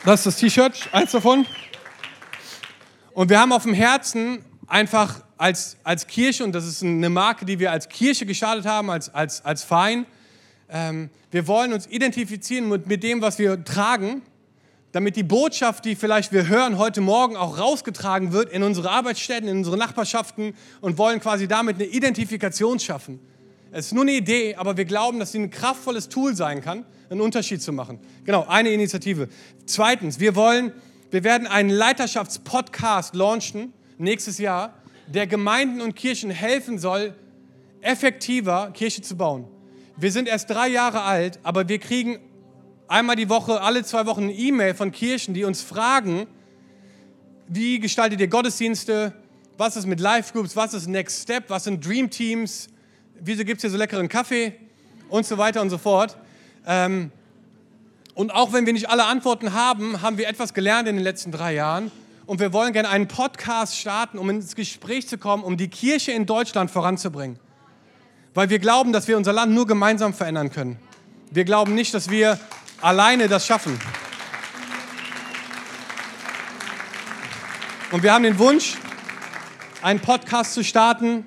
das 0.05 0.20
ist 0.20 0.27
das 0.27 0.37
T-Shirt, 0.37 0.88
eins 0.92 1.12
davon. 1.12 1.46
Und 3.12 3.31
wir 3.31 3.40
haben 3.40 3.53
auf 3.53 3.64
dem 3.64 3.74
Herzen 3.74 4.44
einfach 4.68 5.22
als, 5.37 5.76
als 5.83 6.07
Kirche, 6.07 6.44
und 6.44 6.52
das 6.52 6.66
ist 6.66 6.83
eine 6.83 7.09
Marke, 7.09 7.44
die 7.44 7.59
wir 7.59 7.72
als 7.72 7.88
Kirche 7.88 8.26
gestartet 8.26 8.66
haben, 8.66 8.90
als, 8.90 9.12
als, 9.12 9.44
als 9.44 9.64
Verein, 9.64 10.07
ähm, 10.70 11.11
wir 11.31 11.46
wollen 11.46 11.72
uns 11.72 11.87
identifizieren 11.87 12.68
mit, 12.68 12.87
mit 12.87 13.02
dem, 13.02 13.22
was 13.22 13.38
wir 13.38 13.64
tragen, 13.64 14.22
damit 14.92 15.16
die 15.16 15.22
Botschaft, 15.22 15.85
die 15.85 15.96
vielleicht 15.96 16.33
wir 16.33 16.48
hören 16.48 16.78
heute 16.78 17.00
Morgen, 17.00 17.37
auch 17.37 17.59
rausgetragen 17.59 18.33
wird 18.33 18.50
in 18.50 18.62
unsere 18.62 18.90
Arbeitsstätten, 18.90 19.48
in 19.48 19.59
unsere 19.59 19.76
Nachbarschaften 19.76 20.54
und 20.81 20.98
wollen 20.98 21.20
quasi 21.20 21.46
damit 21.46 21.76
eine 21.76 21.85
Identifikation 21.85 22.78
schaffen. 22.78 23.20
Es 23.70 23.87
ist 23.87 23.92
nur 23.92 24.04
eine 24.04 24.12
Idee, 24.12 24.54
aber 24.54 24.78
wir 24.78 24.87
glauben, 24.87 25.18
dass 25.18 25.33
sie 25.33 25.40
ein 25.40 25.50
kraftvolles 25.50 26.09
Tool 26.09 26.35
sein 26.35 26.62
kann, 26.62 26.87
einen 27.11 27.20
Unterschied 27.20 27.61
zu 27.61 27.72
machen. 27.72 28.00
Genau, 28.24 28.46
eine 28.48 28.70
Initiative. 28.70 29.28
Zweitens, 29.66 30.20
wir 30.20 30.35
wollen, 30.35 30.72
wir 31.11 31.22
werden 31.22 31.46
einen 31.46 31.68
Leiterschaftspodcast 31.68 33.14
launchen 33.14 33.74
nächstes 33.98 34.38
Jahr, 34.38 34.74
der 35.06 35.26
Gemeinden 35.26 35.80
und 35.80 35.94
Kirchen 35.94 36.30
helfen 36.30 36.78
soll, 36.78 37.14
effektiver 37.80 38.70
Kirche 38.72 39.03
zu 39.03 39.16
bauen. 39.16 39.46
Wir 39.96 40.12
sind 40.12 40.28
erst 40.28 40.51
drei 40.51 40.68
Jahre 40.68 41.03
alt, 41.03 41.38
aber 41.42 41.68
wir 41.68 41.78
kriegen 41.78 42.18
einmal 42.86 43.16
die 43.16 43.28
Woche, 43.28 43.61
alle 43.61 43.84
zwei 43.84 44.07
Wochen 44.07 44.24
eine 44.24 44.32
E-Mail 44.32 44.74
von 44.74 44.92
Kirchen, 44.92 45.34
die 45.34 45.44
uns 45.44 45.62
fragen, 45.62 46.26
wie 47.49 47.80
gestaltet 47.80 48.20
ihr 48.20 48.28
Gottesdienste, 48.28 49.12
was 49.57 49.76
ist 49.76 49.86
mit 49.86 50.01
Live 50.01 50.32
Groups, 50.32 50.55
was 50.55 50.74
ist 50.74 50.86
Next 50.86 51.22
Step, 51.22 51.44
was 51.49 51.64
sind 51.64 51.84
Dream 51.84 52.11
Teams, 52.11 52.68
wieso 53.20 53.44
gibt 53.44 53.59
es 53.59 53.62
hier 53.62 53.70
so 53.70 53.76
leckeren 53.76 54.09
Kaffee 54.09 54.53
und 55.09 55.26
so 55.26 55.38
weiter 55.38 55.62
und 55.62 55.70
so 55.70 55.78
fort. 55.78 56.16
Ähm, 56.66 57.11
und 58.14 58.34
auch 58.34 58.53
wenn 58.53 58.66
wir 58.66 58.72
nicht 58.72 58.88
alle 58.90 59.05
Antworten 59.05 59.53
haben, 59.53 60.03
haben 60.03 60.18
wir 60.18 60.28
etwas 60.28 60.55
gelernt 60.55 60.88
in 60.88 60.96
den 60.96 61.05
letzten 61.05 61.32
drei 61.32 61.55
Jahren. 61.55 61.90
Und 62.29 62.39
wir 62.39 62.53
wollen 62.53 62.72
gerne 62.72 62.91
einen 62.91 63.09
Podcast 63.09 63.76
starten, 63.76 64.18
um 64.18 64.31
ins 64.31 64.55
Gespräch 64.55 65.09
zu 65.09 65.18
kommen, 65.18 65.43
um 65.43 65.57
die 65.57 65.68
Kirche 65.68 66.12
in 66.12 66.26
Deutschland 66.26 66.70
voranzubringen 66.70 67.41
weil 68.39 68.51
wir 68.51 68.61
glauben, 68.61 68.93
dass 68.93 69.09
wir 69.09 69.16
unser 69.16 69.33
Land 69.33 69.53
nur 69.53 69.66
gemeinsam 69.66 70.14
verändern 70.14 70.51
können. 70.51 70.79
Wir 71.33 71.43
glauben 71.43 71.74
nicht, 71.74 71.93
dass 71.93 72.09
wir 72.09 72.39
alleine 72.81 73.26
das 73.26 73.45
schaffen. 73.45 73.76
Und 77.91 78.05
wir 78.05 78.12
haben 78.12 78.22
den 78.22 78.39
Wunsch, 78.39 78.76
einen 79.83 79.99
Podcast 79.99 80.55
zu 80.55 80.62
starten, 80.62 81.26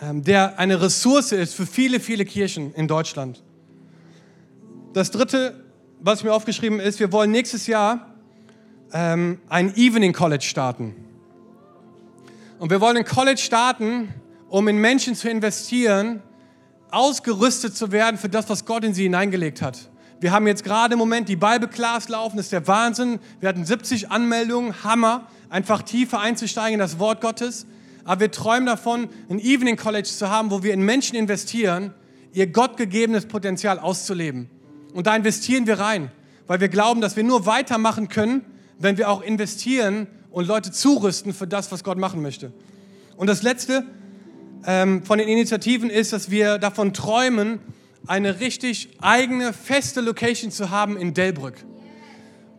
ähm, 0.00 0.22
der 0.22 0.56
eine 0.60 0.80
Ressource 0.80 1.32
ist 1.32 1.54
für 1.54 1.66
viele, 1.66 1.98
viele 1.98 2.24
Kirchen 2.24 2.72
in 2.74 2.86
Deutschland. 2.86 3.42
Das 4.92 5.10
dritte, 5.10 5.64
was 5.98 6.22
mir 6.22 6.32
aufgeschrieben 6.32 6.78
ist, 6.78 7.00
wir 7.00 7.10
wollen 7.10 7.32
nächstes 7.32 7.66
Jahr 7.66 8.13
ähm, 8.94 9.40
ein 9.48 9.76
Evening 9.76 10.12
College 10.12 10.44
starten. 10.44 10.94
Und 12.60 12.70
wir 12.70 12.80
wollen 12.80 12.96
ein 12.96 13.04
College 13.04 13.40
starten, 13.40 14.08
um 14.48 14.68
in 14.68 14.78
Menschen 14.78 15.16
zu 15.16 15.28
investieren, 15.28 16.22
ausgerüstet 16.92 17.76
zu 17.76 17.90
werden 17.90 18.16
für 18.16 18.28
das, 18.28 18.48
was 18.48 18.64
Gott 18.64 18.84
in 18.84 18.94
sie 18.94 19.02
hineingelegt 19.02 19.60
hat. 19.60 19.90
Wir 20.20 20.30
haben 20.30 20.46
jetzt 20.46 20.62
gerade 20.62 20.92
im 20.92 21.00
Moment 21.00 21.28
die 21.28 21.34
Bible 21.34 21.68
Class 21.68 22.08
laufen, 22.08 22.36
das 22.36 22.46
ist 22.46 22.52
der 22.52 22.68
Wahnsinn. 22.68 23.18
Wir 23.40 23.48
hatten 23.48 23.64
70 23.64 24.12
Anmeldungen, 24.12 24.84
Hammer, 24.84 25.26
einfach 25.50 25.82
tiefer 25.82 26.20
einzusteigen 26.20 26.74
in 26.74 26.78
das 26.78 27.00
Wort 27.00 27.20
Gottes. 27.20 27.66
Aber 28.04 28.20
wir 28.20 28.30
träumen 28.30 28.66
davon, 28.66 29.08
ein 29.28 29.40
Evening 29.40 29.76
College 29.76 30.08
zu 30.08 30.30
haben, 30.30 30.52
wo 30.52 30.62
wir 30.62 30.72
in 30.72 30.82
Menschen 30.82 31.16
investieren, 31.16 31.92
ihr 32.32 32.46
gottgegebenes 32.46 33.26
Potenzial 33.26 33.80
auszuleben. 33.80 34.48
Und 34.94 35.08
da 35.08 35.16
investieren 35.16 35.66
wir 35.66 35.80
rein, 35.80 36.12
weil 36.46 36.60
wir 36.60 36.68
glauben, 36.68 37.00
dass 37.00 37.16
wir 37.16 37.24
nur 37.24 37.44
weitermachen 37.44 38.08
können, 38.08 38.44
wenn 38.78 38.96
wir 38.96 39.10
auch 39.10 39.22
investieren 39.22 40.06
und 40.30 40.46
Leute 40.46 40.72
zurüsten 40.72 41.32
für 41.32 41.46
das, 41.46 41.70
was 41.72 41.84
Gott 41.84 41.98
machen 41.98 42.22
möchte. 42.22 42.52
Und 43.16 43.28
das 43.28 43.42
Letzte 43.42 43.84
ähm, 44.66 45.04
von 45.04 45.18
den 45.18 45.28
Initiativen 45.28 45.90
ist, 45.90 46.12
dass 46.12 46.30
wir 46.30 46.58
davon 46.58 46.92
träumen, 46.92 47.60
eine 48.06 48.40
richtig 48.40 48.90
eigene, 49.00 49.52
feste 49.52 50.00
Location 50.00 50.50
zu 50.50 50.70
haben 50.70 50.96
in 50.96 51.14
Delbrück. 51.14 51.54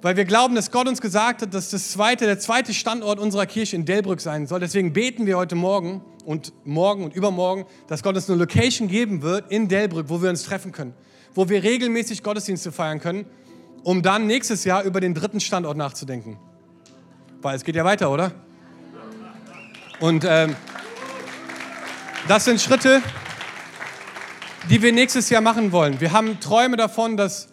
Weil 0.02 0.18
wir 0.18 0.26
glauben, 0.26 0.56
dass 0.56 0.72
Gott 0.72 0.88
uns 0.88 1.02
gesagt 1.02 1.42
hat, 1.42 1.54
dass 1.54 1.70
das 1.70 1.92
zweite, 1.92 2.26
der 2.26 2.40
zweite 2.40 2.74
Standort 2.74 3.20
unserer 3.20 3.46
Kirche 3.46 3.76
in 3.76 3.86
Delbrück 3.86 4.22
sein 4.22 4.48
soll. 4.48 4.60
Deswegen 4.60 4.94
beten 4.94 5.26
wir 5.26 5.38
heute 5.38 5.56
Morgen 5.56 6.02
und 6.26 6.54
morgen 6.64 7.04
und 7.04 7.16
übermorgen, 7.16 7.66
dass 7.88 8.04
Gott 8.04 8.16
uns 8.16 8.30
eine 8.30 8.40
Location 8.40 8.88
geben 8.88 9.22
wird 9.22 9.52
in 9.52 9.68
Delbrück, 9.68 10.10
wo 10.10 10.22
wir 10.22 10.30
uns 10.30 10.44
treffen 10.44 10.72
können, 10.72 10.94
wo 11.34 11.50
wir 11.50 11.64
regelmäßig 11.64 12.24
Gottesdienste 12.24 12.72
feiern 12.72 13.00
können, 13.00 13.26
um 13.86 14.02
dann 14.02 14.26
nächstes 14.26 14.64
Jahr 14.64 14.82
über 14.84 15.00
den 15.00 15.14
dritten 15.14 15.40
Standort 15.40 15.78
nachzudenken. 15.78 16.40
Weil 17.42 17.56
es 17.56 17.64
geht 17.64 17.76
ja 17.76 17.86
weiter, 17.86 18.12
oder? 18.12 18.32
Und 20.00 20.26
ähm, 20.28 20.56
das 22.28 22.46
sind 22.46 22.60
Schritte, 22.60 23.04
die 24.72 24.82
wir 24.82 24.92
nächstes 24.92 25.30
Jahr 25.30 25.42
machen 25.42 25.72
wollen. 25.72 26.02
Wir 26.02 26.12
haben 26.14 26.40
Träume 26.40 26.78
davon, 26.78 27.16
dass, 27.16 27.50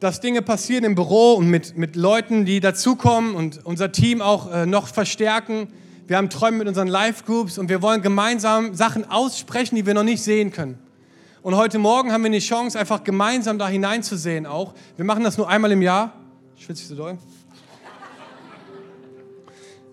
dass 0.00 0.20
Dinge 0.20 0.42
passieren 0.42 0.82
im 0.82 0.96
Büro 0.96 1.34
und 1.34 1.48
mit, 1.48 1.76
mit 1.76 1.94
Leuten, 1.94 2.44
die 2.44 2.58
dazukommen 2.58 3.36
und 3.36 3.64
unser 3.64 3.92
Team 3.92 4.20
auch 4.20 4.52
äh, 4.52 4.66
noch 4.66 4.88
verstärken. 4.88 5.68
Wir 6.08 6.16
haben 6.16 6.30
Träume 6.30 6.58
mit 6.58 6.68
unseren 6.68 6.88
Live-Groups 6.88 7.58
und 7.58 7.68
wir 7.68 7.80
wollen 7.80 8.02
gemeinsam 8.02 8.74
Sachen 8.74 9.08
aussprechen, 9.08 9.76
die 9.76 9.86
wir 9.86 9.94
noch 9.94 10.02
nicht 10.02 10.24
sehen 10.24 10.50
können. 10.50 10.80
Und 11.46 11.54
heute 11.56 11.78
Morgen 11.78 12.10
haben 12.10 12.24
wir 12.24 12.30
die 12.32 12.40
Chance, 12.40 12.76
einfach 12.76 13.04
gemeinsam 13.04 13.56
da 13.56 13.68
hineinzusehen 13.68 14.46
auch. 14.46 14.74
Wir 14.96 15.04
machen 15.04 15.22
das 15.22 15.38
nur 15.38 15.48
einmal 15.48 15.70
im 15.70 15.80
Jahr. 15.80 16.12
Schwitze 16.56 16.82
ich 16.82 16.88
so 16.88 16.96
doll? 16.96 17.18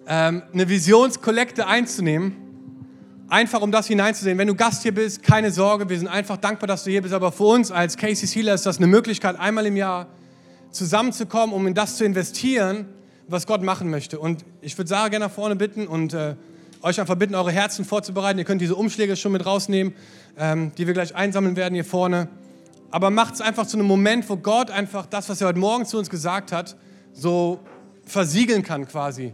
Ähm, 0.08 0.42
eine 0.52 0.68
Visionskollekte 0.68 1.68
einzunehmen. 1.68 2.36
Einfach 3.30 3.62
um 3.62 3.72
das 3.72 3.86
hineinzusehen. 3.86 4.36
Wenn 4.40 4.48
du 4.48 4.56
Gast 4.56 4.82
hier 4.82 4.96
bist, 4.96 5.22
keine 5.22 5.52
Sorge, 5.52 5.88
wir 5.88 6.00
sind 6.00 6.08
einfach 6.08 6.38
dankbar, 6.38 6.66
dass 6.66 6.86
du 6.86 6.90
hier 6.90 7.04
bist. 7.04 7.14
Aber 7.14 7.32
für 7.32 7.44
uns 7.44 7.70
als 7.70 7.98
Casey 7.98 8.26
Sealer 8.26 8.56
ist 8.56 8.66
das 8.66 8.78
eine 8.78 8.88
Möglichkeit, 8.88 9.40
einmal 9.40 9.68
im 9.68 9.78
Jahr 9.78 10.08
zusammenzukommen, 10.72 11.54
um 11.56 11.68
in 11.68 11.76
das 11.76 11.98
zu 11.98 12.04
investieren, 12.04 12.88
was 13.28 13.46
Gott 13.46 13.62
machen 13.62 13.92
möchte. 13.92 14.18
Und 14.18 14.44
ich 14.62 14.76
würde 14.76 14.90
Sarah 14.90 15.10
gerne 15.10 15.26
nach 15.26 15.32
vorne 15.32 15.56
bitten 15.56 15.86
und 15.86 16.16
äh, 16.16 16.36
euch 16.84 17.00
einfach 17.00 17.16
bitten, 17.16 17.34
eure 17.34 17.52
Herzen 17.52 17.86
vorzubereiten. 17.86 18.38
Ihr 18.38 18.46
könnt 18.46 18.62
diese 18.62 18.76
Umschläge 18.76 19.16
schon 19.16 19.32
mit 19.32 19.46
rausnehmen, 19.46 19.94
ähm, 20.38 20.74
die 20.78 20.86
wir 20.86 20.94
gleich 20.94 21.16
einsammeln 21.16 21.56
werden 21.56 21.74
hier 21.74 21.86
vorne. 21.86 22.28
Aber 22.92 23.10
macht 23.10 23.36
es 23.36 23.42
einfach 23.42 23.66
zu 23.66 23.78
einem 23.78 23.88
Moment, 23.88 24.30
wo 24.30 24.36
Gott 24.36 24.70
einfach 24.70 25.06
das, 25.06 25.30
was 25.30 25.42
er 25.42 25.48
heute 25.48 25.60
Morgen 25.60 25.86
zu 25.86 25.98
uns 25.98 26.10
gesagt 26.10 26.52
hat, 26.52 26.76
so 27.14 27.60
versiegeln 28.04 28.62
kann 28.62 28.88
quasi. 28.88 29.34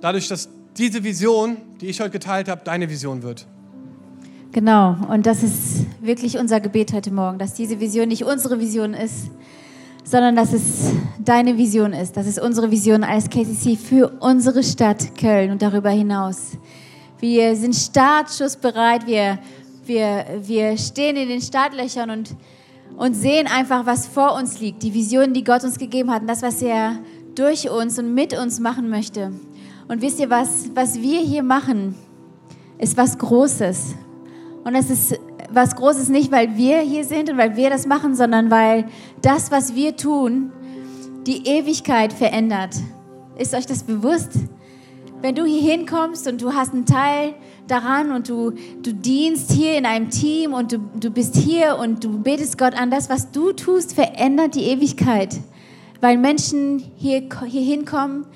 Dadurch, 0.00 0.28
dass 0.28 0.48
diese 0.76 1.02
Vision, 1.02 1.56
die 1.80 1.86
ich 1.86 2.00
heute 2.00 2.10
geteilt 2.10 2.48
habe, 2.48 2.62
deine 2.64 2.88
Vision 2.88 3.22
wird. 3.22 3.46
Genau, 4.52 4.96
und 5.10 5.26
das 5.26 5.42
ist 5.42 5.84
wirklich 6.00 6.38
unser 6.38 6.60
Gebet 6.60 6.92
heute 6.92 7.10
Morgen, 7.10 7.38
dass 7.38 7.54
diese 7.54 7.80
Vision 7.80 8.08
nicht 8.08 8.24
unsere 8.24 8.60
Vision 8.60 8.94
ist, 8.94 9.30
sondern 10.08 10.36
dass 10.36 10.54
es 10.54 10.92
deine 11.22 11.58
Vision 11.58 11.92
ist. 11.92 12.16
Das 12.16 12.26
ist 12.26 12.40
unsere 12.40 12.70
Vision 12.70 13.04
als 13.04 13.28
KCC 13.28 13.76
für 13.76 14.08
unsere 14.20 14.62
Stadt 14.62 15.14
Köln 15.18 15.50
und 15.50 15.60
darüber 15.60 15.90
hinaus. 15.90 16.52
Wir 17.18 17.54
sind 17.54 17.74
startschussbereit, 17.74 19.06
wir, 19.06 19.38
wir, 19.84 20.24
wir 20.40 20.78
stehen 20.78 21.16
in 21.16 21.28
den 21.28 21.42
Startlöchern 21.42 22.08
und, 22.08 22.30
und 22.96 23.14
sehen 23.14 23.46
einfach, 23.48 23.84
was 23.84 24.06
vor 24.06 24.34
uns 24.34 24.60
liegt. 24.60 24.82
Die 24.82 24.94
Vision, 24.94 25.34
die 25.34 25.44
Gott 25.44 25.62
uns 25.62 25.78
gegeben 25.78 26.10
hat 26.10 26.22
und 26.22 26.28
das, 26.28 26.40
was 26.40 26.62
er 26.62 26.98
durch 27.34 27.68
uns 27.68 27.98
und 27.98 28.14
mit 28.14 28.38
uns 28.38 28.60
machen 28.60 28.88
möchte. 28.88 29.30
Und 29.88 30.00
wisst 30.00 30.20
ihr 30.20 30.30
was, 30.30 30.70
was 30.74 31.02
wir 31.02 31.20
hier 31.20 31.42
machen, 31.42 31.94
ist 32.78 32.96
was 32.96 33.18
Großes. 33.18 33.94
Und 34.64 34.74
es 34.74 34.88
ist 34.88 35.20
was 35.50 35.76
Großes 35.76 36.08
nicht, 36.08 36.30
weil 36.30 36.56
wir 36.56 36.80
hier 36.80 37.04
sind 37.04 37.30
und 37.30 37.38
weil 37.38 37.56
wir 37.56 37.70
das 37.70 37.86
machen, 37.86 38.14
sondern 38.14 38.50
weil 38.50 38.86
das, 39.22 39.50
was 39.50 39.74
wir 39.74 39.96
tun, 39.96 40.52
die 41.26 41.46
Ewigkeit 41.46 42.12
verändert. 42.12 42.74
Ist 43.36 43.54
euch 43.54 43.66
das 43.66 43.82
bewusst? 43.82 44.32
Wenn 45.20 45.34
du 45.34 45.44
hier 45.44 45.62
hinkommst 45.72 46.28
und 46.28 46.40
du 46.40 46.54
hast 46.54 46.72
einen 46.72 46.86
Teil 46.86 47.34
daran 47.66 48.12
und 48.12 48.28
du, 48.28 48.52
du 48.82 48.94
dienst 48.94 49.50
hier 49.50 49.76
in 49.76 49.84
einem 49.84 50.10
Team 50.10 50.54
und 50.54 50.72
du, 50.72 50.78
du 50.78 51.10
bist 51.10 51.36
hier 51.36 51.76
und 51.78 52.04
du 52.04 52.20
betest 52.20 52.56
Gott 52.56 52.74
an, 52.74 52.90
das, 52.90 53.10
was 53.10 53.30
du 53.30 53.52
tust, 53.52 53.94
verändert 53.94 54.54
die 54.54 54.64
Ewigkeit. 54.64 55.36
Weil 56.00 56.18
Menschen 56.18 56.82
hier, 56.96 57.28
hier 57.46 57.62
hinkommen, 57.62 58.26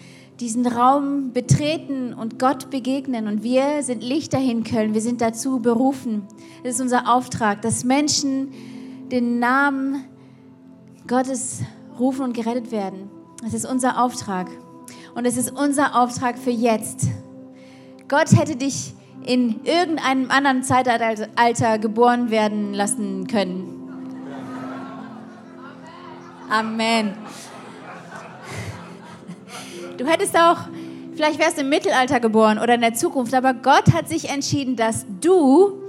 diesen 0.43 0.67
Raum 0.67 1.33
betreten 1.33 2.13
und 2.13 2.41
Gott 2.41 2.69
begegnen. 2.69 3.29
Und 3.29 3.45
wir 3.45 3.85
sind 3.85 4.03
Lichter 4.03 4.41
in 4.41 4.65
Köln. 4.65 4.93
Wir 4.93 5.01
sind 5.01 5.21
dazu 5.21 5.61
berufen. 5.61 6.27
Das 6.65 6.75
ist 6.75 6.81
unser 6.81 7.09
Auftrag, 7.09 7.63
dass 7.63 7.85
Menschen 7.85 8.53
den 9.13 9.39
Namen 9.39 10.05
Gottes 11.07 11.61
rufen 11.97 12.25
und 12.25 12.33
gerettet 12.35 12.73
werden. 12.73 13.09
Das 13.45 13.55
ist 13.55 13.65
unser 13.65 14.03
Auftrag. 14.03 14.49
Und 15.15 15.27
es 15.27 15.37
ist 15.37 15.53
unser 15.53 15.95
Auftrag 15.95 16.37
für 16.37 16.51
jetzt. 16.51 17.07
Gott 18.09 18.37
hätte 18.37 18.57
dich 18.57 18.95
in 19.25 19.61
irgendeinem 19.63 20.29
anderen 20.33 20.65
Zeitalter 20.65 21.79
geboren 21.79 22.33
werden 22.33 22.75
lassen 22.75 23.29
können. 23.29 23.79
Amen. 26.51 27.13
Du 29.99 30.07
hättest 30.07 30.37
auch, 30.37 30.57
vielleicht 31.15 31.39
wärst 31.39 31.59
du 31.59 31.63
im 31.63 31.69
Mittelalter 31.69 32.19
geboren 32.19 32.59
oder 32.59 32.75
in 32.75 32.81
der 32.81 32.95
Zukunft, 32.95 33.35
aber 33.35 33.53
Gott 33.53 33.93
hat 33.93 34.09
sich 34.09 34.31
entschieden, 34.31 34.77
dass 34.77 35.05
du 35.21 35.83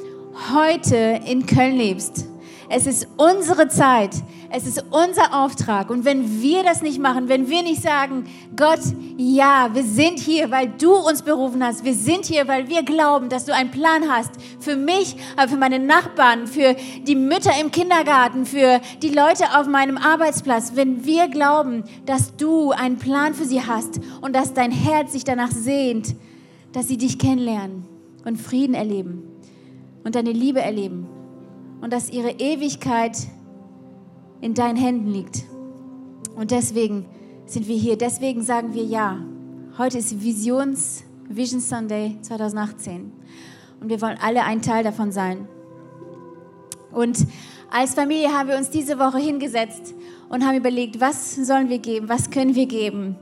heute 0.53 1.21
in 1.25 1.45
Köln 1.45 1.77
lebst. 1.77 2.25
Es 2.69 2.85
ist 2.85 3.07
unsere 3.17 3.69
Zeit. 3.69 4.11
Es 4.55 4.67
ist 4.67 4.85
unser 4.91 5.33
Auftrag. 5.33 5.89
Und 5.89 6.05
wenn 6.05 6.43
wir 6.43 6.61
das 6.61 6.83
nicht 6.83 6.99
machen, 6.99 7.27
wenn 7.27 7.49
wir 7.49 7.63
nicht 7.63 7.81
sagen, 7.81 8.25
Gott, 8.55 8.81
ja, 9.17 9.71
wir 9.73 9.81
sind 9.81 10.19
hier, 10.19 10.51
weil 10.51 10.71
du 10.79 10.93
uns 10.93 11.23
berufen 11.23 11.63
hast. 11.63 11.83
Wir 11.83 11.95
sind 11.95 12.25
hier, 12.25 12.47
weil 12.47 12.69
wir 12.69 12.83
glauben, 12.83 13.29
dass 13.29 13.45
du 13.45 13.55
einen 13.55 13.71
Plan 13.71 14.03
hast 14.11 14.29
für 14.59 14.75
mich, 14.75 15.15
für 15.47 15.57
meine 15.57 15.79
Nachbarn, 15.79 16.45
für 16.45 16.75
die 17.01 17.15
Mütter 17.15 17.49
im 17.59 17.71
Kindergarten, 17.71 18.45
für 18.45 18.79
die 19.01 19.09
Leute 19.09 19.57
auf 19.57 19.65
meinem 19.65 19.97
Arbeitsplatz. 19.97 20.73
Wenn 20.75 21.03
wir 21.03 21.29
glauben, 21.29 21.83
dass 22.05 22.35
du 22.35 22.69
einen 22.69 22.99
Plan 22.99 23.33
für 23.33 23.45
sie 23.45 23.65
hast 23.65 24.01
und 24.21 24.35
dass 24.35 24.53
dein 24.53 24.71
Herz 24.71 25.13
sich 25.13 25.23
danach 25.23 25.51
sehnt, 25.51 26.15
dass 26.73 26.87
sie 26.87 26.97
dich 26.97 27.17
kennenlernen 27.17 27.87
und 28.23 28.39
Frieden 28.39 28.75
erleben 28.75 29.23
und 30.03 30.13
deine 30.13 30.31
Liebe 30.31 30.61
erleben 30.61 31.07
und 31.81 31.91
dass 31.91 32.11
ihre 32.11 32.33
Ewigkeit 32.33 33.17
in 34.43 34.53
deinen 34.53 34.75
Händen 34.75 35.07
liegt. 35.07 35.45
Und 36.35 36.51
deswegen 36.51 37.05
sind 37.45 37.67
wir 37.69 37.77
hier, 37.77 37.97
deswegen 37.97 38.41
sagen 38.41 38.73
wir 38.73 38.83
ja. 38.83 39.19
Heute 39.77 39.97
ist 39.97 40.21
Visions 40.21 41.05
Vision 41.29 41.61
Sunday 41.61 42.17
2018 42.21 43.11
und 43.79 43.89
wir 43.89 44.01
wollen 44.01 44.17
alle 44.21 44.43
ein 44.43 44.61
Teil 44.61 44.83
davon 44.83 45.13
sein. 45.13 45.47
Und 46.91 47.25
als 47.71 47.95
Familie 47.95 48.37
haben 48.37 48.49
wir 48.49 48.57
uns 48.57 48.69
diese 48.69 48.99
Woche 48.99 49.17
hingesetzt 49.17 49.95
und 50.27 50.45
haben 50.45 50.57
überlegt, 50.57 50.99
was 50.99 51.35
sollen 51.35 51.69
wir 51.69 51.79
geben, 51.79 52.09
was 52.09 52.29
können 52.29 52.53
wir 52.53 52.67
geben. 52.67 53.15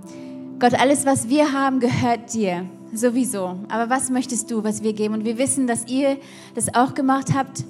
Gott, 0.59 0.74
alles, 0.74 1.05
was 1.05 1.30
wir 1.30 1.53
haben, 1.53 1.80
gehört 1.80 2.34
dir 2.34 2.65
sowieso. 2.93 3.59
Aber 3.69 3.91
was 3.91 4.09
möchtest 4.09 4.49
du, 4.49 4.63
was 4.63 4.82
wir 4.82 4.93
geben? 4.93 5.13
Und 5.13 5.26
wir 5.26 5.38
wissen, 5.38 5.67
dass 5.67 5.88
ihr 5.88 6.17
das 6.55 6.74
auch 6.74 6.95
gemacht 6.95 7.34
habt 7.36 7.63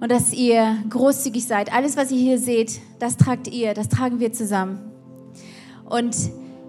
und 0.00 0.10
dass 0.10 0.32
ihr 0.32 0.76
großzügig 0.88 1.44
seid. 1.46 1.72
Alles, 1.72 1.96
was 1.96 2.10
ihr 2.10 2.18
hier 2.18 2.38
seht, 2.38 2.80
das 2.98 3.16
tragt 3.16 3.48
ihr, 3.48 3.74
das 3.74 3.88
tragen 3.88 4.20
wir 4.20 4.32
zusammen. 4.32 4.78
Und 5.88 6.16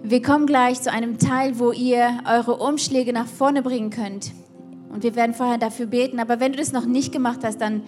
wir 0.02 0.22
kommen 0.22 0.46
gleich 0.46 0.80
zu 0.80 0.90
einem 0.90 1.18
Teil, 1.18 1.58
wo 1.58 1.72
ihr 1.72 2.20
eure 2.28 2.56
Umschläge 2.56 3.12
nach 3.12 3.26
vorne 3.26 3.62
bringen 3.62 3.90
könnt. 3.90 4.32
Und 4.92 5.02
wir 5.02 5.14
werden 5.14 5.34
vorher 5.34 5.58
dafür 5.58 5.86
beten. 5.86 6.18
Aber 6.18 6.40
wenn 6.40 6.52
du 6.52 6.58
das 6.58 6.72
noch 6.72 6.86
nicht 6.86 7.12
gemacht 7.12 7.40
hast, 7.44 7.60
dann 7.60 7.82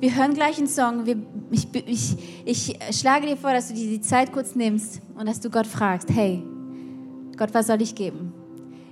Wir 0.00 0.14
hören 0.14 0.32
gleich 0.32 0.58
einen 0.58 0.68
Song. 0.68 1.06
Wir, 1.06 1.16
ich, 1.50 1.66
ich, 1.74 2.16
ich 2.44 2.76
schlage 2.96 3.26
dir 3.26 3.36
vor, 3.36 3.52
dass 3.52 3.68
du 3.68 3.74
dir 3.74 3.88
die 3.88 4.00
Zeit 4.00 4.32
kurz 4.32 4.54
nimmst 4.54 5.00
und 5.18 5.26
dass 5.26 5.40
du 5.40 5.50
Gott 5.50 5.66
fragst, 5.66 6.08
hey, 6.14 6.42
Gott, 7.36 7.52
was 7.52 7.66
soll 7.66 7.82
ich 7.82 7.96
geben? 7.96 8.32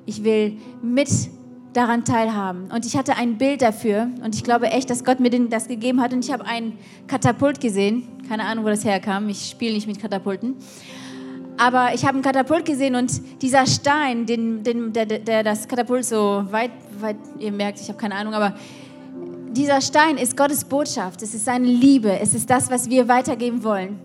Ich 0.04 0.24
will 0.24 0.56
mit 0.82 1.08
daran 1.76 2.04
teilhaben. 2.04 2.70
Und 2.72 2.86
ich 2.86 2.96
hatte 2.96 3.16
ein 3.16 3.36
Bild 3.38 3.62
dafür 3.62 4.08
und 4.24 4.34
ich 4.34 4.42
glaube 4.42 4.68
echt, 4.68 4.88
dass 4.88 5.04
Gott 5.04 5.20
mir 5.20 5.30
das 5.48 5.68
gegeben 5.68 6.00
hat. 6.00 6.12
Und 6.12 6.24
ich 6.24 6.32
habe 6.32 6.46
ein 6.46 6.78
Katapult 7.06 7.60
gesehen. 7.60 8.08
Keine 8.28 8.44
Ahnung, 8.44 8.64
wo 8.64 8.68
das 8.68 8.84
herkam. 8.84 9.28
Ich 9.28 9.50
spiele 9.50 9.74
nicht 9.74 9.86
mit 9.86 10.00
Katapulten. 10.00 10.56
Aber 11.58 11.94
ich 11.94 12.04
habe 12.04 12.18
ein 12.18 12.22
Katapult 12.22 12.64
gesehen 12.64 12.96
und 12.96 13.42
dieser 13.42 13.66
Stein, 13.66 14.26
den, 14.26 14.62
den, 14.62 14.92
der, 14.92 15.06
der 15.06 15.42
das 15.42 15.68
Katapult 15.68 16.04
so 16.04 16.44
weit, 16.50 16.70
weit, 17.00 17.16
ihr 17.38 17.52
merkt, 17.52 17.80
ich 17.80 17.88
habe 17.88 17.98
keine 17.98 18.14
Ahnung, 18.14 18.34
aber 18.34 18.54
dieser 19.50 19.80
Stein 19.80 20.18
ist 20.18 20.36
Gottes 20.36 20.64
Botschaft. 20.64 21.22
Es 21.22 21.34
ist 21.34 21.46
seine 21.46 21.66
Liebe. 21.66 22.18
Es 22.18 22.34
ist 22.34 22.50
das, 22.50 22.70
was 22.70 22.90
wir 22.90 23.08
weitergeben 23.08 23.64
wollen. 23.64 23.98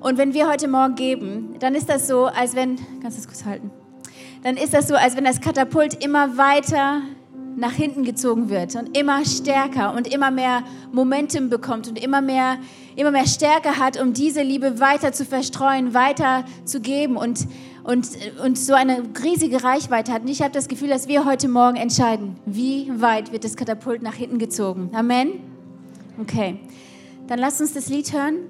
Und 0.00 0.18
wenn 0.18 0.32
wir 0.34 0.48
heute 0.48 0.68
Morgen 0.68 0.94
geben, 0.94 1.56
dann 1.58 1.74
ist 1.74 1.88
das 1.88 2.06
so, 2.06 2.26
als 2.26 2.54
wenn, 2.54 2.76
kannst 3.02 3.18
du 3.18 3.22
das 3.22 3.26
kurz 3.26 3.44
halten? 3.44 3.70
Dann 4.44 4.58
ist 4.58 4.74
das 4.74 4.88
so, 4.88 4.94
als 4.94 5.16
wenn 5.16 5.24
das 5.24 5.40
Katapult 5.40 6.04
immer 6.04 6.36
weiter 6.36 7.00
nach 7.56 7.72
hinten 7.72 8.04
gezogen 8.04 8.50
wird 8.50 8.76
und 8.76 8.94
immer 8.96 9.24
stärker 9.24 9.94
und 9.94 10.12
immer 10.12 10.30
mehr 10.30 10.62
Momentum 10.92 11.48
bekommt 11.48 11.88
und 11.88 12.02
immer 12.02 12.20
mehr, 12.20 12.58
immer 12.94 13.10
mehr 13.10 13.26
Stärke 13.26 13.78
hat, 13.78 13.98
um 13.98 14.12
diese 14.12 14.42
Liebe 14.42 14.80
weiter 14.80 15.12
zu 15.12 15.24
verstreuen, 15.24 15.94
weiter 15.94 16.44
zu 16.66 16.80
geben 16.80 17.16
und, 17.16 17.46
und, 17.84 18.06
und 18.44 18.58
so 18.58 18.74
eine 18.74 19.02
riesige 19.22 19.64
Reichweite 19.64 20.12
hat. 20.12 20.22
Und 20.22 20.28
ich 20.28 20.42
habe 20.42 20.52
das 20.52 20.68
Gefühl, 20.68 20.88
dass 20.88 21.08
wir 21.08 21.24
heute 21.24 21.48
Morgen 21.48 21.76
entscheiden, 21.76 22.36
wie 22.44 22.90
weit 23.00 23.32
wird 23.32 23.44
das 23.44 23.56
Katapult 23.56 24.02
nach 24.02 24.14
hinten 24.14 24.36
gezogen. 24.36 24.90
Amen? 24.92 25.40
Okay, 26.20 26.60
dann 27.28 27.38
lasst 27.38 27.62
uns 27.62 27.72
das 27.72 27.88
Lied 27.88 28.12
hören. 28.12 28.40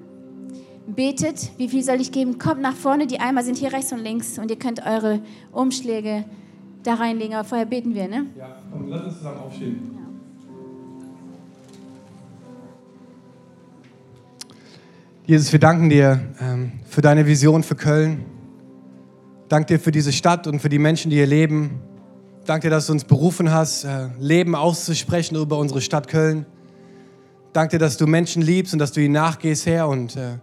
Betet, 0.87 1.51
wie 1.57 1.67
viel 1.67 1.83
soll 1.83 1.99
ich 1.99 2.11
geben? 2.11 2.37
Kommt 2.37 2.61
nach 2.61 2.75
vorne, 2.75 3.07
die 3.07 3.19
Eimer 3.19 3.43
sind 3.43 3.57
hier 3.57 3.73
rechts 3.73 3.91
und 3.91 3.99
links 3.99 4.37
und 4.37 4.51
ihr 4.51 4.59
könnt 4.59 4.85
eure 4.85 5.19
Umschläge 5.51 6.25
da 6.83 6.93
reinlegen. 6.95 7.35
Aber 7.35 7.43
vorher 7.43 7.65
beten 7.65 7.95
wir, 7.95 8.07
ne? 8.07 8.27
Ja, 8.37 8.57
komm, 8.71 8.87
lass 8.87 9.05
uns 9.05 9.17
zusammen 9.17 9.39
aufstehen. 9.39 9.95
Jesus, 15.25 15.51
wir 15.51 15.59
danken 15.59 15.89
dir 15.89 16.21
ähm, 16.39 16.73
für 16.87 17.01
deine 17.01 17.25
Vision 17.25 17.63
für 17.63 17.73
Köln. 17.73 18.25
Dank 19.49 19.65
dir 19.65 19.79
für 19.79 19.91
diese 19.91 20.13
Stadt 20.13 20.45
und 20.45 20.59
für 20.59 20.69
die 20.69 20.77
Menschen, 20.77 21.09
die 21.09 21.15
hier 21.15 21.25
leben. 21.25 21.79
Dank 22.45 22.61
dir, 22.61 22.69
dass 22.69 22.85
du 22.85 22.93
uns 22.93 23.05
berufen 23.05 23.51
hast, 23.51 23.85
äh, 23.85 24.09
Leben 24.19 24.53
auszusprechen 24.53 25.35
über 25.35 25.57
unsere 25.57 25.81
Stadt 25.81 26.07
Köln. 26.07 26.45
Dank 27.53 27.71
dir, 27.71 27.79
dass 27.79 27.97
du 27.97 28.05
Menschen 28.05 28.43
liebst 28.43 28.73
und 28.73 28.79
dass 28.79 28.91
du 28.91 29.01
ihnen 29.01 29.13
nachgehst, 29.13 29.65
Herr. 29.65 29.87
Und 29.87 30.15
äh, 30.15 30.37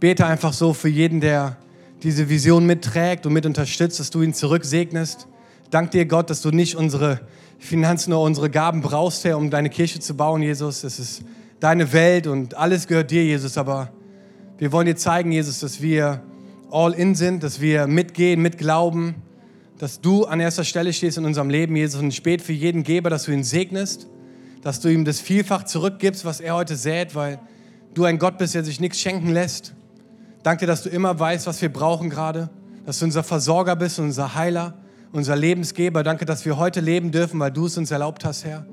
bete 0.00 0.26
einfach 0.26 0.52
so 0.52 0.72
für 0.72 0.88
jeden, 0.88 1.20
der 1.20 1.56
diese 2.02 2.28
Vision 2.28 2.66
mitträgt 2.66 3.26
und 3.26 3.32
mit 3.32 3.46
unterstützt, 3.46 3.98
dass 3.98 4.10
du 4.10 4.22
ihn 4.22 4.34
zurücksegnest. 4.34 5.26
Dank 5.70 5.90
dir, 5.90 6.06
Gott, 6.06 6.30
dass 6.30 6.42
du 6.42 6.50
nicht 6.50 6.76
unsere 6.76 7.20
Finanzen 7.58 8.12
oder 8.12 8.22
unsere 8.22 8.50
Gaben 8.50 8.82
brauchst, 8.82 9.24
Herr, 9.24 9.38
um 9.38 9.50
deine 9.50 9.70
Kirche 9.70 9.98
zu 9.98 10.14
bauen, 10.14 10.42
Jesus. 10.42 10.84
Es 10.84 10.98
ist 10.98 11.22
deine 11.58 11.92
Welt 11.92 12.26
und 12.26 12.56
alles 12.56 12.86
gehört 12.86 13.10
dir, 13.10 13.24
Jesus. 13.24 13.56
Aber 13.56 13.90
wir 14.58 14.72
wollen 14.72 14.86
dir 14.86 14.96
zeigen, 14.96 15.32
Jesus, 15.32 15.60
dass 15.60 15.80
wir 15.80 16.22
all 16.70 16.92
in 16.92 17.14
sind, 17.14 17.42
dass 17.42 17.60
wir 17.60 17.86
mitgehen, 17.86 18.42
mitglauben, 18.42 19.16
dass 19.78 20.00
du 20.00 20.24
an 20.24 20.40
erster 20.40 20.64
Stelle 20.64 20.92
stehst 20.92 21.18
in 21.18 21.24
unserem 21.24 21.50
Leben, 21.50 21.74
Jesus. 21.76 22.00
Und 22.00 22.12
spät 22.12 22.42
für 22.42 22.52
jeden 22.52 22.82
Geber, 22.82 23.10
dass 23.10 23.24
du 23.24 23.32
ihn 23.32 23.44
segnest, 23.44 24.06
dass 24.62 24.80
du 24.80 24.88
ihm 24.88 25.04
das 25.04 25.20
vielfach 25.20 25.64
zurückgibst, 25.64 26.24
was 26.24 26.40
er 26.40 26.54
heute 26.54 26.76
sät, 26.76 27.14
weil 27.14 27.38
du 27.94 28.04
ein 28.04 28.18
Gott 28.18 28.36
bist, 28.38 28.54
der 28.54 28.64
sich 28.64 28.80
nichts 28.80 29.00
schenken 29.00 29.32
lässt. 29.32 29.74
Danke 30.46 30.66
dass 30.66 30.84
du 30.84 30.88
immer 30.88 31.18
weißt, 31.18 31.48
was 31.48 31.60
wir 31.60 31.72
brauchen 31.72 32.08
gerade, 32.08 32.50
dass 32.84 33.00
du 33.00 33.06
unser 33.06 33.24
Versorger 33.24 33.74
bist, 33.74 33.98
unser 33.98 34.36
Heiler, 34.36 34.74
unser 35.10 35.34
Lebensgeber. 35.34 36.04
Danke, 36.04 36.24
dass 36.24 36.44
wir 36.44 36.56
heute 36.56 36.78
leben 36.78 37.10
dürfen, 37.10 37.40
weil 37.40 37.50
du 37.50 37.66
es 37.66 37.76
uns 37.76 37.90
erlaubt 37.90 38.24
hast, 38.24 38.44
Herr. 38.44 38.64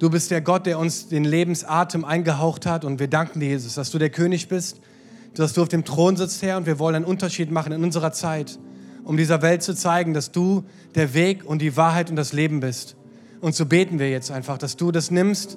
Du 0.00 0.10
bist 0.10 0.32
der 0.32 0.40
Gott, 0.40 0.66
der 0.66 0.80
uns 0.80 1.06
den 1.06 1.22
Lebensatem 1.22 2.04
eingehaucht 2.04 2.66
hat 2.66 2.84
und 2.84 2.98
wir 2.98 3.06
danken 3.06 3.38
dir, 3.38 3.50
Jesus, 3.50 3.74
dass 3.74 3.92
du 3.92 3.98
der 3.98 4.10
König 4.10 4.48
bist 4.48 4.80
dass 5.34 5.52
du 5.52 5.62
auf 5.62 5.68
dem 5.68 5.84
Thron 5.84 6.16
sitzt, 6.16 6.42
Herr, 6.42 6.56
und 6.56 6.66
wir 6.66 6.78
wollen 6.78 6.96
einen 6.96 7.04
Unterschied 7.04 7.50
machen 7.50 7.72
in 7.72 7.82
unserer 7.84 8.12
Zeit, 8.12 8.58
um 9.04 9.16
dieser 9.16 9.42
Welt 9.42 9.62
zu 9.62 9.74
zeigen, 9.74 10.14
dass 10.14 10.32
du 10.32 10.64
der 10.94 11.14
Weg 11.14 11.44
und 11.44 11.62
die 11.62 11.76
Wahrheit 11.76 12.10
und 12.10 12.16
das 12.16 12.32
Leben 12.32 12.60
bist. 12.60 12.96
Und 13.40 13.54
so 13.54 13.66
beten 13.66 13.98
wir 13.98 14.10
jetzt 14.10 14.30
einfach, 14.30 14.58
dass 14.58 14.76
du 14.76 14.90
das 14.92 15.10
nimmst 15.10 15.56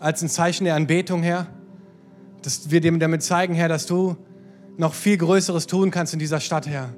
als 0.00 0.22
ein 0.22 0.28
Zeichen 0.28 0.64
der 0.64 0.74
Anbetung, 0.74 1.22
Herr, 1.22 1.46
dass 2.42 2.70
wir 2.70 2.80
dem 2.80 2.98
damit 2.98 3.22
zeigen, 3.22 3.54
Herr, 3.54 3.68
dass 3.68 3.86
du 3.86 4.16
noch 4.76 4.94
viel 4.94 5.16
Größeres 5.16 5.66
tun 5.66 5.90
kannst 5.90 6.12
in 6.12 6.18
dieser 6.18 6.40
Stadt, 6.40 6.66
Herr. 6.66 6.90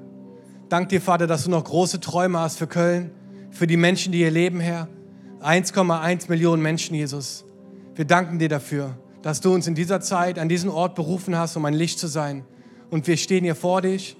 Dank 0.69 0.89
dir, 0.89 1.01
Vater, 1.01 1.27
dass 1.27 1.43
du 1.43 1.51
noch 1.51 1.63
große 1.63 1.99
Träume 1.99 2.39
hast 2.39 2.57
für 2.57 2.67
Köln, 2.67 3.11
für 3.51 3.67
die 3.67 3.77
Menschen, 3.77 4.11
die 4.11 4.19
hier 4.19 4.31
leben, 4.31 4.59
Herr. 4.59 4.87
1,1 5.41 6.29
Millionen 6.29 6.61
Menschen, 6.61 6.95
Jesus. 6.95 7.45
Wir 7.95 8.05
danken 8.05 8.39
dir 8.39 8.49
dafür 8.49 8.97
dass 9.27 9.41
du 9.41 9.53
uns 9.53 9.67
in 9.67 9.75
dieser 9.75 9.99
Zeit 9.99 10.39
an 10.39 10.47
diesen 10.47 10.69
Ort 10.69 10.95
berufen 10.95 11.37
hast, 11.37 11.57
um 11.57 11.65
ein 11.65 11.73
Licht 11.73 11.99
zu 11.99 12.07
sein. 12.07 12.45
Und 12.89 13.07
wir 13.07 13.17
stehen 13.17 13.43
hier 13.43 13.55
vor 13.55 13.81
dich, 13.81 14.15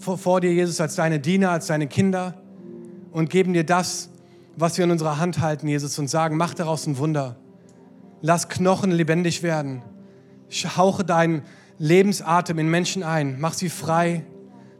vor, 0.00 0.16
vor 0.16 0.40
dir, 0.40 0.50
Jesus, 0.50 0.80
als 0.80 0.94
deine 0.94 1.20
Diener, 1.20 1.50
als 1.50 1.66
deine 1.66 1.86
Kinder 1.86 2.34
und 3.12 3.28
geben 3.28 3.52
dir 3.52 3.64
das, 3.64 4.08
was 4.56 4.78
wir 4.78 4.86
in 4.86 4.90
unserer 4.90 5.18
Hand 5.18 5.40
halten, 5.40 5.68
Jesus, 5.68 5.98
und 5.98 6.08
sagen, 6.08 6.38
mach 6.38 6.54
daraus 6.54 6.86
ein 6.86 6.96
Wunder. 6.96 7.36
Lass 8.22 8.48
Knochen 8.48 8.90
lebendig 8.90 9.42
werden. 9.42 9.82
Hauche 10.76 11.04
deinen 11.04 11.42
Lebensatem 11.78 12.58
in 12.58 12.70
Menschen 12.70 13.02
ein. 13.02 13.40
Mach 13.40 13.52
sie 13.52 13.68
frei. 13.68 14.24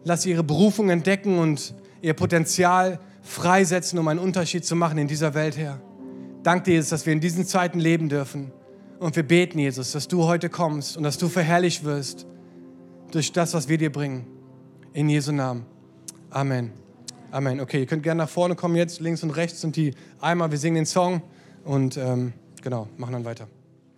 Lass 0.04 0.22
sie 0.22 0.30
ihre 0.30 0.44
Berufung 0.44 0.88
entdecken 0.90 1.38
und 1.38 1.74
ihr 2.00 2.14
Potenzial 2.14 3.00
freisetzen, 3.22 3.98
um 3.98 4.06
einen 4.08 4.20
Unterschied 4.20 4.64
zu 4.64 4.76
machen 4.76 4.98
in 4.98 5.08
dieser 5.08 5.34
Welt, 5.34 5.56
Herr. 5.56 5.80
Dank 6.42 6.64
dir, 6.64 6.74
Jesus, 6.74 6.90
dass 6.90 7.06
wir 7.06 7.12
in 7.12 7.20
diesen 7.20 7.44
Zeiten 7.44 7.80
leben 7.80 8.08
dürfen. 8.08 8.52
Und 9.00 9.16
wir 9.16 9.24
beten, 9.24 9.58
Jesus, 9.58 9.92
dass 9.92 10.08
du 10.08 10.24
heute 10.24 10.48
kommst 10.48 10.96
und 10.96 11.02
dass 11.02 11.18
du 11.18 11.28
verherrlicht 11.28 11.84
wirst 11.84 12.26
durch 13.10 13.32
das, 13.32 13.52
was 13.52 13.68
wir 13.68 13.78
dir 13.78 13.90
bringen. 13.90 14.26
In 14.92 15.08
Jesu 15.08 15.32
Namen. 15.32 15.66
Amen. 16.30 16.72
Amen. 17.30 17.60
Okay, 17.60 17.80
ihr 17.80 17.86
könnt 17.86 18.02
gerne 18.02 18.22
nach 18.22 18.28
vorne 18.28 18.54
kommen 18.54 18.76
jetzt. 18.76 19.00
Links 19.00 19.22
und 19.22 19.30
rechts 19.30 19.60
sind 19.60 19.76
die 19.76 19.94
Eimer. 20.20 20.50
Wir 20.50 20.58
singen 20.58 20.76
den 20.76 20.86
Song 20.86 21.20
und 21.64 21.96
ähm, 21.96 22.32
genau, 22.62 22.88
machen 22.96 23.12
dann 23.12 23.24
weiter. 23.24 23.48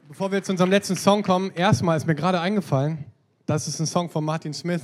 Bevor 0.08 0.32
wir 0.32 0.42
zu 0.42 0.52
unserem 0.52 0.70
letzten 0.70 0.96
Song 0.96 1.22
kommen, 1.22 1.52
erstmal 1.54 1.94
ist 1.94 2.06
mir 2.06 2.14
gerade 2.14 2.40
eingefallen, 2.40 3.04
das 3.44 3.68
ist 3.68 3.78
ein 3.78 3.86
Song 3.86 4.08
von 4.08 4.24
Martin 4.24 4.54
Smith. 4.54 4.80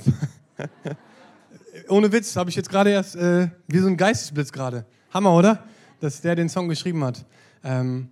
Ohne 1.89 2.11
Witz, 2.11 2.35
habe 2.35 2.51
ich 2.51 2.55
jetzt 2.55 2.69
gerade 2.69 2.91
erst, 2.91 3.15
äh, 3.15 3.47
wie 3.67 3.79
so 3.79 3.87
ein 3.87 3.97
Geistesblitz 3.97 4.51
gerade. 4.51 4.85
Hammer, 5.11 5.33
oder? 5.33 5.63
Dass 5.99 6.21
der 6.21 6.35
den 6.35 6.47
Song 6.47 6.69
geschrieben 6.69 7.03
hat. 7.03 7.25
Ähm, 7.63 8.09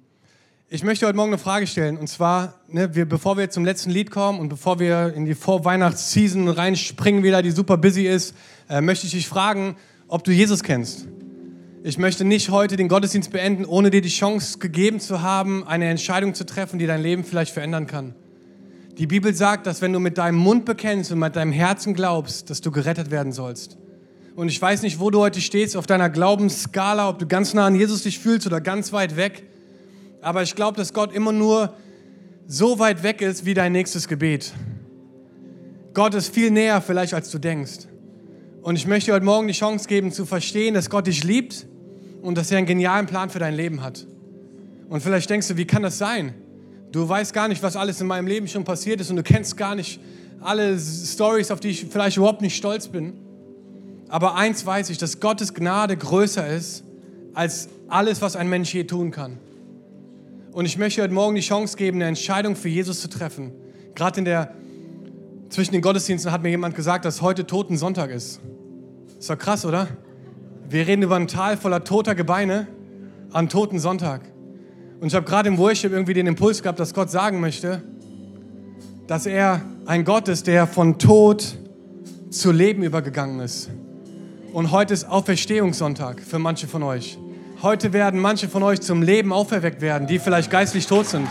ich 0.69 0.83
möchte 0.83 1.05
heute 1.05 1.15
Morgen 1.15 1.29
eine 1.29 1.37
Frage 1.37 1.67
stellen. 1.67 1.99
Und 1.99 2.07
zwar, 2.07 2.55
ne, 2.67 2.95
wir, 2.95 3.07
bevor 3.07 3.37
wir 3.37 3.47
zum 3.51 3.63
letzten 3.63 3.91
Lied 3.91 4.09
kommen 4.09 4.39
und 4.39 4.49
bevor 4.49 4.79
wir 4.79 5.13
in 5.13 5.25
die 5.25 5.35
Vorweihnachtsseason 5.35 6.49
reinspringen, 6.49 7.21
wieder, 7.21 7.43
die 7.43 7.51
super 7.51 7.77
busy 7.77 8.07
ist, 8.07 8.35
äh, 8.69 8.81
möchte 8.81 9.05
ich 9.05 9.11
dich 9.11 9.27
fragen, 9.27 9.75
ob 10.07 10.23
du 10.23 10.31
Jesus 10.31 10.63
kennst. 10.63 11.07
Ich 11.85 11.97
möchte 11.97 12.23
nicht 12.23 12.49
heute 12.49 12.77
den 12.77 12.87
Gottesdienst 12.87 13.29
beenden, 13.33 13.65
ohne 13.65 13.89
dir 13.89 13.99
die 13.99 14.07
Chance 14.07 14.57
gegeben 14.59 15.01
zu 15.01 15.21
haben, 15.21 15.67
eine 15.67 15.89
Entscheidung 15.89 16.33
zu 16.33 16.45
treffen, 16.45 16.79
die 16.79 16.87
dein 16.87 17.01
Leben 17.01 17.25
vielleicht 17.25 17.51
verändern 17.51 17.87
kann. 17.87 18.15
Die 18.97 19.05
Bibel 19.05 19.33
sagt, 19.33 19.67
dass 19.67 19.81
wenn 19.81 19.91
du 19.91 19.99
mit 19.99 20.17
deinem 20.17 20.37
Mund 20.37 20.63
bekennst 20.63 21.11
und 21.11 21.19
mit 21.19 21.35
deinem 21.35 21.51
Herzen 21.51 21.93
glaubst, 21.93 22.49
dass 22.49 22.61
du 22.61 22.71
gerettet 22.71 23.11
werden 23.11 23.33
sollst. 23.33 23.77
Und 24.37 24.47
ich 24.47 24.61
weiß 24.61 24.81
nicht, 24.81 25.01
wo 25.01 25.09
du 25.09 25.19
heute 25.19 25.41
stehst 25.41 25.75
auf 25.75 25.85
deiner 25.85 26.09
Glaubensskala, 26.09 27.09
ob 27.09 27.19
du 27.19 27.27
ganz 27.27 27.53
nah 27.53 27.65
an 27.65 27.75
Jesus 27.75 28.03
dich 28.03 28.17
fühlst 28.17 28.47
oder 28.47 28.61
ganz 28.61 28.93
weit 28.93 29.17
weg. 29.17 29.43
Aber 30.21 30.41
ich 30.41 30.55
glaube, 30.55 30.77
dass 30.77 30.93
Gott 30.93 31.11
immer 31.11 31.33
nur 31.33 31.73
so 32.47 32.79
weit 32.79 33.03
weg 33.03 33.21
ist 33.21 33.43
wie 33.43 33.55
dein 33.55 33.73
nächstes 33.73 34.07
Gebet. 34.07 34.53
Gott 35.93 36.13
ist 36.13 36.33
viel 36.33 36.49
näher 36.49 36.79
vielleicht, 36.79 37.13
als 37.13 37.29
du 37.29 37.39
denkst. 37.39 37.89
Und 38.61 38.77
ich 38.77 38.87
möchte 38.87 39.07
dir 39.07 39.15
heute 39.15 39.25
Morgen 39.25 39.47
die 39.49 39.53
Chance 39.53 39.89
geben 39.89 40.13
zu 40.13 40.25
verstehen, 40.25 40.75
dass 40.75 40.89
Gott 40.89 41.07
dich 41.07 41.25
liebt 41.25 41.67
und 42.23 42.37
dass 42.37 42.49
er 42.51 42.57
einen 42.57 42.67
genialen 42.67 43.05
Plan 43.05 43.29
für 43.29 43.39
dein 43.39 43.53
Leben 43.53 43.83
hat. 43.83 44.07
Und 44.89 45.01
vielleicht 45.01 45.29
denkst 45.29 45.49
du, 45.49 45.57
wie 45.57 45.65
kann 45.65 45.83
das 45.83 45.97
sein? 45.97 46.33
Du 46.91 47.07
weißt 47.07 47.33
gar 47.33 47.47
nicht, 47.47 47.61
was 47.61 47.75
alles 47.75 47.99
in 47.99 48.07
meinem 48.07 48.27
Leben 48.27 48.47
schon 48.47 48.63
passiert 48.63 49.01
ist 49.01 49.09
und 49.09 49.17
du 49.17 49.23
kennst 49.23 49.57
gar 49.57 49.75
nicht 49.75 49.99
alle 50.39 50.79
Stories, 50.79 51.51
auf 51.51 51.59
die 51.59 51.69
ich 51.69 51.85
vielleicht 51.85 52.17
überhaupt 52.17 52.41
nicht 52.41 52.55
stolz 52.55 52.87
bin. 52.87 53.13
Aber 54.07 54.35
eins 54.35 54.65
weiß 54.65 54.89
ich, 54.89 54.97
dass 54.97 55.19
Gottes 55.19 55.53
Gnade 55.53 55.97
größer 55.97 56.47
ist 56.47 56.83
als 57.33 57.67
alles, 57.87 58.21
was 58.21 58.35
ein 58.35 58.47
Mensch 58.47 58.73
je 58.73 58.85
tun 58.85 59.11
kann. 59.11 59.37
Und 60.51 60.65
ich 60.65 60.77
möchte 60.77 61.01
heute 61.01 61.13
Morgen 61.13 61.35
die 61.35 61.41
Chance 61.41 61.75
geben, 61.75 61.97
eine 61.97 62.05
Entscheidung 62.05 62.55
für 62.55 62.69
Jesus 62.69 63.01
zu 63.01 63.09
treffen. 63.09 63.51
Gerade 63.95 64.19
in 64.19 64.25
der, 64.25 64.53
zwischen 65.49 65.73
den 65.73 65.81
Gottesdiensten 65.81 66.31
hat 66.31 66.43
mir 66.43 66.49
jemand 66.49 66.75
gesagt, 66.75 67.05
dass 67.05 67.21
heute 67.21 67.45
Toten 67.47 67.75
Sonntag 67.75 68.11
ist. 68.11 68.39
Ist 69.19 69.29
doch 69.29 69.37
krass, 69.37 69.65
oder? 69.65 69.87
Wir 70.73 70.87
reden 70.87 71.03
über 71.03 71.17
ein 71.17 71.27
Tal 71.27 71.55
voller 71.55 71.83
toter 71.83 72.15
Gebeine 72.15 72.65
an 73.31 73.47
Toten 73.47 73.77
Sonntag. 73.77 74.21
Und 74.99 75.05
ich 75.05 75.13
habe 75.13 75.23
gerade 75.23 75.47
im 75.47 75.59
Worship 75.59 75.91
irgendwie 75.91 76.15
den 76.15 76.25
Impuls 76.25 76.63
gehabt, 76.63 76.79
dass 76.79 76.95
Gott 76.95 77.11
sagen 77.11 77.39
möchte, 77.39 77.83
dass 79.05 79.27
er 79.27 79.61
ein 79.85 80.03
Gott 80.03 80.29
ist, 80.29 80.47
der 80.47 80.65
von 80.65 80.97
Tod 80.97 81.59
zu 82.31 82.51
Leben 82.51 82.81
übergegangen 82.81 83.39
ist. 83.41 83.69
Und 84.51 84.71
heute 84.71 84.95
ist 84.95 85.07
Auferstehungssonntag 85.07 86.21
für 86.21 86.39
manche 86.39 86.67
von 86.67 86.81
euch. 86.81 87.19
Heute 87.61 87.93
werden 87.93 88.19
manche 88.19 88.49
von 88.49 88.63
euch 88.63 88.81
zum 88.81 89.03
Leben 89.03 89.31
auferweckt 89.31 89.79
werden, 89.79 90.07
die 90.07 90.17
vielleicht 90.17 90.49
geistlich 90.49 90.87
tot 90.87 91.05
sind. 91.05 91.27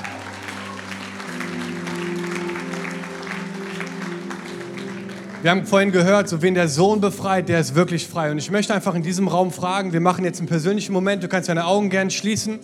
Wir 5.42 5.50
haben 5.50 5.66
vorhin 5.66 5.90
gehört, 5.90 6.28
so 6.28 6.40
wen 6.40 6.54
der 6.54 6.68
Sohn 6.68 7.00
befreit, 7.00 7.48
der 7.48 7.58
ist 7.58 7.74
wirklich 7.74 8.06
frei. 8.06 8.30
Und 8.30 8.38
ich 8.38 8.52
möchte 8.52 8.72
einfach 8.72 8.94
in 8.94 9.02
diesem 9.02 9.26
Raum 9.26 9.50
fragen, 9.50 9.92
wir 9.92 9.98
machen 10.00 10.24
jetzt 10.24 10.38
einen 10.38 10.46
persönlichen 10.46 10.92
Moment, 10.92 11.24
du 11.24 11.26
kannst 11.26 11.48
deine 11.48 11.66
Augen 11.66 11.90
gern 11.90 12.10
schließen. 12.12 12.60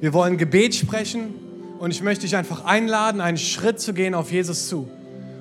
Wir 0.00 0.14
wollen 0.14 0.38
Gebet 0.38 0.74
sprechen 0.74 1.34
und 1.78 1.90
ich 1.90 2.02
möchte 2.02 2.22
dich 2.22 2.34
einfach 2.34 2.64
einladen, 2.64 3.20
einen 3.20 3.36
Schritt 3.36 3.80
zu 3.80 3.92
gehen 3.92 4.14
auf 4.14 4.32
Jesus 4.32 4.66
zu. 4.66 4.88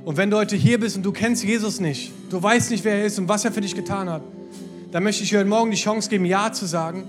Und 0.03 0.17
wenn 0.17 0.29
du 0.29 0.35
heute 0.35 0.57
hier 0.57 0.77
bist 0.77 0.97
und 0.97 1.03
du 1.03 1.13
kennst 1.13 1.45
Jesus 1.45 1.79
nicht, 1.79 2.11
du 2.29 2.43
weißt 2.43 2.71
nicht, 2.71 2.83
wer 2.83 2.95
er 2.95 3.05
ist 3.05 3.17
und 3.19 3.29
was 3.29 3.45
er 3.45 3.53
für 3.53 3.61
dich 3.61 3.73
getan 3.73 4.09
hat, 4.09 4.21
dann 4.91 5.01
möchte 5.01 5.23
ich 5.23 5.29
dir 5.29 5.39
heute 5.39 5.47
Morgen 5.47 5.71
die 5.71 5.77
Chance 5.77 6.09
geben, 6.09 6.25
Ja 6.25 6.51
zu 6.51 6.65
sagen 6.65 7.05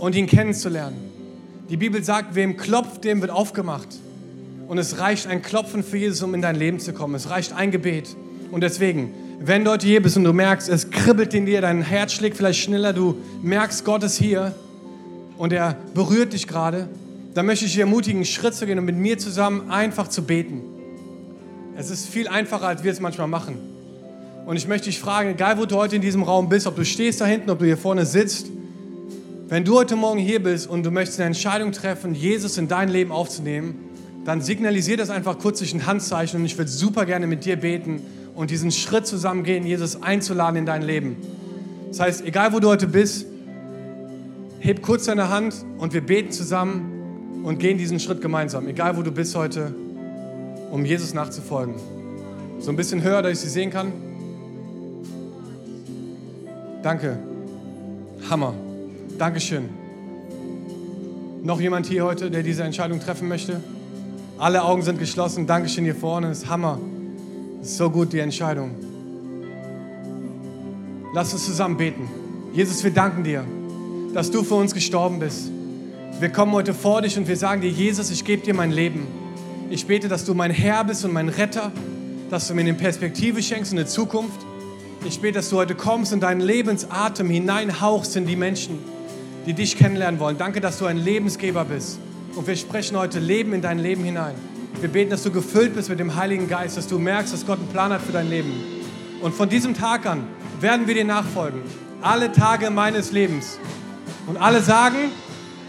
und 0.00 0.16
ihn 0.16 0.26
kennenzulernen. 0.26 0.96
Die 1.68 1.76
Bibel 1.76 2.02
sagt, 2.02 2.34
wem 2.34 2.56
klopft, 2.56 3.04
dem 3.04 3.20
wird 3.20 3.30
aufgemacht. 3.30 4.00
Und 4.66 4.78
es 4.78 4.98
reicht 4.98 5.28
ein 5.28 5.42
Klopfen 5.42 5.84
für 5.84 5.96
Jesus, 5.96 6.22
um 6.24 6.34
in 6.34 6.42
dein 6.42 6.56
Leben 6.56 6.80
zu 6.80 6.92
kommen. 6.92 7.14
Es 7.14 7.30
reicht 7.30 7.52
ein 7.52 7.70
Gebet. 7.70 8.16
Und 8.50 8.62
deswegen, 8.62 9.14
wenn 9.40 9.64
du 9.64 9.70
heute 9.70 9.86
hier 9.86 10.02
bist 10.02 10.16
und 10.16 10.24
du 10.24 10.32
merkst, 10.32 10.68
es 10.68 10.90
kribbelt 10.90 11.32
in 11.34 11.46
dir, 11.46 11.60
dein 11.60 11.82
Herz 11.82 12.12
schlägt 12.12 12.36
vielleicht 12.36 12.60
schneller, 12.60 12.92
du 12.92 13.16
merkst, 13.42 13.84
Gott 13.84 14.02
ist 14.02 14.16
hier 14.16 14.54
und 15.38 15.52
er 15.52 15.76
berührt 15.94 16.32
dich 16.32 16.46
gerade, 16.46 16.88
dann 17.34 17.46
möchte 17.46 17.64
ich 17.64 17.72
dich 17.72 17.80
ermutigen, 17.80 18.18
einen 18.18 18.26
Schritt 18.26 18.54
zu 18.54 18.66
gehen 18.66 18.78
und 18.78 18.84
mit 18.84 18.96
mir 18.96 19.18
zusammen 19.18 19.70
einfach 19.70 20.08
zu 20.08 20.24
beten. 20.24 20.62
Es 21.76 21.90
ist 21.90 22.08
viel 22.08 22.28
einfacher, 22.28 22.66
als 22.66 22.82
wir 22.82 22.92
es 22.92 23.00
manchmal 23.00 23.28
machen. 23.28 23.56
Und 24.46 24.56
ich 24.56 24.66
möchte 24.66 24.86
dich 24.86 24.98
fragen, 24.98 25.30
egal 25.30 25.58
wo 25.58 25.64
du 25.64 25.76
heute 25.76 25.96
in 25.96 26.02
diesem 26.02 26.22
Raum 26.22 26.48
bist, 26.48 26.66
ob 26.66 26.76
du 26.76 26.84
stehst 26.84 27.20
da 27.20 27.26
hinten, 27.26 27.50
ob 27.50 27.60
du 27.60 27.66
hier 27.66 27.76
vorne 27.76 28.04
sitzt, 28.04 28.48
wenn 29.48 29.64
du 29.64 29.76
heute 29.78 29.96
Morgen 29.96 30.18
hier 30.18 30.42
bist 30.42 30.68
und 30.68 30.84
du 30.84 30.90
möchtest 30.90 31.20
eine 31.20 31.28
Entscheidung 31.28 31.72
treffen, 31.72 32.14
Jesus 32.14 32.58
in 32.58 32.68
dein 32.68 32.88
Leben 32.88 33.12
aufzunehmen, 33.12 33.76
dann 34.24 34.42
signalisier 34.42 34.96
das 34.96 35.08
einfach 35.08 35.38
kurz 35.38 35.58
durch 35.58 35.72
ein 35.72 35.86
Handzeichen 35.86 36.40
und 36.40 36.46
ich 36.46 36.58
würde 36.58 36.70
super 36.70 37.06
gerne 37.06 37.26
mit 37.26 37.44
dir 37.44 37.56
beten 37.56 38.02
und 38.40 38.50
diesen 38.50 38.72
Schritt 38.72 39.06
zusammen 39.06 39.44
gehen, 39.44 39.66
Jesus 39.66 40.02
einzuladen 40.02 40.56
in 40.56 40.64
dein 40.64 40.80
Leben. 40.80 41.16
Das 41.88 42.00
heißt, 42.00 42.24
egal 42.24 42.54
wo 42.54 42.58
du 42.58 42.68
heute 42.68 42.86
bist, 42.86 43.26
heb 44.60 44.80
kurz 44.80 45.04
deine 45.04 45.28
Hand 45.28 45.54
und 45.76 45.92
wir 45.92 46.00
beten 46.00 46.32
zusammen 46.32 47.42
und 47.44 47.58
gehen 47.58 47.76
diesen 47.76 48.00
Schritt 48.00 48.22
gemeinsam. 48.22 48.66
Egal 48.66 48.96
wo 48.96 49.02
du 49.02 49.12
bist 49.12 49.36
heute, 49.36 49.74
um 50.70 50.86
Jesus 50.86 51.12
nachzufolgen. 51.12 51.74
So 52.60 52.70
ein 52.70 52.76
bisschen 52.76 53.02
höher, 53.02 53.20
dass 53.20 53.32
ich 53.32 53.40
sie 53.40 53.50
sehen 53.50 53.68
kann. 53.68 53.92
Danke. 56.82 57.18
Hammer. 58.30 58.54
Dankeschön. 59.18 59.68
Noch 61.42 61.60
jemand 61.60 61.84
hier 61.84 62.06
heute, 62.06 62.30
der 62.30 62.42
diese 62.42 62.62
Entscheidung 62.62 63.00
treffen 63.00 63.28
möchte? 63.28 63.60
Alle 64.38 64.64
Augen 64.64 64.80
sind 64.80 64.98
geschlossen. 64.98 65.46
Dankeschön 65.46 65.84
hier 65.84 65.94
vorne. 65.94 66.30
Ist 66.30 66.48
Hammer. 66.48 66.78
So 67.62 67.90
gut, 67.90 68.12
die 68.12 68.20
Entscheidung. 68.20 68.70
Lass 71.12 71.32
uns 71.34 71.44
zusammen 71.44 71.76
beten. 71.76 72.08
Jesus, 72.54 72.82
wir 72.82 72.90
danken 72.90 73.22
dir, 73.22 73.44
dass 74.14 74.30
du 74.30 74.42
für 74.42 74.54
uns 74.54 74.72
gestorben 74.72 75.18
bist. 75.18 75.50
Wir 76.18 76.30
kommen 76.30 76.52
heute 76.52 76.72
vor 76.72 77.02
dich 77.02 77.18
und 77.18 77.28
wir 77.28 77.36
sagen 77.36 77.60
dir, 77.60 77.68
Jesus, 77.68 78.10
ich 78.10 78.24
gebe 78.24 78.42
dir 78.42 78.54
mein 78.54 78.70
Leben. 78.70 79.06
Ich 79.68 79.86
bete, 79.86 80.08
dass 80.08 80.24
du 80.24 80.34
mein 80.34 80.50
Herr 80.50 80.84
bist 80.84 81.04
und 81.04 81.12
mein 81.12 81.28
Retter, 81.28 81.70
dass 82.30 82.48
du 82.48 82.54
mir 82.54 82.62
eine 82.62 82.74
Perspektive 82.74 83.42
schenkst 83.42 83.72
und 83.72 83.78
eine 83.78 83.86
Zukunft. 83.86 84.40
Ich 85.04 85.20
bete, 85.20 85.34
dass 85.34 85.50
du 85.50 85.56
heute 85.56 85.74
kommst 85.74 86.14
und 86.14 86.20
deinen 86.20 86.40
Lebensatem 86.40 87.28
hineinhauchst 87.28 88.16
in 88.16 88.26
die 88.26 88.36
Menschen, 88.36 88.78
die 89.46 89.52
dich 89.52 89.76
kennenlernen 89.76 90.18
wollen. 90.18 90.38
Danke, 90.38 90.62
dass 90.62 90.78
du 90.78 90.86
ein 90.86 90.96
Lebensgeber 90.96 91.66
bist. 91.66 91.98
Und 92.36 92.46
wir 92.46 92.56
sprechen 92.56 92.96
heute 92.96 93.18
Leben 93.18 93.52
in 93.52 93.60
dein 93.60 93.78
Leben 93.78 94.02
hinein. 94.02 94.34
Wir 94.80 94.88
beten, 94.88 95.10
dass 95.10 95.22
du 95.22 95.30
gefüllt 95.30 95.74
bist 95.74 95.88
mit 95.88 96.00
dem 96.00 96.16
Heiligen 96.16 96.48
Geist, 96.48 96.76
dass 96.76 96.86
du 96.86 96.98
merkst, 96.98 97.32
dass 97.32 97.46
Gott 97.46 97.58
einen 97.58 97.68
Plan 97.68 97.92
hat 97.92 98.00
für 98.00 98.12
dein 98.12 98.28
Leben. 98.28 98.52
Und 99.20 99.34
von 99.34 99.48
diesem 99.48 99.74
Tag 99.74 100.06
an 100.06 100.26
werden 100.60 100.86
wir 100.86 100.94
dir 100.94 101.04
nachfolgen. 101.04 101.60
Alle 102.00 102.32
Tage 102.32 102.70
meines 102.70 103.12
Lebens. 103.12 103.58
Und 104.26 104.38
alle 104.38 104.60
sagen 104.62 105.10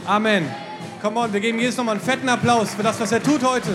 Amen. 0.06 0.46
Komm 1.02 1.18
on, 1.18 1.32
wir 1.32 1.40
geben 1.40 1.60
Jesus 1.60 1.78
nochmal 1.78 1.96
einen 1.96 2.04
fetten 2.04 2.30
Applaus 2.30 2.74
für 2.74 2.84
das, 2.84 3.00
was 3.00 3.12
er 3.12 3.22
tut 3.22 3.44
heute. 3.44 3.70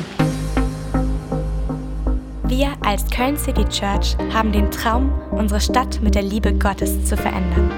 Wir 2.44 2.72
als 2.84 3.04
Köln 3.10 3.36
City 3.36 3.64
Church 3.64 4.16
haben 4.32 4.52
den 4.52 4.70
Traum, 4.70 5.12
unsere 5.30 5.60
Stadt 5.60 6.00
mit 6.02 6.14
der 6.14 6.22
Liebe 6.22 6.52
Gottes 6.52 7.04
zu 7.04 7.16
verändern. 7.16 7.70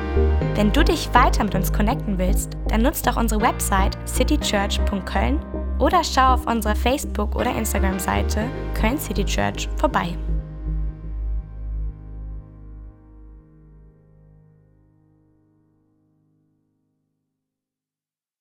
Wenn 0.55 0.73
du 0.73 0.85
dich 0.85 1.09
weiter 1.15 1.45
mit 1.45 1.55
uns 1.55 1.73
connecten 1.73 2.19
willst, 2.19 2.53
dann 2.69 2.83
nutzt 2.83 3.07
doch 3.07 3.17
unsere 3.17 3.41
Website 3.41 3.97
citychurch.köln 4.07 5.41
oder 5.79 6.03
schau 6.05 6.35
auf 6.35 6.47
unserer 6.47 6.77
Facebook- 6.77 7.37
oder 7.37 7.55
Instagram-Seite 7.55 8.45
Köln 8.75 8.99
City 8.99 9.25
Church 9.25 9.69
vorbei. 9.77 10.17